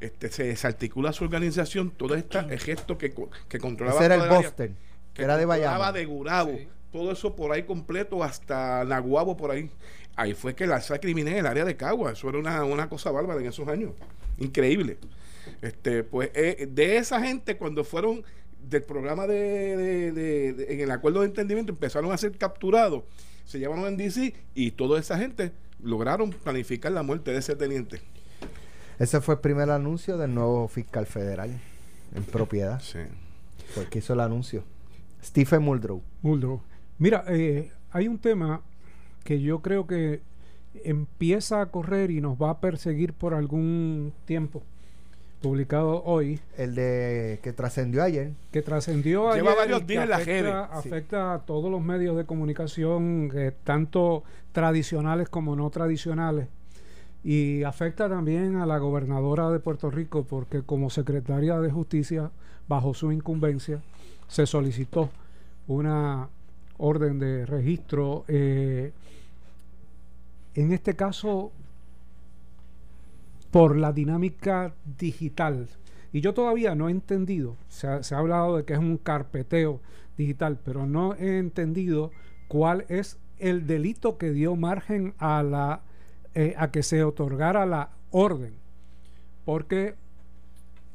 este, 0.00 0.30
se 0.30 0.44
desarticula 0.44 1.12
su 1.12 1.24
organización, 1.24 1.90
todo 1.90 2.14
este 2.14 2.58
gesto 2.58 2.96
que, 2.98 3.12
co- 3.12 3.30
que 3.48 3.58
controlaba 3.58 3.98
Ese 3.98 4.06
era 4.06 4.14
el 4.16 4.28
Boston, 4.28 4.76
que 5.14 5.22
era 5.22 5.36
de 5.36 5.44
Bayamo. 5.44 5.92
de 5.92 6.04
Gurabo, 6.04 6.52
Sí. 6.56 6.68
todo 6.92 7.12
eso 7.12 7.34
por 7.34 7.52
ahí 7.52 7.64
completo 7.64 8.22
hasta 8.22 8.84
Naguabo 8.84 9.36
por 9.36 9.50
ahí. 9.50 9.70
Ahí 10.16 10.34
fue 10.34 10.54
que 10.54 10.66
la 10.66 10.76
alza 10.76 10.98
criminal 10.98 11.32
en 11.34 11.38
el 11.40 11.46
área 11.46 11.64
de 11.64 11.76
Cagua, 11.76 12.12
eso 12.12 12.28
era 12.28 12.38
una, 12.38 12.64
una 12.64 12.88
cosa 12.88 13.10
bárbara 13.10 13.40
en 13.40 13.46
esos 13.46 13.66
años, 13.68 13.92
increíble. 14.38 14.98
Este, 15.62 16.04
pues 16.04 16.30
eh, 16.34 16.68
de 16.70 16.96
esa 16.98 17.20
gente 17.20 17.56
cuando 17.56 17.82
fueron 17.84 18.22
del 18.60 18.82
programa 18.82 19.26
de, 19.26 19.76
de- 19.76 20.12
de- 20.12 20.52
de- 20.52 20.72
en 20.74 20.80
el 20.80 20.90
acuerdo 20.90 21.20
de 21.20 21.26
entendimiento 21.26 21.72
empezaron 21.72 22.12
a 22.12 22.18
ser 22.18 22.36
capturados, 22.36 23.04
se 23.44 23.58
llevaron 23.58 23.86
en 23.86 23.96
DC 23.96 24.34
y 24.54 24.72
toda 24.72 25.00
esa 25.00 25.16
gente 25.18 25.52
lograron 25.82 26.30
planificar 26.30 26.92
la 26.92 27.02
muerte 27.02 27.30
de 27.30 27.38
ese 27.38 27.56
teniente. 27.56 28.00
Ese 28.98 29.20
fue 29.20 29.34
el 29.34 29.40
primer 29.40 29.70
anuncio 29.70 30.16
del 30.18 30.34
nuevo 30.34 30.66
fiscal 30.68 31.06
federal 31.06 31.50
en 32.14 32.24
propiedad. 32.24 32.80
Sí. 32.80 32.98
Fue 33.74 33.84
el 33.84 33.88
que 33.88 33.98
hizo 34.00 34.12
el 34.14 34.20
anuncio. 34.20 34.64
Stephen 35.22 35.62
Muldrow. 35.62 36.02
Muldrow. 36.22 36.60
Mira, 36.98 37.24
eh, 37.28 37.70
hay 37.90 38.08
un 38.08 38.18
tema 38.18 38.62
que 39.24 39.40
yo 39.40 39.60
creo 39.60 39.86
que 39.86 40.22
empieza 40.84 41.60
a 41.60 41.66
correr 41.66 42.10
y 42.10 42.20
nos 42.20 42.36
va 42.40 42.50
a 42.50 42.60
perseguir 42.60 43.12
por 43.12 43.34
algún 43.34 44.12
tiempo. 44.24 44.62
Publicado 45.40 46.02
hoy, 46.02 46.40
El 46.56 46.74
de 46.74 47.38
que 47.44 47.52
trascendió 47.52 48.02
ayer. 48.02 48.32
que 48.50 48.60
trascendió 48.60 49.32
Lleva 49.34 49.52
ayer 49.52 49.56
varios 49.56 49.82
y 49.82 49.84
que 49.84 49.92
días 49.92 50.02
en 50.04 50.10
las 50.10 50.20
afecta, 50.22 50.68
sí. 50.82 50.88
afecta 50.88 51.34
a 51.34 51.38
todos 51.46 51.70
los 51.70 51.80
medios 51.80 52.16
de 52.16 52.24
comunicación, 52.24 53.30
eh, 53.34 53.52
tanto 53.62 54.24
tradicionales 54.50 55.28
como 55.28 55.54
no 55.54 55.70
tradicionales. 55.70 56.48
Y 57.24 57.62
afecta 57.64 58.08
también 58.08 58.56
a 58.56 58.66
la 58.66 58.78
gobernadora 58.78 59.50
de 59.50 59.60
Puerto 59.60 59.90
Rico, 59.90 60.24
porque 60.24 60.62
como 60.62 60.90
secretaria 60.90 61.58
de 61.60 61.70
Justicia, 61.70 62.30
bajo 62.68 62.94
su 62.94 63.12
incumbencia, 63.12 63.82
se 64.28 64.46
solicitó 64.46 65.10
una 65.66 66.28
orden 66.78 67.18
de 67.18 67.44
registro. 67.46 68.24
eh, 68.28 68.92
en 70.54 70.72
este 70.72 70.96
caso, 70.96 71.52
por 73.50 73.76
la 73.76 73.92
dinámica 73.92 74.74
digital. 74.98 75.68
Y 76.12 76.20
yo 76.20 76.34
todavía 76.34 76.74
no 76.74 76.88
he 76.88 76.90
entendido, 76.90 77.56
se 77.68 77.86
ha, 77.86 78.02
se 78.02 78.14
ha 78.14 78.18
hablado 78.18 78.56
de 78.56 78.64
que 78.64 78.72
es 78.72 78.78
un 78.78 78.96
carpeteo 78.96 79.80
digital, 80.16 80.58
pero 80.64 80.86
no 80.86 81.14
he 81.14 81.38
entendido 81.38 82.10
cuál 82.48 82.86
es 82.88 83.18
el 83.38 83.66
delito 83.66 84.18
que 84.18 84.32
dio 84.32 84.56
margen 84.56 85.14
a 85.18 85.42
la 85.42 85.82
eh, 86.34 86.54
a 86.56 86.70
que 86.70 86.82
se 86.82 87.02
otorgara 87.04 87.66
la 87.66 87.90
orden. 88.10 88.54
Porque 89.44 89.94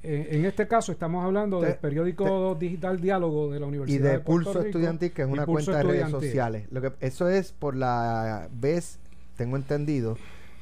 eh, 0.03 0.27
en 0.31 0.45
este 0.45 0.67
caso 0.67 0.91
estamos 0.91 1.23
hablando 1.25 1.59
Te- 1.59 1.67
del 1.67 1.75
periódico 1.77 2.55
digital 2.55 2.99
Diálogo 3.01 3.51
de 3.51 3.59
la 3.59 3.65
Y 3.65 3.69
Universidad 3.69 4.03
de 4.03 4.11
de 4.11 4.19
Puerto 4.19 4.45
Pulso 4.45 4.59
Rico 4.59 4.67
Estudiantil, 4.67 5.11
que 5.11 5.21
es 5.23 5.27
y 5.27 5.31
una 5.31 5.45
cuenta 5.45 5.77
de 5.77 5.83
redes 5.83 6.09
sociales. 6.09 6.67
Lo 6.71 6.81
que, 6.81 6.91
eso 6.99 7.29
es 7.29 7.51
por 7.53 7.75
la 7.75 8.47
vez, 8.51 8.99
tengo 9.37 9.55
entendido, 9.57 10.17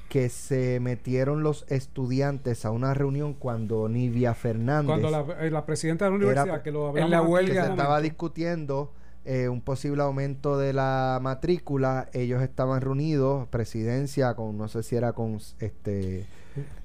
que 0.10 0.28
se 0.30 0.80
metieron 0.82 1.42
los 1.42 1.66
estudiantes 1.70 2.66
a 2.66 2.72
una 2.72 2.94
reunión 2.94 3.34
cuando 3.34 3.88
Nivia 3.88 4.34
Fernández 4.34 4.88
Cuando 4.88 5.10
la, 5.10 5.26
eh, 5.46 5.50
la 5.50 5.66
presidenta 5.66 6.06
de 6.06 6.12
la 6.12 6.18
Era- 6.18 6.26
universidad, 6.44 6.62
que 6.64 6.72
lo 6.72 6.88
hablamos 6.88 7.10
la 7.12 7.18
aquí 7.20 7.26
que 7.28 7.32
huelga 7.32 7.64
se 7.66 7.70
estaba 7.72 8.02
discutiendo 8.02 8.92
eh, 9.26 9.50
un 9.50 9.62
posible 9.62 10.02
aumento 10.02 10.58
de 10.58 10.74
la 10.74 11.20
matrícula, 11.22 12.10
ellos 12.14 12.42
estaban 12.42 12.82
reunidos, 12.82 13.48
presidencia 13.50 14.34
con, 14.36 14.58
no 14.58 14.68
sé 14.68 14.84
si 14.84 14.96
era 14.96 15.14
con 15.14 15.40
este 15.60 16.26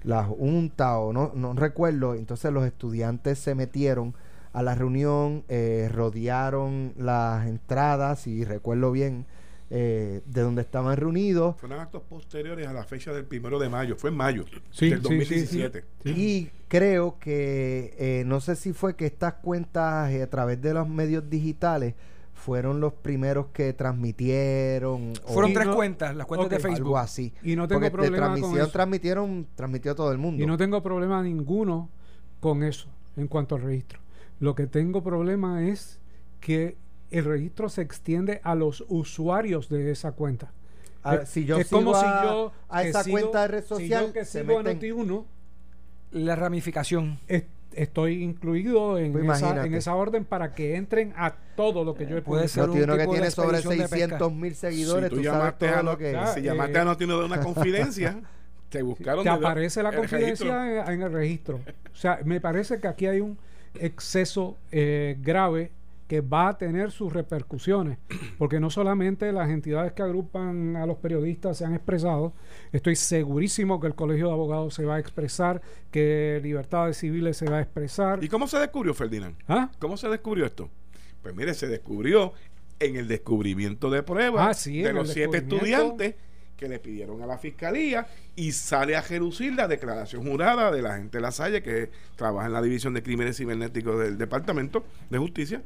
la 0.05 0.23
junta 0.25 0.99
o 0.99 1.13
no, 1.13 1.33
no 1.35 1.53
recuerdo, 1.55 2.15
entonces 2.15 2.53
los 2.53 2.65
estudiantes 2.65 3.39
se 3.39 3.55
metieron 3.55 4.15
a 4.53 4.63
la 4.63 4.75
reunión, 4.75 5.45
eh, 5.49 5.89
rodearon 5.93 6.93
las 6.97 7.47
entradas, 7.47 8.21
si 8.21 8.45
recuerdo 8.45 8.93
bien, 8.93 9.27
eh, 9.69 10.23
de 10.27 10.41
donde 10.43 10.63
estaban 10.63 10.97
reunidos, 10.97 11.57
Fueron 11.59 11.81
actos 11.81 12.03
posteriores 12.09 12.69
a 12.69 12.73
la 12.73 12.85
fecha 12.85 13.13
del 13.13 13.25
primero 13.25 13.59
de 13.59 13.69
mayo, 13.69 13.97
fue 13.97 14.11
en 14.11 14.17
mayo 14.17 14.45
Sí, 14.71 14.91
del 14.91 15.03
sí, 15.03 15.25
sí, 15.25 15.47
sí. 15.47 15.63
2017. 15.63 15.85
Y 16.05 16.51
creo 16.69 17.19
que, 17.19 17.95
eh, 17.99 18.23
no 18.27 18.41
sé 18.41 18.55
si 18.55 18.73
fue 18.73 18.95
que 18.95 19.07
estas 19.07 19.35
cuentas 19.35 20.11
eh, 20.13 20.23
a 20.23 20.31
través 20.31 20.63
de 20.63 20.73
los 20.73 20.89
medios 20.89 21.29
digitales 21.29 21.95
fueron 22.37 22.81
los 22.81 22.93
primeros 22.93 23.47
que 23.49 23.73
transmitieron. 23.73 25.15
Fueron 25.27 25.53
tres 25.53 25.67
no- 25.67 25.75
cuentas, 25.75 26.15
las 26.15 26.27
cuentas 26.27 26.47
ok, 26.47 26.51
de 26.51 26.57
algo 26.57 26.69
Facebook. 26.77 26.99
así. 26.99 27.33
Y 27.43 27.57
no 27.57 27.67
tengo 27.67 27.81
Porque 27.81 27.87
de 27.87 27.91
problema 28.11 28.41
con 28.41 28.57
eso. 28.59 28.69
transmitieron, 28.71 29.47
transmitió 29.55 29.95
todo 29.95 30.13
el 30.13 30.19
mundo. 30.19 30.43
Y 30.43 30.47
no 30.47 30.57
tengo 30.57 30.83
problema 30.83 31.23
ninguno 31.23 31.89
con 32.41 32.63
eso 32.63 32.89
en 33.17 33.27
cuanto 33.29 33.57
al 33.57 33.63
registro. 33.63 34.01
Lo 34.39 34.55
que 34.55 34.67
tengo 34.67 35.03
problema 35.03 35.67
es 35.67 35.99
que 36.41 36.77
el 37.11 37.25
registro 37.25 37.69
se 37.69 37.83
extiende 37.83 38.41
a 38.45 38.55
los 38.55 38.85
usuarios 38.89 39.69
de 39.69 39.91
esa 39.91 40.13
cuenta. 40.13 40.53
A- 41.03 41.17
Es- 41.17 41.29
si 41.31 41.45
yo 41.45 41.57
es 41.59 41.69
como 41.71 41.95
a, 41.95 42.01
si 42.01 42.27
yo 42.29 42.53
a 42.69 42.83
esa 42.85 43.03
sigo- 43.05 43.13
cuenta 43.21 43.43
de 43.43 43.49
red 43.49 43.63
si 43.63 43.69
social, 43.69 44.07
yo 44.09 44.13
que 44.13 44.25
se 44.25 44.41
sigo 44.43 44.59
a 44.59 44.63
meten- 44.63 44.79
Noti1, 44.81 45.25
La 46.13 46.37
ramificación. 46.37 47.19
es- 47.29 47.45
estoy 47.77 48.23
incluido 48.23 48.99
en, 48.99 49.13
Pues 49.13 49.39
esa, 49.39 49.65
en 49.65 49.75
esa 49.75 49.95
orden 49.95 50.25
para 50.25 50.55
que 50.55 50.77
entren 50.77 51.13
a 51.17 51.35
todo 51.57 51.85
lo 51.85 51.95
que 51.95 52.07
yo 52.07 52.17
he 52.17 52.23
Puede 52.23 52.49
ser 52.49 52.69
un 52.69 52.79
Noti1 52.79 52.97
que 52.97 53.07
tiene 53.07 53.31
sobre 53.31 53.59
expedición 53.59 53.73
de 53.77 53.83
pesca. 53.83 54.19
600 54.19 54.33
mil 54.33 54.55
seguidores, 54.55 55.11
si 55.11 55.11
tú 55.11 55.17
tú 55.17 55.25
sabes 55.25 55.39
llamaste 55.39 55.69
todo 55.69 55.79
a, 55.79 55.83
lo 55.83 55.99
que... 55.99 56.13
Ya, 56.13 56.27
si 56.29 56.41
eh, 56.41 56.43
llamaste 56.43 56.79
a 56.79 56.85
Notino 56.85 57.19
de 57.19 57.25
una 57.27 57.41
confidencia, 57.43 58.21
te 58.69 58.83
buscaron 58.83 59.23
te 59.23 59.31
aparece 59.31 59.83
la 59.83 59.93
confidencia 59.93 60.85
en, 60.87 60.93
en 60.93 61.03
el 61.03 61.13
registro. 61.13 61.61
O 61.93 61.97
sea, 61.97 62.21
me 62.25 62.41
parece 62.41 62.81
que 62.81 62.89
aquí 62.89 63.07
hay 63.07 63.21
un 63.21 63.39
exceso 63.79 64.57
eh, 64.73 65.17
grave 65.21 65.71
que 66.09 66.21
va 66.21 66.49
a 66.49 66.59
tener 66.59 66.91
sus 66.93 67.13
repercusiones, 67.13 67.99
porque 68.39 68.61
no 68.61 68.71
solamente 68.71 69.33
las 69.33 69.51
entidades 69.51 69.93
que 69.93 70.03
agrupan 70.03 70.77
a 70.77 70.87
los 70.87 70.99
periodistas 70.99 71.59
se 71.59 71.65
han 71.65 71.75
expresado, 71.75 72.33
estoy 72.73 72.97
segurísimo 72.97 73.81
que 73.81 73.89
el 73.89 73.95
Colegio 73.95 74.29
de 74.29 74.33
Abogados 74.33 74.75
se 74.75 74.85
va 74.85 74.97
a 74.97 74.99
expresar, 74.99 75.63
que 75.91 76.41
Libertades 76.43 76.99
Civiles 76.99 77.37
se 77.37 77.51
va 77.51 77.59
a 77.59 77.63
expresar. 77.63 78.23
¿Y 78.23 78.29
cómo 78.29 78.47
se 78.47 78.59
descubrió, 78.59 78.95
Ferdinand? 78.95 79.37
¿Ah? 79.49 79.71
¿Cómo 79.79 79.97
se 79.97 80.09
descubrió 80.09 80.47
esto? 80.47 80.71
Pues 81.23 81.35
mire, 81.35 81.55
se 81.55 81.67
descubrió 81.67 82.33
en 82.79 82.97
el 82.97 83.09
descubrimiento 83.09 83.91
de 83.91 84.03
pruebas 84.03 84.47
Ah, 84.49 84.55
sí, 84.55 84.83
de 84.83 84.93
los 84.93 85.11
siete 85.11 85.39
estudiantes 85.39 86.15
que 86.57 86.69
le 86.69 86.79
pidieron 86.79 87.23
a 87.23 87.27
la 87.27 87.39
fiscalía 87.39 88.07
y 88.35 88.53
sale 88.53 88.97
a 88.97 89.03
reducir 89.03 89.55
la 89.55 89.69
declaración 89.69 90.27
jurada 90.27 90.71
de 90.71 90.83
la 90.83 90.97
gente 90.97 91.19
de 91.19 91.23
la 91.23 91.33
Salle 91.33 91.63
que 91.63 91.91
trabaja 92.17 92.47
en 92.47 92.53
la 92.53 92.63
división 92.63 92.95
de 92.95 93.03
crímenes 93.03 93.37
cibernéticos 93.37 93.99
del 93.99 94.19
Departamento 94.19 94.85
de 95.11 95.19
Justicia 95.19 95.63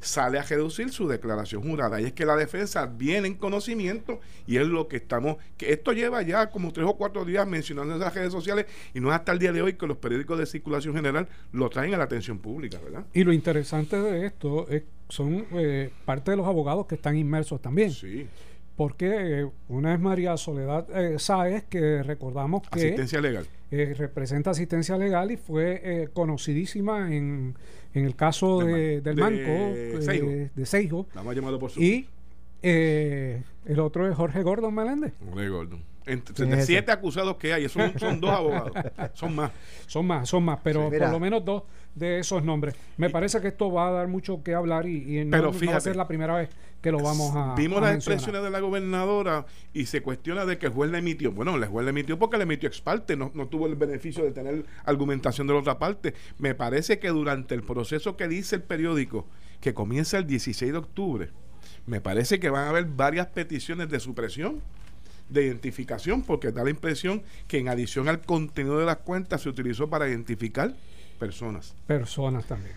sale 0.00 0.38
a 0.38 0.42
reducir 0.42 0.90
su 0.90 1.08
declaración 1.08 1.62
jurada 1.62 2.00
y 2.00 2.04
es 2.04 2.12
que 2.12 2.24
la 2.24 2.36
defensa 2.36 2.86
viene 2.86 3.26
en 3.26 3.34
conocimiento 3.34 4.20
y 4.46 4.56
es 4.58 4.66
lo 4.66 4.86
que 4.86 4.96
estamos 4.96 5.38
que 5.56 5.72
esto 5.72 5.92
lleva 5.92 6.22
ya 6.22 6.50
como 6.50 6.72
tres 6.72 6.86
o 6.86 6.96
cuatro 6.96 7.24
días 7.24 7.46
mencionando 7.46 7.94
en 7.94 8.00
las 8.00 8.14
redes 8.14 8.32
sociales 8.32 8.66
y 8.94 9.00
no 9.00 9.08
es 9.08 9.16
hasta 9.16 9.32
el 9.32 9.38
día 9.38 9.52
de 9.52 9.62
hoy 9.62 9.74
que 9.74 9.86
los 9.86 9.96
periódicos 9.96 10.38
de 10.38 10.46
circulación 10.46 10.94
general 10.94 11.28
lo 11.52 11.68
traen 11.68 11.94
a 11.94 11.96
la 11.96 12.04
atención 12.04 12.38
pública 12.38 12.78
¿verdad? 12.82 13.04
Y 13.12 13.24
lo 13.24 13.32
interesante 13.32 14.00
de 14.00 14.26
esto 14.26 14.68
es, 14.68 14.84
son 15.08 15.46
eh, 15.52 15.90
parte 16.04 16.30
de 16.30 16.36
los 16.36 16.46
abogados 16.46 16.86
que 16.86 16.94
están 16.94 17.16
inmersos 17.16 17.60
también. 17.60 17.90
sí 17.90 18.28
Porque 18.78 19.40
eh, 19.42 19.46
una 19.68 19.92
es 19.92 20.00
María 20.00 20.36
Soledad 20.38 20.86
eh, 20.96 21.18
Sáez, 21.18 21.64
que 21.68 22.02
recordamos 22.02 22.62
que 22.70 22.78
asistencia 22.78 23.20
legal 23.20 23.46
eh, 23.70 23.92
representa 23.98 24.52
asistencia 24.52 24.96
legal 24.96 25.30
y 25.30 25.36
fue 25.36 25.80
eh, 25.84 26.08
conocidísima 26.14 27.12
en, 27.14 27.54
en 27.92 28.04
el 28.06 28.14
caso 28.16 28.60
de- 28.60 28.64
man- 28.64 29.02
del 29.02 29.16
de 29.16 29.20
Manco, 29.22 29.36
eh, 29.50 29.98
Seijo. 30.00 30.26
de 30.54 30.64
Seijo. 30.66 31.06
la 31.14 31.20
hemos 31.20 31.34
llamado 31.34 31.58
por 31.58 31.70
su 31.70 31.82
Y 31.82 32.06
eh, 32.62 33.42
el 33.66 33.80
otro 33.80 34.08
es 34.08 34.14
Jorge 34.16 34.42
Gordon 34.42 34.74
Meléndez. 34.74 35.12
Ray 35.34 35.48
Gordon. 35.48 35.82
Entre 36.08 36.64
siete 36.64 36.90
acusados 36.92 37.36
que 37.36 37.52
hay, 37.52 37.68
son, 37.68 37.98
son 37.98 38.20
dos 38.20 38.30
abogados, 38.30 38.72
son 39.14 39.34
más. 39.34 39.52
Son 39.86 40.06
más, 40.06 40.28
son 40.28 40.44
más, 40.44 40.58
pero 40.62 40.90
Sí, 40.90 40.98
por 40.98 41.10
lo 41.10 41.20
menos 41.20 41.44
dos 41.44 41.62
de 41.94 42.18
esos 42.20 42.42
nombres. 42.44 42.74
Me 42.96 43.10
parece 43.10 43.40
que 43.40 43.48
esto 43.48 43.70
va 43.72 43.88
a 43.88 43.90
dar 43.92 44.08
mucho 44.08 44.42
que 44.42 44.54
hablar 44.54 44.86
y, 44.86 45.18
y 45.18 45.24
no, 45.24 45.30
Pero 45.30 45.52
no 45.52 45.70
va 45.70 45.76
a 45.76 45.80
ser 45.80 45.96
la 45.96 46.06
primera 46.06 46.36
vez 46.36 46.48
que 46.80 46.92
lo 46.92 46.98
vamos 47.02 47.34
a. 47.34 47.54
Vimos 47.54 47.78
a 47.78 47.82
las 47.82 47.90
mencionar. 47.92 48.16
expresiones 48.18 48.42
de 48.42 48.50
la 48.50 48.60
gobernadora 48.60 49.46
y 49.72 49.86
se 49.86 50.00
cuestiona 50.02 50.44
de 50.46 50.58
que 50.58 50.66
el 50.66 50.72
juez 50.72 50.90
le 50.90 50.98
emitió. 50.98 51.32
Bueno, 51.32 51.56
el 51.56 51.64
juez 51.66 51.84
le 51.84 51.90
emitió 51.90 52.18
porque 52.18 52.36
le 52.36 52.44
emitió 52.44 52.68
ex 52.68 52.80
parte, 52.80 53.16
no, 53.16 53.30
no 53.34 53.48
tuvo 53.48 53.66
el 53.66 53.74
beneficio 53.74 54.24
de 54.24 54.30
tener 54.30 54.64
argumentación 54.84 55.46
de 55.46 55.54
la 55.54 55.60
otra 55.60 55.78
parte. 55.78 56.14
Me 56.38 56.54
parece 56.54 56.98
que 56.98 57.08
durante 57.08 57.54
el 57.54 57.62
proceso 57.62 58.16
que 58.16 58.28
dice 58.28 58.56
el 58.56 58.62
periódico, 58.62 59.26
que 59.60 59.74
comienza 59.74 60.18
el 60.18 60.26
16 60.26 60.72
de 60.72 60.78
octubre, 60.78 61.30
me 61.86 62.00
parece 62.00 62.38
que 62.38 62.50
van 62.50 62.64
a 62.66 62.70
haber 62.70 62.84
varias 62.84 63.26
peticiones 63.28 63.88
de 63.88 63.98
supresión 63.98 64.62
de 65.28 65.44
identificación 65.44 66.22
porque 66.22 66.52
da 66.52 66.64
la 66.64 66.70
impresión 66.70 67.22
que 67.46 67.58
en 67.58 67.68
adición 67.68 68.08
al 68.08 68.20
contenido 68.20 68.78
de 68.78 68.86
las 68.86 68.98
cuentas 68.98 69.42
se 69.42 69.48
utilizó 69.48 69.88
para 69.88 70.08
identificar 70.08 70.74
personas. 71.18 71.74
Personas 71.86 72.46
también. 72.46 72.76